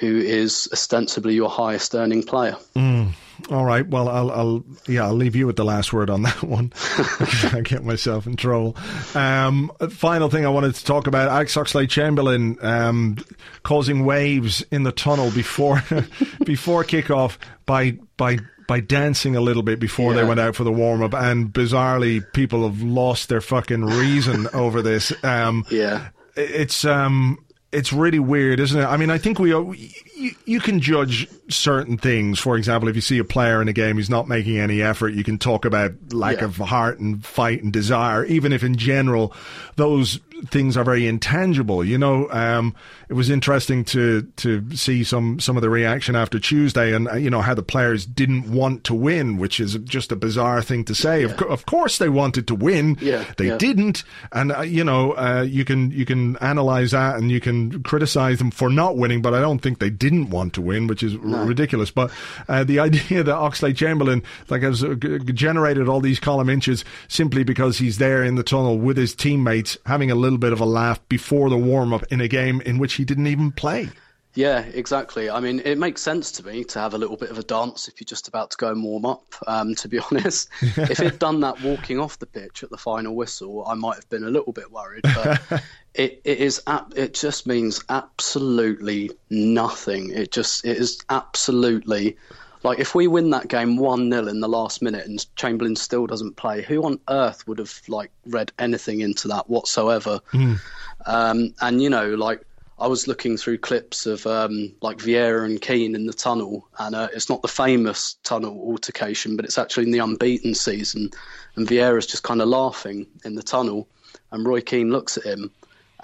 who 0.00 0.16
is 0.16 0.68
ostensibly 0.72 1.34
your 1.34 1.50
highest 1.50 1.94
earning 1.94 2.22
player. 2.22 2.56
Mm. 2.74 3.12
All 3.50 3.64
right. 3.64 3.86
Well, 3.86 4.08
I'll, 4.08 4.30
I'll, 4.30 4.64
yeah, 4.86 5.04
I'll 5.04 5.14
leave 5.14 5.36
you 5.36 5.46
with 5.46 5.56
the 5.56 5.64
last 5.64 5.92
word 5.92 6.08
on 6.10 6.22
that 6.24 6.42
one. 6.42 6.72
I 7.52 7.60
get 7.62 7.84
myself 7.84 8.26
in 8.26 8.36
trouble. 8.36 8.76
Um, 9.14 9.70
final 9.90 10.30
thing 10.30 10.46
I 10.46 10.48
wanted 10.48 10.74
to 10.74 10.84
talk 10.84 11.06
about: 11.06 11.28
Alex 11.28 11.54
Oxlade-Chamberlain 11.54 12.58
um, 12.62 13.18
causing 13.62 14.04
waves 14.04 14.62
in 14.70 14.82
the 14.82 14.92
tunnel 14.92 15.30
before 15.30 15.76
before 16.44 16.82
kickoff 16.84 17.36
by 17.66 17.98
by 18.16 18.38
by 18.66 18.80
dancing 18.80 19.36
a 19.36 19.40
little 19.40 19.62
bit 19.62 19.80
before 19.80 20.14
yeah. 20.14 20.20
they 20.20 20.28
went 20.28 20.40
out 20.40 20.56
for 20.56 20.64
the 20.64 20.72
warm 20.72 21.02
up, 21.02 21.14
and 21.14 21.52
bizarrely, 21.52 22.24
people 22.32 22.68
have 22.68 22.82
lost 22.82 23.28
their 23.28 23.40
fucking 23.40 23.84
reason 23.84 24.48
over 24.54 24.80
this. 24.80 25.12
Um, 25.22 25.66
yeah, 25.70 26.08
it's 26.36 26.84
um, 26.84 27.44
it's 27.72 27.92
really 27.92 28.18
weird, 28.18 28.58
isn't 28.58 28.80
it? 28.80 28.84
I 28.84 28.96
mean, 28.96 29.10
I 29.10 29.18
think 29.18 29.38
we 29.38 29.50
you, 29.50 30.34
you 30.44 30.60
can 30.60 30.80
judge 30.80 31.28
certain 31.48 31.96
things. 31.96 32.38
For 32.38 32.56
example, 32.56 32.88
if 32.88 32.96
you 32.96 33.00
see 33.00 33.18
a 33.18 33.24
player 33.24 33.62
in 33.62 33.68
a 33.68 33.72
game 33.72 33.96
who's 33.96 34.10
not 34.10 34.28
making 34.28 34.58
any 34.58 34.82
effort, 34.82 35.10
you 35.10 35.22
can 35.22 35.38
talk 35.38 35.64
about 35.64 35.92
lack 36.12 36.38
yeah. 36.38 36.46
of 36.46 36.56
heart 36.56 36.98
and 36.98 37.24
fight 37.24 37.62
and 37.62 37.72
desire, 37.72 38.24
even 38.24 38.52
if 38.52 38.64
in 38.64 38.76
general 38.76 39.32
those 39.76 40.18
things 40.48 40.76
are 40.76 40.84
very 40.84 41.06
intangible. 41.06 41.84
You 41.84 41.98
know, 41.98 42.30
um, 42.30 42.74
it 43.08 43.14
was 43.14 43.30
interesting 43.30 43.84
to 43.86 44.22
to 44.36 44.76
see 44.76 45.04
some 45.04 45.40
some 45.40 45.56
of 45.56 45.62
the 45.62 45.70
reaction 45.70 46.16
after 46.16 46.38
Tuesday, 46.38 46.94
and 46.94 47.08
uh, 47.08 47.14
you 47.14 47.30
know 47.30 47.40
how 47.40 47.54
the 47.54 47.62
players 47.62 48.06
didn't 48.06 48.50
want 48.50 48.84
to 48.84 48.94
win, 48.94 49.38
which 49.38 49.60
is 49.60 49.74
just 49.84 50.12
a 50.12 50.16
bizarre 50.16 50.62
thing 50.62 50.84
to 50.84 50.94
say. 50.94 51.22
Yeah. 51.22 51.32
Of, 51.32 51.42
of 51.42 51.66
course, 51.66 51.98
they 51.98 52.08
wanted 52.08 52.46
to 52.48 52.54
win. 52.54 52.98
Yeah, 53.00 53.24
they 53.36 53.48
yeah. 53.48 53.58
didn't, 53.58 54.04
and 54.32 54.52
uh, 54.52 54.62
you 54.62 54.84
know, 54.84 55.12
uh, 55.12 55.42
you 55.42 55.64
can 55.64 55.90
you 55.90 56.04
can 56.04 56.36
analyze 56.38 56.92
that 56.92 57.16
and 57.16 57.30
you 57.30 57.40
can 57.40 57.82
criticize 57.82 58.38
them 58.38 58.50
for 58.50 58.70
not 58.70 58.96
winning, 58.96 59.22
but 59.22 59.34
I 59.34 59.40
don't 59.40 59.60
think 59.60 59.78
they 59.78 59.90
didn't 59.90 60.30
want 60.30 60.54
to 60.54 60.62
win, 60.62 60.86
which 60.86 61.02
is 61.02 61.14
no. 61.14 61.38
r- 61.38 61.46
ridiculous. 61.46 61.90
But 61.90 62.10
uh, 62.48 62.64
the 62.64 62.78
idea 62.80 63.22
that 63.22 63.34
Oxlade 63.34 63.76
Chamberlain 63.76 64.22
like 64.48 64.62
has 64.62 64.82
uh, 64.84 64.94
generated 64.94 65.88
all 65.88 66.00
these 66.00 66.20
column 66.20 66.48
inches 66.48 66.84
simply 67.08 67.44
because 67.44 67.78
he's 67.78 67.98
there 67.98 68.22
in 68.22 68.34
the 68.34 68.42
tunnel 68.42 68.78
with 68.78 68.96
his 68.96 69.14
teammates 69.14 69.76
having 69.86 70.10
a 70.10 70.14
little 70.14 70.29
bit 70.38 70.52
of 70.52 70.60
a 70.60 70.66
laugh 70.66 71.00
before 71.08 71.50
the 71.50 71.56
warm 71.56 71.92
up 71.92 72.04
in 72.10 72.20
a 72.20 72.28
game 72.28 72.60
in 72.62 72.78
which 72.78 72.94
he 72.94 73.04
didn't 73.04 73.26
even 73.26 73.52
play. 73.52 73.88
Yeah, 74.34 74.60
exactly. 74.60 75.28
I 75.28 75.40
mean, 75.40 75.60
it 75.64 75.76
makes 75.76 76.02
sense 76.02 76.30
to 76.32 76.46
me 76.46 76.62
to 76.64 76.78
have 76.78 76.94
a 76.94 76.98
little 76.98 77.16
bit 77.16 77.30
of 77.30 77.38
a 77.38 77.42
dance 77.42 77.88
if 77.88 78.00
you're 78.00 78.06
just 78.06 78.28
about 78.28 78.52
to 78.52 78.56
go 78.58 78.70
and 78.70 78.82
warm 78.82 79.04
up. 79.04 79.24
Um, 79.46 79.74
to 79.76 79.88
be 79.88 79.98
honest, 80.10 80.48
if 80.62 80.98
he'd 80.98 81.18
done 81.18 81.40
that 81.40 81.60
walking 81.62 81.98
off 81.98 82.18
the 82.18 82.26
pitch 82.26 82.62
at 82.62 82.70
the 82.70 82.78
final 82.78 83.16
whistle, 83.16 83.64
I 83.66 83.74
might 83.74 83.96
have 83.96 84.08
been 84.08 84.24
a 84.24 84.30
little 84.30 84.52
bit 84.52 84.70
worried. 84.70 85.02
But 85.02 85.40
it, 85.94 86.20
it 86.24 86.38
is 86.38 86.62
it 86.94 87.14
just 87.14 87.46
means 87.46 87.82
absolutely 87.88 89.10
nothing. 89.30 90.10
It 90.10 90.30
just 90.30 90.64
it 90.64 90.76
is 90.76 91.00
absolutely 91.10 92.16
like 92.62 92.78
if 92.78 92.94
we 92.94 93.06
win 93.06 93.30
that 93.30 93.48
game 93.48 93.76
one 93.76 94.10
0 94.10 94.26
in 94.26 94.40
the 94.40 94.48
last 94.48 94.82
minute 94.82 95.06
and 95.06 95.24
Chamberlain 95.36 95.76
still 95.76 96.06
doesn't 96.06 96.36
play, 96.36 96.62
who 96.62 96.84
on 96.84 97.00
earth 97.08 97.46
would 97.46 97.58
have 97.58 97.80
like 97.88 98.10
read 98.26 98.52
anything 98.58 99.00
into 99.00 99.28
that 99.28 99.48
whatsoever? 99.48 100.20
Mm. 100.32 100.60
Um, 101.06 101.54
and 101.60 101.82
you 101.82 101.88
know, 101.88 102.14
like 102.14 102.44
I 102.80 102.86
was 102.86 103.06
looking 103.06 103.36
through 103.36 103.58
clips 103.58 104.06
of 104.06 104.26
um, 104.26 104.72
like 104.80 104.96
Vieira 104.98 105.44
and 105.44 105.60
Keane 105.60 105.94
in 105.94 106.06
the 106.06 106.14
tunnel, 106.14 106.66
and 106.78 106.94
uh, 106.94 107.08
it's 107.12 107.28
not 107.28 107.42
the 107.42 107.48
famous 107.48 108.14
tunnel 108.22 108.58
altercation, 108.58 109.36
but 109.36 109.44
it's 109.44 109.58
actually 109.58 109.84
in 109.84 109.90
the 109.90 109.98
unbeaten 109.98 110.54
season, 110.54 111.10
and 111.56 111.68
Vieira's 111.68 112.06
just 112.06 112.22
kind 112.22 112.40
of 112.40 112.48
laughing 112.48 113.06
in 113.24 113.34
the 113.34 113.42
tunnel, 113.42 113.86
and 114.32 114.46
Roy 114.46 114.62
Keane 114.62 114.90
looks 114.90 115.18
at 115.18 115.24
him, 115.24 115.50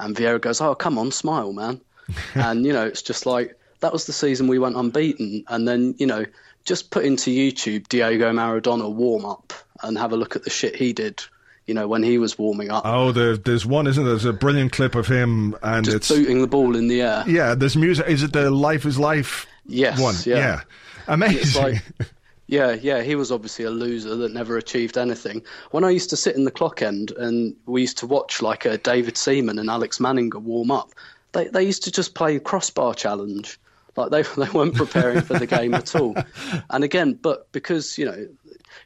and 0.00 0.14
Vieira 0.14 0.40
goes, 0.40 0.60
"Oh, 0.60 0.74
come 0.74 0.98
on, 0.98 1.10
smile, 1.12 1.54
man," 1.54 1.80
and 2.34 2.66
you 2.66 2.74
know, 2.74 2.84
it's 2.84 3.02
just 3.02 3.24
like 3.24 3.58
that 3.80 3.92
was 3.92 4.04
the 4.04 4.12
season 4.12 4.46
we 4.46 4.58
went 4.58 4.76
unbeaten, 4.76 5.44
and 5.48 5.66
then 5.66 5.94
you 5.96 6.06
know, 6.06 6.26
just 6.66 6.90
put 6.90 7.04
into 7.04 7.30
YouTube 7.30 7.88
Diego 7.88 8.32
Maradona 8.32 8.92
warm 8.92 9.24
up 9.24 9.54
and 9.82 9.96
have 9.96 10.12
a 10.12 10.16
look 10.16 10.36
at 10.36 10.44
the 10.44 10.50
shit 10.50 10.76
he 10.76 10.92
did 10.92 11.22
you 11.66 11.74
know, 11.74 11.88
when 11.88 12.02
he 12.02 12.16
was 12.18 12.38
warming 12.38 12.70
up. 12.70 12.84
Oh, 12.86 13.12
there, 13.12 13.36
there's 13.36 13.66
one, 13.66 13.86
isn't 13.86 14.02
there? 14.02 14.12
There's 14.12 14.24
a 14.24 14.32
brilliant 14.32 14.72
clip 14.72 14.94
of 14.94 15.08
him 15.08 15.56
and 15.62 15.84
Just 15.84 15.96
it's 15.96 16.08
booting 16.08 16.40
the 16.40 16.46
ball 16.46 16.76
in 16.76 16.86
the 16.86 17.02
air. 17.02 17.24
Yeah, 17.26 17.54
there's 17.54 17.76
music. 17.76 18.06
Is 18.06 18.22
it 18.22 18.32
the 18.32 18.50
Life 18.50 18.86
is 18.86 18.98
Life 18.98 19.46
yes, 19.66 20.00
one? 20.00 20.14
Yeah, 20.24 20.36
yeah. 20.36 20.60
amazing. 21.08 21.62
Like, 21.62 21.82
yeah, 22.46 22.72
yeah, 22.72 23.02
he 23.02 23.16
was 23.16 23.32
obviously 23.32 23.64
a 23.64 23.70
loser 23.70 24.14
that 24.14 24.32
never 24.32 24.56
achieved 24.56 24.96
anything. 24.96 25.42
When 25.72 25.82
I 25.82 25.90
used 25.90 26.10
to 26.10 26.16
sit 26.16 26.36
in 26.36 26.44
the 26.44 26.52
clock 26.52 26.82
end 26.82 27.10
and 27.10 27.56
we 27.66 27.80
used 27.80 27.98
to 27.98 28.06
watch 28.06 28.40
like 28.42 28.64
a 28.64 28.78
David 28.78 29.16
Seaman 29.16 29.58
and 29.58 29.68
Alex 29.68 29.98
Manninger 29.98 30.40
warm 30.40 30.70
up, 30.70 30.92
they 31.32 31.48
they 31.48 31.64
used 31.64 31.82
to 31.84 31.90
just 31.90 32.14
play 32.14 32.38
crossbar 32.38 32.94
challenge. 32.94 33.58
Like 33.96 34.10
they 34.10 34.22
they 34.22 34.50
weren't 34.50 34.74
preparing 34.74 35.22
for 35.22 35.38
the 35.38 35.46
game 35.46 35.74
at 35.74 35.94
all. 35.94 36.14
And 36.70 36.84
again, 36.84 37.14
but 37.14 37.50
because 37.52 37.96
you 37.98 38.04
know, 38.04 38.28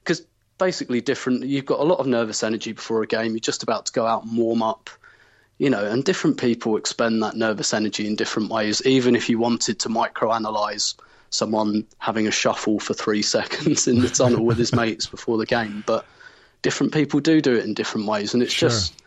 because 0.04 0.22
basically 0.60 1.00
different. 1.00 1.44
You've 1.44 1.66
got 1.66 1.80
a 1.80 1.84
lot 1.84 1.98
of 1.98 2.06
nervous 2.06 2.44
energy 2.44 2.72
before 2.72 3.02
a 3.02 3.06
game. 3.06 3.32
You're 3.32 3.40
just 3.40 3.64
about 3.64 3.86
to 3.86 3.92
go 3.92 4.06
out 4.06 4.24
and 4.24 4.36
warm 4.36 4.62
up, 4.62 4.88
you 5.58 5.70
know, 5.70 5.84
and 5.84 6.04
different 6.04 6.38
people 6.38 6.76
expend 6.76 7.22
that 7.24 7.34
nervous 7.34 7.74
energy 7.74 8.06
in 8.06 8.14
different 8.14 8.50
ways. 8.50 8.80
Even 8.86 9.16
if 9.16 9.28
you 9.28 9.38
wanted 9.40 9.80
to 9.80 9.88
microanalyze 9.88 10.94
someone 11.30 11.86
having 11.98 12.28
a 12.28 12.30
shuffle 12.30 12.78
for 12.78 12.94
three 12.94 13.22
seconds 13.36 13.88
in 13.88 14.00
the 14.00 14.08
tunnel 14.08 14.44
with 14.44 14.58
his 14.58 14.72
mates 14.72 15.06
before 15.06 15.38
the 15.38 15.46
game, 15.46 15.82
but 15.86 16.06
different 16.62 16.92
people 16.92 17.18
do 17.18 17.40
do 17.40 17.54
it 17.54 17.64
in 17.64 17.74
different 17.74 18.06
ways, 18.06 18.34
and 18.34 18.42
it's 18.42 18.52
sure. 18.52 18.68
just 18.68 19.02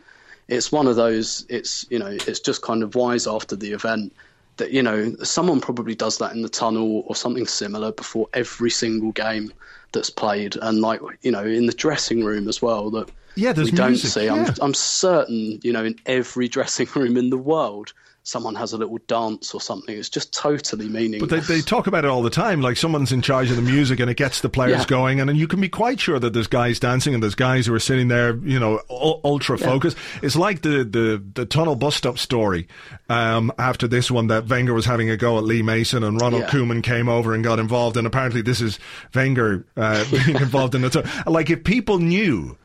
it's 0.50 0.72
one 0.72 0.88
of 0.88 0.98
those. 0.98 1.46
It's 1.48 1.86
you 1.90 2.00
know, 2.00 2.18
it's 2.28 2.42
just 2.42 2.62
kind 2.62 2.84
of 2.84 2.96
wise 2.96 3.28
after 3.28 3.56
the 3.56 3.72
event. 3.72 4.12
That 4.58 4.72
you 4.72 4.84
know 4.84 5.16
someone 5.24 5.60
probably 5.60 5.96
does 5.96 6.18
that 6.18 6.34
in 6.34 6.42
the 6.42 6.50
tunnel 6.50 7.04
or 7.08 7.16
something 7.16 7.48
similar 7.48 7.92
before 7.92 8.28
every 8.34 8.70
single 8.70 9.12
game 9.12 9.52
that's 9.92 10.10
played, 10.10 10.56
and 10.62 10.82
like 10.82 11.02
you 11.22 11.32
know 11.32 11.44
in 11.44 11.66
the 11.66 11.74
dressing 11.74 12.24
room 12.24 12.48
as 12.48 12.62
well 12.62 12.90
that 12.92 13.10
yeah, 13.36 13.54
we 13.54 13.72
don't 13.72 13.96
see. 13.96 14.26
Yeah. 14.26 14.34
I'm 14.34 14.56
I'm 14.62 14.74
certain 14.74 15.60
you 15.64 15.72
know 15.72 15.84
in 15.84 16.00
every 16.06 16.48
dressing 16.58 16.88
room 16.96 17.18
in 17.18 17.30
the 17.30 17.38
world 17.38 17.94
someone 18.24 18.56
has 18.56 18.72
a 18.72 18.78
little 18.78 18.98
dance 19.08 19.54
or 19.54 19.60
something. 19.60 19.98
It's 19.98 20.10
just 20.10 20.34
totally 20.34 20.88
meaningless. 20.88 21.30
But 21.30 21.48
they, 21.48 21.56
they 21.56 21.62
talk 21.62 21.88
about 21.88 22.06
it 22.06 22.08
all 22.10 22.24
the 22.24 22.30
time, 22.30 22.62
like 22.62 22.78
someone's 22.78 23.12
in 23.12 23.22
charge 23.22 23.50
of 23.50 23.58
the 23.58 23.62
music 23.62 24.00
and 24.00 24.10
it 24.10 24.16
gets 24.16 24.40
the 24.40 24.50
players 24.50 24.80
yeah. 24.80 24.86
going, 24.86 25.20
and, 25.20 25.30
and 25.30 25.38
you 25.38 25.48
can 25.48 25.60
be 25.60 25.68
quite 25.68 26.00
sure 26.00 26.20
that 26.20 26.32
there's 26.32 26.48
guys 26.48 26.80
dancing 26.80 27.14
and 27.14 27.22
there's 27.22 27.36
guys 27.36 27.68
who 27.68 27.74
are 27.74 27.80
sitting 27.80 28.08
there, 28.08 28.36
you 28.38 28.60
know, 28.60 28.80
ultra 28.90 29.58
focused. 29.58 29.98
Yeah. 29.98 30.20
It's 30.24 30.36
like 30.38 30.62
the, 30.62 30.86
the, 30.86 31.24
the 31.34 31.46
tunnel 31.46 31.76
bus 31.76 31.96
stop 31.96 32.18
story 32.18 32.68
um, 33.10 33.52
after 33.60 33.88
this 33.88 34.10
one 34.10 34.28
that 34.28 34.48
Wenger 34.48 34.74
was 34.74 34.86
having 34.86 35.10
a 35.10 35.18
go 35.18 35.38
at 35.38 35.44
Lee 35.44 35.62
Mason 35.62 36.04
and 36.04 36.20
Ronald 36.20 36.44
yeah. 36.44 36.50
Koeman 36.50 36.82
came 36.82 37.10
over 37.10 37.34
and 37.34 37.44
got 37.44 37.60
involved, 37.60 37.98
and 37.98 38.08
apparently 38.08 38.42
this 38.42 38.62
is 38.62 38.80
Wenger 39.14 39.66
uh, 39.76 40.06
being 40.12 40.38
involved 40.38 40.76
in 40.76 40.84
it. 40.86 40.96
Like 41.28 41.50
if 41.50 41.64
people 41.66 42.00
knew 42.00 42.58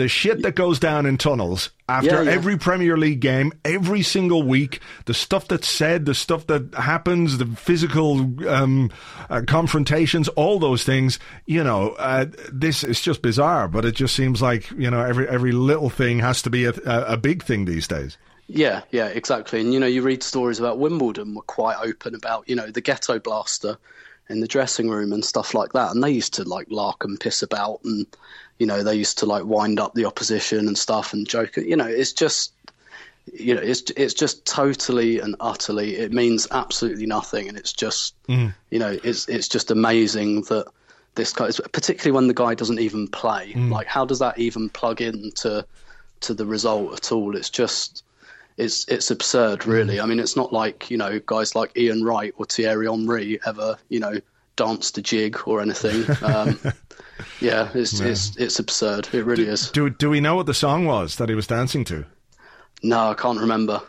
the 0.00 0.08
shit 0.08 0.40
that 0.40 0.54
goes 0.54 0.78
down 0.78 1.04
in 1.04 1.18
tunnels 1.18 1.68
after 1.86 2.08
yeah, 2.08 2.22
yeah. 2.22 2.30
every 2.30 2.56
Premier 2.56 2.96
League 2.96 3.20
game, 3.20 3.52
every 3.66 4.00
single 4.00 4.42
week, 4.42 4.80
the 5.04 5.12
stuff 5.12 5.46
that's 5.46 5.68
said, 5.68 6.06
the 6.06 6.14
stuff 6.14 6.46
that 6.46 6.74
happens, 6.74 7.36
the 7.36 7.44
physical 7.44 8.48
um, 8.48 8.90
uh, 9.28 9.42
confrontations, 9.46 10.28
all 10.28 10.58
those 10.58 10.84
things. 10.84 11.18
You 11.44 11.62
know, 11.62 11.90
uh, 11.98 12.24
this 12.50 12.82
is 12.82 13.02
just 13.02 13.20
bizarre, 13.20 13.68
but 13.68 13.84
it 13.84 13.94
just 13.94 14.16
seems 14.16 14.40
like 14.40 14.70
you 14.70 14.90
know 14.90 15.02
every 15.02 15.28
every 15.28 15.52
little 15.52 15.90
thing 15.90 16.20
has 16.20 16.40
to 16.42 16.50
be 16.50 16.64
a, 16.64 16.72
a 16.86 17.18
big 17.18 17.42
thing 17.42 17.66
these 17.66 17.86
days. 17.86 18.16
Yeah, 18.46 18.80
yeah, 18.90 19.08
exactly. 19.08 19.60
And 19.60 19.74
you 19.74 19.80
know, 19.80 19.86
you 19.86 20.00
read 20.00 20.22
stories 20.22 20.58
about 20.58 20.78
Wimbledon 20.78 21.34
were 21.34 21.42
quite 21.42 21.76
open 21.84 22.14
about 22.14 22.48
you 22.48 22.56
know 22.56 22.70
the 22.70 22.80
ghetto 22.80 23.18
blaster 23.18 23.76
in 24.30 24.40
the 24.40 24.48
dressing 24.48 24.88
room 24.88 25.12
and 25.12 25.22
stuff 25.22 25.52
like 25.52 25.74
that, 25.74 25.90
and 25.90 26.02
they 26.02 26.10
used 26.10 26.32
to 26.34 26.44
like 26.44 26.68
lark 26.70 27.04
and 27.04 27.20
piss 27.20 27.42
about 27.42 27.80
and 27.84 28.06
you 28.60 28.66
know, 28.66 28.82
they 28.82 28.94
used 28.94 29.18
to 29.18 29.26
like 29.26 29.44
wind 29.46 29.80
up 29.80 29.94
the 29.94 30.04
opposition 30.04 30.68
and 30.68 30.76
stuff 30.76 31.14
and 31.14 31.26
joke. 31.26 31.56
You 31.56 31.76
know, 31.76 31.86
it's 31.86 32.12
just, 32.12 32.52
you 33.32 33.54
know, 33.54 33.62
it's 33.62 33.90
it's 33.96 34.12
just 34.12 34.44
totally 34.44 35.18
and 35.18 35.34
utterly. 35.40 35.96
It 35.96 36.12
means 36.12 36.46
absolutely 36.50 37.06
nothing, 37.06 37.48
and 37.48 37.56
it's 37.56 37.72
just, 37.72 38.14
mm. 38.26 38.54
you 38.68 38.78
know, 38.78 38.98
it's 39.02 39.26
it's 39.30 39.48
just 39.48 39.70
amazing 39.70 40.42
that 40.42 40.66
this 41.14 41.32
guy, 41.32 41.48
particularly 41.72 42.14
when 42.14 42.28
the 42.28 42.34
guy 42.34 42.54
doesn't 42.54 42.78
even 42.78 43.08
play. 43.08 43.54
Mm. 43.54 43.70
Like, 43.70 43.86
how 43.86 44.04
does 44.04 44.18
that 44.18 44.38
even 44.38 44.68
plug 44.68 45.00
into 45.00 45.64
to 46.20 46.34
the 46.34 46.44
result 46.46 46.92
at 46.92 47.10
all? 47.10 47.34
It's 47.34 47.50
just. 47.50 48.04
It's 48.58 48.86
it's 48.88 49.10
absurd, 49.10 49.64
really. 49.64 49.96
Mm. 49.96 50.02
I 50.02 50.06
mean, 50.06 50.20
it's 50.20 50.36
not 50.36 50.52
like 50.52 50.90
you 50.90 50.98
know 50.98 51.18
guys 51.24 51.54
like 51.54 51.74
Ian 51.78 52.04
Wright 52.04 52.34
or 52.36 52.44
Thierry 52.44 52.88
Henry 52.88 53.40
ever 53.46 53.78
you 53.88 54.00
know 54.00 54.20
danced 54.56 54.98
a 54.98 55.02
jig 55.02 55.38
or 55.46 55.60
anything. 55.60 56.04
Um, 56.22 56.58
yeah, 57.40 57.70
it's, 57.74 58.00
yeah. 58.00 58.08
it's 58.08 58.36
it's 58.36 58.58
absurd. 58.58 59.08
It 59.12 59.24
really 59.24 59.44
do, 59.44 59.52
is. 59.52 59.70
Do 59.70 59.90
do 59.90 60.10
we 60.10 60.20
know 60.20 60.36
what 60.36 60.46
the 60.46 60.54
song 60.54 60.84
was 60.86 61.16
that 61.16 61.28
he 61.28 61.34
was 61.34 61.46
dancing 61.46 61.84
to? 61.86 62.04
No, 62.82 63.10
I 63.10 63.14
can't 63.14 63.40
remember. 63.40 63.82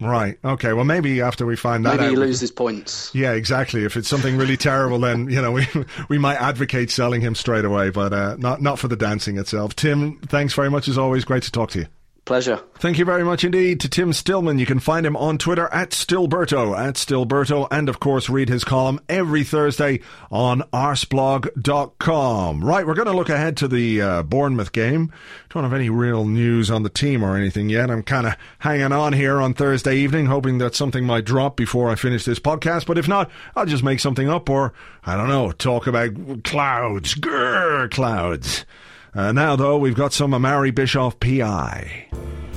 Right. 0.00 0.38
Okay. 0.42 0.72
Well, 0.72 0.86
maybe 0.86 1.20
after 1.20 1.44
we 1.44 1.56
find 1.56 1.84
that 1.84 1.96
maybe 1.96 2.04
out, 2.04 2.10
he 2.10 2.16
loses 2.16 2.50
points. 2.50 3.14
Yeah, 3.14 3.32
exactly. 3.32 3.84
If 3.84 3.98
it's 3.98 4.08
something 4.08 4.38
really 4.38 4.56
terrible, 4.56 4.98
then 4.98 5.28
you 5.28 5.42
know 5.42 5.52
we 5.52 5.66
we 6.08 6.18
might 6.18 6.36
advocate 6.36 6.90
selling 6.90 7.20
him 7.20 7.34
straight 7.34 7.64
away, 7.64 7.90
but 7.90 8.12
uh, 8.12 8.36
not 8.38 8.62
not 8.62 8.78
for 8.78 8.88
the 8.88 8.96
dancing 8.96 9.38
itself. 9.38 9.76
Tim, 9.76 10.18
thanks 10.20 10.54
very 10.54 10.70
much 10.70 10.88
as 10.88 10.96
always. 10.96 11.24
Great 11.24 11.42
to 11.44 11.52
talk 11.52 11.70
to 11.72 11.80
you. 11.80 11.86
Pleasure. 12.30 12.62
Thank 12.76 12.96
you 12.96 13.04
very 13.04 13.24
much 13.24 13.42
indeed 13.42 13.80
to 13.80 13.88
Tim 13.88 14.12
Stillman. 14.12 14.60
You 14.60 14.64
can 14.64 14.78
find 14.78 15.04
him 15.04 15.16
on 15.16 15.36
Twitter 15.36 15.66
at 15.72 15.90
Stillberto, 15.90 16.78
at 16.78 16.94
Stillberto, 16.94 17.66
and 17.72 17.88
of 17.88 17.98
course 17.98 18.30
read 18.30 18.48
his 18.48 18.62
column 18.62 19.00
every 19.08 19.42
Thursday 19.42 19.98
on 20.30 20.62
arseblog.com. 20.72 22.64
Right, 22.64 22.86
we're 22.86 22.94
going 22.94 23.08
to 23.08 23.16
look 23.16 23.30
ahead 23.30 23.56
to 23.56 23.66
the 23.66 24.00
uh, 24.00 24.22
Bournemouth 24.22 24.70
game. 24.70 25.12
Don't 25.48 25.64
have 25.64 25.72
any 25.72 25.90
real 25.90 26.24
news 26.24 26.70
on 26.70 26.84
the 26.84 26.88
team 26.88 27.24
or 27.24 27.36
anything 27.36 27.68
yet. 27.68 27.90
I'm 27.90 28.04
kind 28.04 28.28
of 28.28 28.36
hanging 28.60 28.92
on 28.92 29.12
here 29.12 29.40
on 29.40 29.52
Thursday 29.52 29.96
evening, 29.96 30.26
hoping 30.26 30.58
that 30.58 30.76
something 30.76 31.04
might 31.04 31.24
drop 31.24 31.56
before 31.56 31.90
I 31.90 31.96
finish 31.96 32.24
this 32.24 32.38
podcast. 32.38 32.86
But 32.86 32.96
if 32.96 33.08
not, 33.08 33.28
I'll 33.56 33.66
just 33.66 33.82
make 33.82 33.98
something 33.98 34.30
up 34.30 34.48
or, 34.48 34.72
I 35.02 35.16
don't 35.16 35.26
know, 35.30 35.50
talk 35.50 35.88
about 35.88 36.44
clouds. 36.44 37.16
Grrr, 37.16 37.90
clouds. 37.90 38.64
Uh, 39.12 39.32
now, 39.32 39.56
though, 39.56 39.76
we've 39.76 39.96
got 39.96 40.12
some 40.12 40.32
Amari 40.32 40.70
Bischoff 40.70 41.18
PI. 41.18 42.06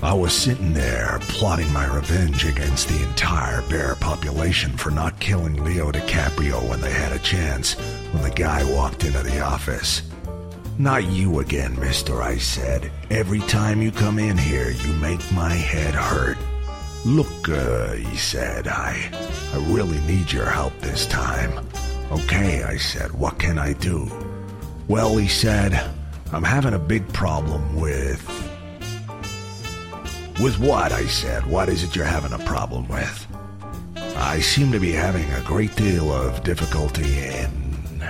I 0.03 0.13
was 0.13 0.33
sitting 0.33 0.73
there 0.73 1.17
plotting 1.21 1.71
my 1.71 1.85
revenge 1.95 2.45
against 2.45 2.89
the 2.89 3.01
entire 3.07 3.61
bear 3.69 3.95
population 3.95 4.77
for 4.77 4.91
not 4.91 5.19
killing 5.19 5.63
Leo 5.63 5.91
DiCaprio 5.91 6.69
when 6.69 6.81
they 6.81 6.91
had 6.91 7.13
a 7.13 7.19
chance 7.19 7.73
when 8.11 8.21
the 8.21 8.29
guy 8.29 8.63
walked 8.71 9.03
into 9.05 9.23
the 9.23 9.39
office. 9.39 10.03
Not 10.77 11.05
you 11.05 11.39
again, 11.39 11.79
mister, 11.79 12.21
I 12.21 12.37
said. 12.37 12.91
Every 13.09 13.39
time 13.41 13.81
you 13.81 13.91
come 13.91 14.19
in 14.19 14.37
here, 14.37 14.71
you 14.71 14.93
make 14.95 15.31
my 15.31 15.53
head 15.53 15.95
hurt. 15.95 16.37
Look, 17.05 17.49
uh, 17.49 17.93
he 17.93 18.17
said, 18.17 18.67
I, 18.67 19.09
I 19.53 19.57
really 19.73 19.99
need 20.01 20.31
your 20.31 20.45
help 20.49 20.77
this 20.81 21.05
time. 21.05 21.65
Okay, 22.11 22.63
I 22.63 22.77
said, 22.77 23.11
what 23.11 23.39
can 23.39 23.57
I 23.57 23.73
do? 23.73 24.09
Well, 24.87 25.15
he 25.17 25.27
said, 25.27 25.89
I'm 26.33 26.43
having 26.43 26.73
a 26.73 26.79
big 26.79 27.07
problem 27.13 27.79
with. 27.79 28.19
With 30.41 30.57
what? 30.57 30.91
I 30.91 31.05
said. 31.05 31.45
What 31.45 31.69
is 31.69 31.83
it 31.83 31.95
you're 31.95 32.05
having 32.05 32.33
a 32.33 32.43
problem 32.43 32.87
with? 32.87 33.27
I 34.17 34.39
seem 34.39 34.71
to 34.71 34.79
be 34.79 34.91
having 34.91 35.29
a 35.31 35.41
great 35.41 35.75
deal 35.75 36.11
of 36.11 36.43
difficulty 36.43 37.19
in. 37.19 38.03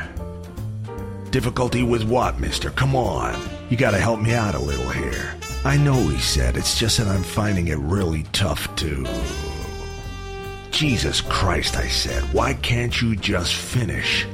Difficulty 1.31 1.83
with 1.83 2.03
what, 2.03 2.39
mister? 2.39 2.69
Come 2.69 2.95
on. 2.95 3.37
You 3.69 3.75
gotta 3.75 3.99
help 3.99 4.21
me 4.21 4.33
out 4.33 4.55
a 4.55 4.59
little 4.59 4.89
here. 4.89 5.35
I 5.65 5.75
know, 5.75 6.07
he 6.07 6.19
said. 6.19 6.55
It's 6.55 6.79
just 6.79 6.99
that 6.99 7.07
I'm 7.07 7.23
finding 7.23 7.67
it 7.67 7.77
really 7.77 8.23
tough 8.31 8.73
to. 8.77 9.05
Jesus 10.71 11.19
Christ, 11.19 11.75
I 11.75 11.89
said. 11.89 12.23
Why 12.33 12.53
can't 12.53 13.01
you 13.01 13.17
just 13.17 13.53
finish? 13.53 14.25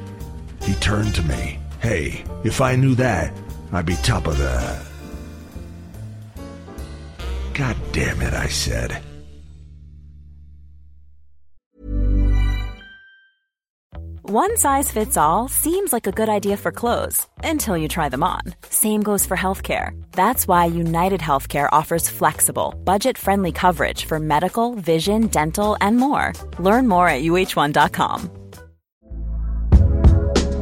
He 0.61 0.75
turned 0.75 1.15
to 1.15 1.23
me. 1.23 1.57
Hey, 1.81 2.23
if 2.43 2.61
I 2.61 2.75
knew 2.75 2.93
that, 2.95 3.33
I'd 3.71 3.85
be 3.85 3.95
top 3.97 4.27
of 4.27 4.37
the. 4.37 4.79
God 7.53 7.75
damn 7.91 8.21
it, 8.21 8.33
I 8.33 8.47
said. 8.47 9.01
One 14.31 14.57
size 14.57 14.91
fits 14.91 15.17
all 15.17 15.47
seems 15.47 15.91
like 15.91 16.05
a 16.05 16.11
good 16.11 16.29
idea 16.29 16.55
for 16.55 16.71
clothes 16.71 17.25
until 17.43 17.75
you 17.75 17.87
try 17.87 18.09
them 18.09 18.21
on. 18.21 18.41
Same 18.69 19.01
goes 19.01 19.25
for 19.25 19.35
healthcare. 19.35 19.99
That's 20.11 20.47
why 20.47 20.65
United 20.65 21.19
Healthcare 21.19 21.67
offers 21.71 22.07
flexible, 22.09 22.75
budget 22.83 23.17
friendly 23.17 23.51
coverage 23.51 24.05
for 24.05 24.19
medical, 24.19 24.75
vision, 24.75 25.27
dental, 25.27 25.77
and 25.81 25.97
more. 25.97 26.33
Learn 26.59 26.87
more 26.87 27.09
at 27.09 27.23
uhc.com. 27.23 28.38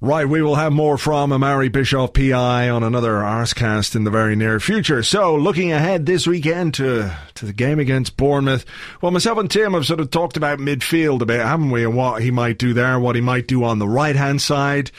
Right, 0.00 0.28
we 0.28 0.42
will 0.42 0.56
have 0.56 0.72
more 0.72 0.98
from 0.98 1.32
Amari 1.32 1.68
Bischoff 1.68 2.12
PI 2.12 2.68
on 2.68 2.82
another 2.82 3.12
Arsecast 3.12 3.94
in 3.94 4.04
the 4.04 4.10
very 4.10 4.36
near 4.36 4.58
future. 4.58 5.02
So, 5.02 5.36
looking 5.36 5.72
ahead 5.72 6.04
this 6.04 6.26
weekend 6.26 6.74
to 6.74 7.16
to 7.34 7.46
the 7.46 7.52
game 7.52 7.78
against 7.78 8.16
Bournemouth. 8.16 8.66
Well, 9.00 9.12
myself 9.12 9.38
and 9.38 9.50
Tim 9.50 9.72
have 9.72 9.86
sort 9.86 10.00
of 10.00 10.10
talked 10.10 10.36
about 10.36 10.58
midfield 10.58 11.22
a 11.22 11.26
bit, 11.26 11.40
haven't 11.40 11.70
we? 11.70 11.84
And 11.84 11.96
what 11.96 12.22
he 12.22 12.30
might 12.30 12.58
do 12.58 12.74
there, 12.74 12.98
what 13.00 13.14
he 13.14 13.22
might 13.22 13.46
do 13.46 13.64
on 13.64 13.78
the 13.78 13.88
right 13.88 14.16
hand 14.16 14.42
side. 14.42 14.90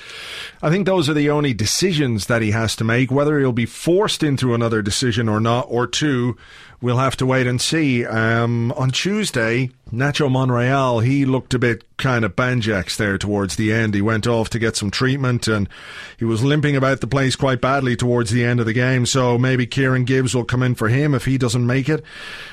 I 0.62 0.70
think 0.70 0.86
those 0.86 1.08
are 1.08 1.14
the 1.14 1.30
only 1.30 1.54
decisions 1.54 2.26
that 2.26 2.41
he 2.41 2.52
has 2.52 2.76
to 2.78 2.84
make. 2.84 3.12
Whether 3.12 3.38
he'll 3.38 3.52
be 3.52 3.66
forced 3.66 4.24
into 4.24 4.54
another 4.54 4.82
decision 4.82 5.30
or 5.30 5.39
not, 5.39 5.68
or 5.70 5.88
two, 5.88 6.36
we'll 6.82 6.97
have 6.97 7.15
to 7.17 7.26
wait 7.26 7.47
and 7.47 7.59
see. 7.59 8.05
Um, 8.05 8.71
on 8.73 8.91
Tuesday, 8.91 9.71
Nacho 9.91 10.32
Monreal, 10.32 10.99
he 10.99 11.26
looked 11.26 11.53
a 11.53 11.59
bit 11.59 11.84
kind 11.97 12.26
of 12.26 12.36
banjax 12.36 12.97
there 12.97 13.17
towards 13.17 13.55
the 13.55 13.71
end. 13.71 13.93
He 13.93 14.01
went 14.01 14.28
off 14.28 14.49
to 14.49 14.59
get 14.59 14.76
some 14.76 14.91
treatment 14.91 15.47
and 15.47 15.69
he 16.17 16.26
was 16.26 16.43
limping 16.43 16.76
about 16.76 17.01
the 17.01 17.07
place 17.07 17.36
quite 17.36 17.61
badly 17.61 17.95
towards 17.95 18.32
the 18.32 18.43
end 18.43 18.59
of 18.59 18.65
the 18.65 18.73
game. 18.73 19.05
So 19.05 19.38
maybe 19.38 19.65
Kieran 19.65 20.03
Gibbs 20.03 20.36
will 20.36 20.43
come 20.43 20.63
in 20.63 20.76
for 20.76 20.89
him 20.89 21.13
if 21.13 21.26
he 21.26 21.38
doesn't 21.38 21.65
make 21.65 21.88
it. 21.88 22.03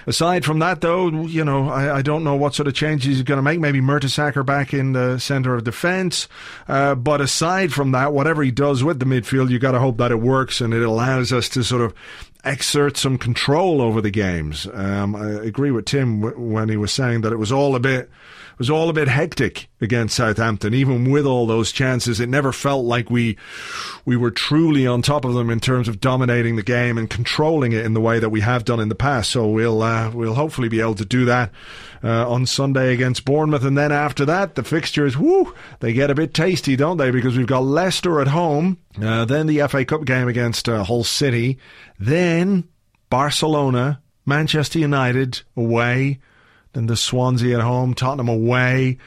Aside 0.06 0.44
from 0.44 0.58
that, 0.60 0.80
though, 0.80 1.08
you 1.26 1.44
know, 1.44 1.68
I, 1.68 1.96
I 1.96 2.02
don't 2.02 2.22
know 2.22 2.36
what 2.36 2.54
sort 2.54 2.68
of 2.68 2.74
changes 2.74 3.16
he's 3.16 3.22
going 3.22 3.38
to 3.38 3.42
make. 3.42 3.60
Maybe 3.60 3.80
Mertesacker 3.80 4.44
back 4.44 4.74
in 4.74 4.92
the 4.92 5.18
centre 5.18 5.54
of 5.54 5.64
defence. 5.64 6.28
Uh, 6.68 6.94
but 6.94 7.20
aside 7.20 7.72
from 7.72 7.92
that, 7.92 8.12
whatever 8.12 8.42
he 8.42 8.50
does 8.50 8.84
with 8.84 9.00
the 9.00 9.06
midfield, 9.06 9.50
you've 9.50 9.62
got 9.62 9.72
to 9.72 9.80
hope 9.80 9.96
that 9.96 10.12
it 10.12 10.20
works 10.20 10.60
and 10.60 10.74
it 10.74 10.82
allows 10.82 11.32
us 11.32 11.48
to 11.50 11.64
sort 11.64 11.82
of 11.82 11.94
exert 12.44 12.96
some 12.96 13.18
control 13.18 13.80
over 13.80 14.00
the 14.00 14.10
games. 14.10 14.66
Um, 14.72 15.14
I 15.14 15.28
agree 15.28 15.70
with 15.70 15.84
Tim 15.86 16.20
when 16.20 16.68
he 16.68 16.76
was 16.76 16.92
saying 16.92 17.20
that 17.22 17.32
it 17.32 17.38
was 17.38 17.52
all 17.52 17.76
a 17.76 17.80
bit 17.80 18.02
it 18.02 18.10
was 18.58 18.70
all 18.70 18.88
a 18.88 18.92
bit 18.92 19.08
hectic 19.08 19.68
against 19.80 20.16
Southampton. 20.16 20.74
Even 20.74 21.10
with 21.10 21.26
all 21.26 21.46
those 21.46 21.72
chances, 21.72 22.20
it 22.20 22.28
never 22.28 22.52
felt 22.52 22.84
like 22.84 23.10
we 23.10 23.36
we 24.04 24.16
were 24.16 24.30
truly 24.30 24.86
on 24.86 25.02
top 25.02 25.24
of 25.24 25.34
them 25.34 25.50
in 25.50 25.60
terms 25.60 25.88
of 25.88 26.00
dominating 26.00 26.56
the 26.56 26.62
game 26.62 26.98
and 26.98 27.10
controlling 27.10 27.72
it 27.72 27.84
in 27.84 27.94
the 27.94 28.00
way 28.00 28.18
that 28.18 28.30
we 28.30 28.40
have 28.40 28.64
done 28.64 28.80
in 28.80 28.88
the 28.88 28.94
past. 28.94 29.30
So 29.30 29.48
we'll 29.48 29.82
uh, 29.82 30.10
we'll 30.10 30.34
hopefully 30.34 30.68
be 30.68 30.80
able 30.80 30.94
to 30.96 31.04
do 31.04 31.24
that 31.26 31.50
uh, 32.04 32.28
on 32.30 32.46
Sunday 32.46 32.92
against 32.92 33.24
Bournemouth, 33.24 33.64
and 33.64 33.76
then 33.76 33.92
after 33.92 34.24
that, 34.24 34.54
the 34.54 34.64
fixtures, 34.64 35.16
whoo, 35.16 35.54
they 35.80 35.92
get 35.92 36.10
a 36.10 36.14
bit 36.14 36.34
tasty, 36.34 36.76
don't 36.76 36.96
they? 36.96 37.10
Because 37.10 37.36
we've 37.36 37.46
got 37.46 37.64
Leicester 37.64 38.20
at 38.20 38.28
home, 38.28 38.78
uh, 39.00 39.24
then 39.24 39.46
the 39.46 39.66
FA 39.68 39.84
Cup 39.84 40.04
game 40.04 40.28
against 40.28 40.68
uh, 40.68 40.82
Hull 40.84 41.04
City, 41.04 41.58
then 41.98 42.68
Barcelona, 43.08 44.00
Manchester 44.26 44.78
United 44.78 45.42
away 45.56 46.18
then 46.72 46.86
the 46.86 46.96
Swansea 46.96 47.56
at 47.58 47.62
home, 47.62 47.94
Tottenham 47.94 48.28
away. 48.28 48.98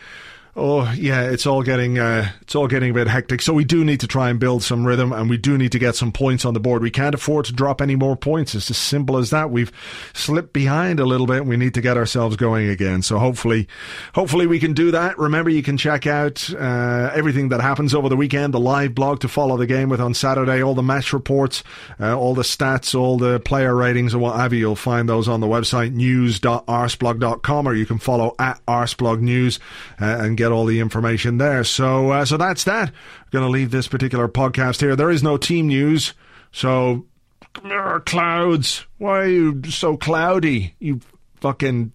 Oh 0.58 0.90
yeah, 0.94 1.24
it's 1.24 1.46
all 1.46 1.64
getting 1.64 2.00
uh, 2.00 2.30
it's 2.42 2.56
all 2.56 2.68
getting 2.68 2.92
a 2.92 2.94
bit 2.94 3.08
hectic. 3.08 3.42
So 3.42 3.54
we 3.54 3.66
do 3.66 3.84
need 3.84 4.00
to 4.00 4.08
try 4.08 4.30
and 4.30 4.40
build 4.40 4.64
some 4.64 4.88
rhythm, 4.88 5.12
and 5.12 5.30
we 5.30 5.36
do 5.36 5.58
need 5.58 5.74
to 5.74 5.80
get 5.80 5.98
some 5.98 6.14
points 6.14 6.46
on 6.46 6.54
the 6.54 6.62
board. 6.62 6.82
We 6.82 6.92
can't 6.92 7.14
afford 7.14 7.44
to 7.46 7.54
drop 7.54 7.82
any 7.82 7.98
more 7.98 8.16
points. 8.16 8.56
It's 8.56 8.70
as 8.70 8.78
simple 8.78 9.18
as 9.18 9.32
that. 9.32 9.52
We've 9.52 9.72
slipped 10.14 10.54
behind 10.54 11.02
a 11.02 11.06
little 11.06 11.28
bit. 11.28 11.40
And 11.40 11.50
we 11.50 11.58
need 11.58 11.74
to 11.74 11.82
get 11.82 11.98
ourselves 11.98 12.38
going 12.38 12.70
again. 12.70 13.02
So 13.02 13.20
hopefully, 13.20 13.68
hopefully 14.14 14.48
we 14.48 14.60
can 14.60 14.72
do 14.72 14.92
that. 14.92 15.18
Remember, 15.18 15.50
you 15.50 15.62
can 15.62 15.76
check 15.76 16.08
out 16.08 16.50
uh, 16.54 17.12
everything 17.14 17.50
that 17.50 17.60
happens 17.60 17.94
over 17.94 18.08
the 18.08 18.16
weekend. 18.16 18.54
The 18.54 18.60
live 18.62 18.96
blog 18.96 19.20
to 19.22 19.28
follow 19.28 19.58
the 19.58 19.68
game 19.68 19.90
with 19.90 20.00
on 20.00 20.14
Saturday. 20.14 20.64
All 20.64 20.74
the 20.74 20.82
match 20.82 21.12
reports, 21.12 21.64
uh, 22.00 22.18
all 22.18 22.34
the 22.34 22.44
stats, 22.44 22.98
all 22.98 23.18
the 23.18 23.42
player 23.42 23.76
ratings, 23.76 24.14
and 24.14 24.22
what 24.22 24.38
have 24.38 24.54
you. 24.54 24.60
You'll 24.60 24.78
find 24.78 25.10
those 25.10 25.28
on 25.28 25.42
the 25.42 25.48
website 25.48 25.92
news.arseblog.com, 25.92 27.68
or 27.68 27.74
you 27.74 27.86
can 27.86 28.00
follow 28.00 28.36
at 28.40 28.66
arseblog 28.66 29.20
news 29.20 29.60
uh, 30.00 30.06
and 30.06 30.38
get 30.38 30.45
get 30.46 30.52
all 30.52 30.66
the 30.66 30.80
information 30.80 31.38
there. 31.38 31.64
So, 31.64 32.12
uh, 32.12 32.26
so 32.26 32.38
that's 32.38 32.66
that. 32.66 32.90
I'm 32.90 33.30
going 33.32 33.46
to 33.46 33.50
leave 33.50 33.72
this 33.72 33.88
particular 33.88 34.28
podcast 34.28 34.80
here. 34.80 34.96
There 34.96 35.10
is 35.10 35.24
no 35.24 35.38
team 35.38 35.68
news, 35.68 36.14
so 36.52 37.06
clouds. 37.54 38.86
Why 39.00 39.20
are 39.20 39.28
you 39.28 39.64
so 39.70 39.98
cloudy? 39.98 40.76
You 40.80 41.02
fucking 41.38 41.94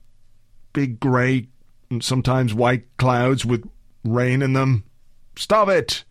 big 0.72 0.98
grey, 0.98 1.46
and 1.90 2.02
sometimes 2.02 2.52
white 2.52 2.84
clouds 2.96 3.44
with 3.46 3.68
rain 4.04 4.42
in 4.42 4.52
them. 4.52 4.84
Stop 5.36 5.68
it. 5.68 6.04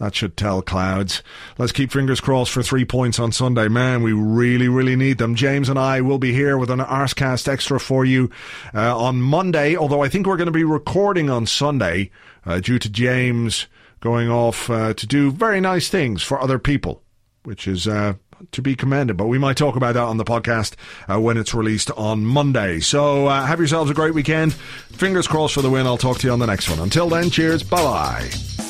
That 0.00 0.14
should 0.14 0.34
tell 0.34 0.62
clouds. 0.62 1.22
Let's 1.58 1.72
keep 1.72 1.92
fingers 1.92 2.22
crossed 2.22 2.52
for 2.52 2.62
three 2.62 2.86
points 2.86 3.18
on 3.18 3.32
Sunday. 3.32 3.68
Man, 3.68 4.02
we 4.02 4.14
really, 4.14 4.66
really 4.66 4.96
need 4.96 5.18
them. 5.18 5.34
James 5.34 5.68
and 5.68 5.78
I 5.78 6.00
will 6.00 6.16
be 6.16 6.32
here 6.32 6.56
with 6.56 6.70
an 6.70 6.78
Arsecast 6.78 7.46
extra 7.46 7.78
for 7.78 8.06
you 8.06 8.30
uh, 8.74 8.98
on 8.98 9.20
Monday, 9.20 9.76
although 9.76 10.02
I 10.02 10.08
think 10.08 10.26
we're 10.26 10.38
going 10.38 10.46
to 10.46 10.52
be 10.52 10.64
recording 10.64 11.28
on 11.28 11.44
Sunday 11.44 12.10
uh, 12.46 12.60
due 12.60 12.78
to 12.78 12.88
James 12.88 13.66
going 14.00 14.30
off 14.30 14.70
uh, 14.70 14.94
to 14.94 15.06
do 15.06 15.30
very 15.30 15.60
nice 15.60 15.90
things 15.90 16.22
for 16.22 16.40
other 16.40 16.58
people, 16.58 17.02
which 17.42 17.68
is 17.68 17.86
uh, 17.86 18.14
to 18.52 18.62
be 18.62 18.74
commended. 18.74 19.18
But 19.18 19.26
we 19.26 19.36
might 19.36 19.58
talk 19.58 19.76
about 19.76 19.92
that 19.92 20.04
on 20.04 20.16
the 20.16 20.24
podcast 20.24 20.76
uh, 21.12 21.20
when 21.20 21.36
it's 21.36 21.52
released 21.52 21.90
on 21.90 22.24
Monday. 22.24 22.80
So 22.80 23.26
uh, 23.26 23.44
have 23.44 23.58
yourselves 23.58 23.90
a 23.90 23.94
great 23.94 24.14
weekend. 24.14 24.54
Fingers 24.54 25.28
crossed 25.28 25.52
for 25.52 25.60
the 25.60 25.68
win. 25.68 25.86
I'll 25.86 25.98
talk 25.98 26.20
to 26.20 26.26
you 26.26 26.32
on 26.32 26.38
the 26.38 26.46
next 26.46 26.70
one. 26.70 26.78
Until 26.78 27.10
then, 27.10 27.28
cheers. 27.28 27.62
Bye 27.62 27.82
bye. 27.82 28.69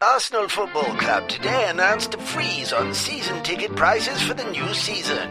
Arsenal 0.00 0.46
Football 0.46 0.94
Club 0.94 1.28
today 1.28 1.68
announced 1.68 2.14
a 2.14 2.18
freeze 2.18 2.72
on 2.72 2.94
season 2.94 3.42
ticket 3.42 3.74
prices 3.74 4.22
for 4.22 4.32
the 4.32 4.48
new 4.52 4.72
season. 4.72 5.28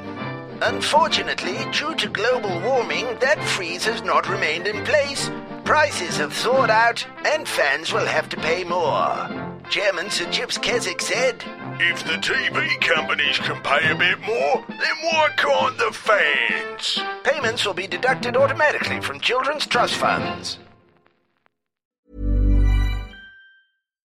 Unfortunately, 0.62 1.56
due 1.72 1.96
to 1.96 2.10
global 2.10 2.60
warming, 2.60 3.06
that 3.22 3.42
freeze 3.42 3.86
has 3.86 4.04
not 4.04 4.28
remained 4.28 4.68
in 4.68 4.84
place. 4.84 5.32
Prices 5.64 6.18
have 6.18 6.34
thawed 6.34 6.70
out, 6.70 7.08
and 7.24 7.48
fans 7.48 7.94
will 7.94 8.06
have 8.06 8.28
to 8.28 8.36
pay 8.36 8.66
more. 8.66 9.30
Chairman 9.70 10.10
Sir 10.10 10.30
Chips 10.32 10.58
Keswick 10.58 11.00
said, 11.00 11.42
If 11.80 12.04
the 12.04 12.20
TV 12.20 12.68
companies 12.82 13.38
can 13.38 13.64
pay 13.64 13.90
a 13.90 13.96
bit 13.96 14.20
more, 14.20 14.66
then 14.68 14.98
why 15.02 15.30
can't 15.38 15.78
the 15.78 15.94
fans? 15.94 17.00
Payments 17.24 17.66
will 17.66 17.74
be 17.74 17.88
deducted 17.88 18.36
automatically 18.36 19.00
from 19.00 19.22
children's 19.22 19.66
trust 19.66 19.94
funds. 19.96 20.60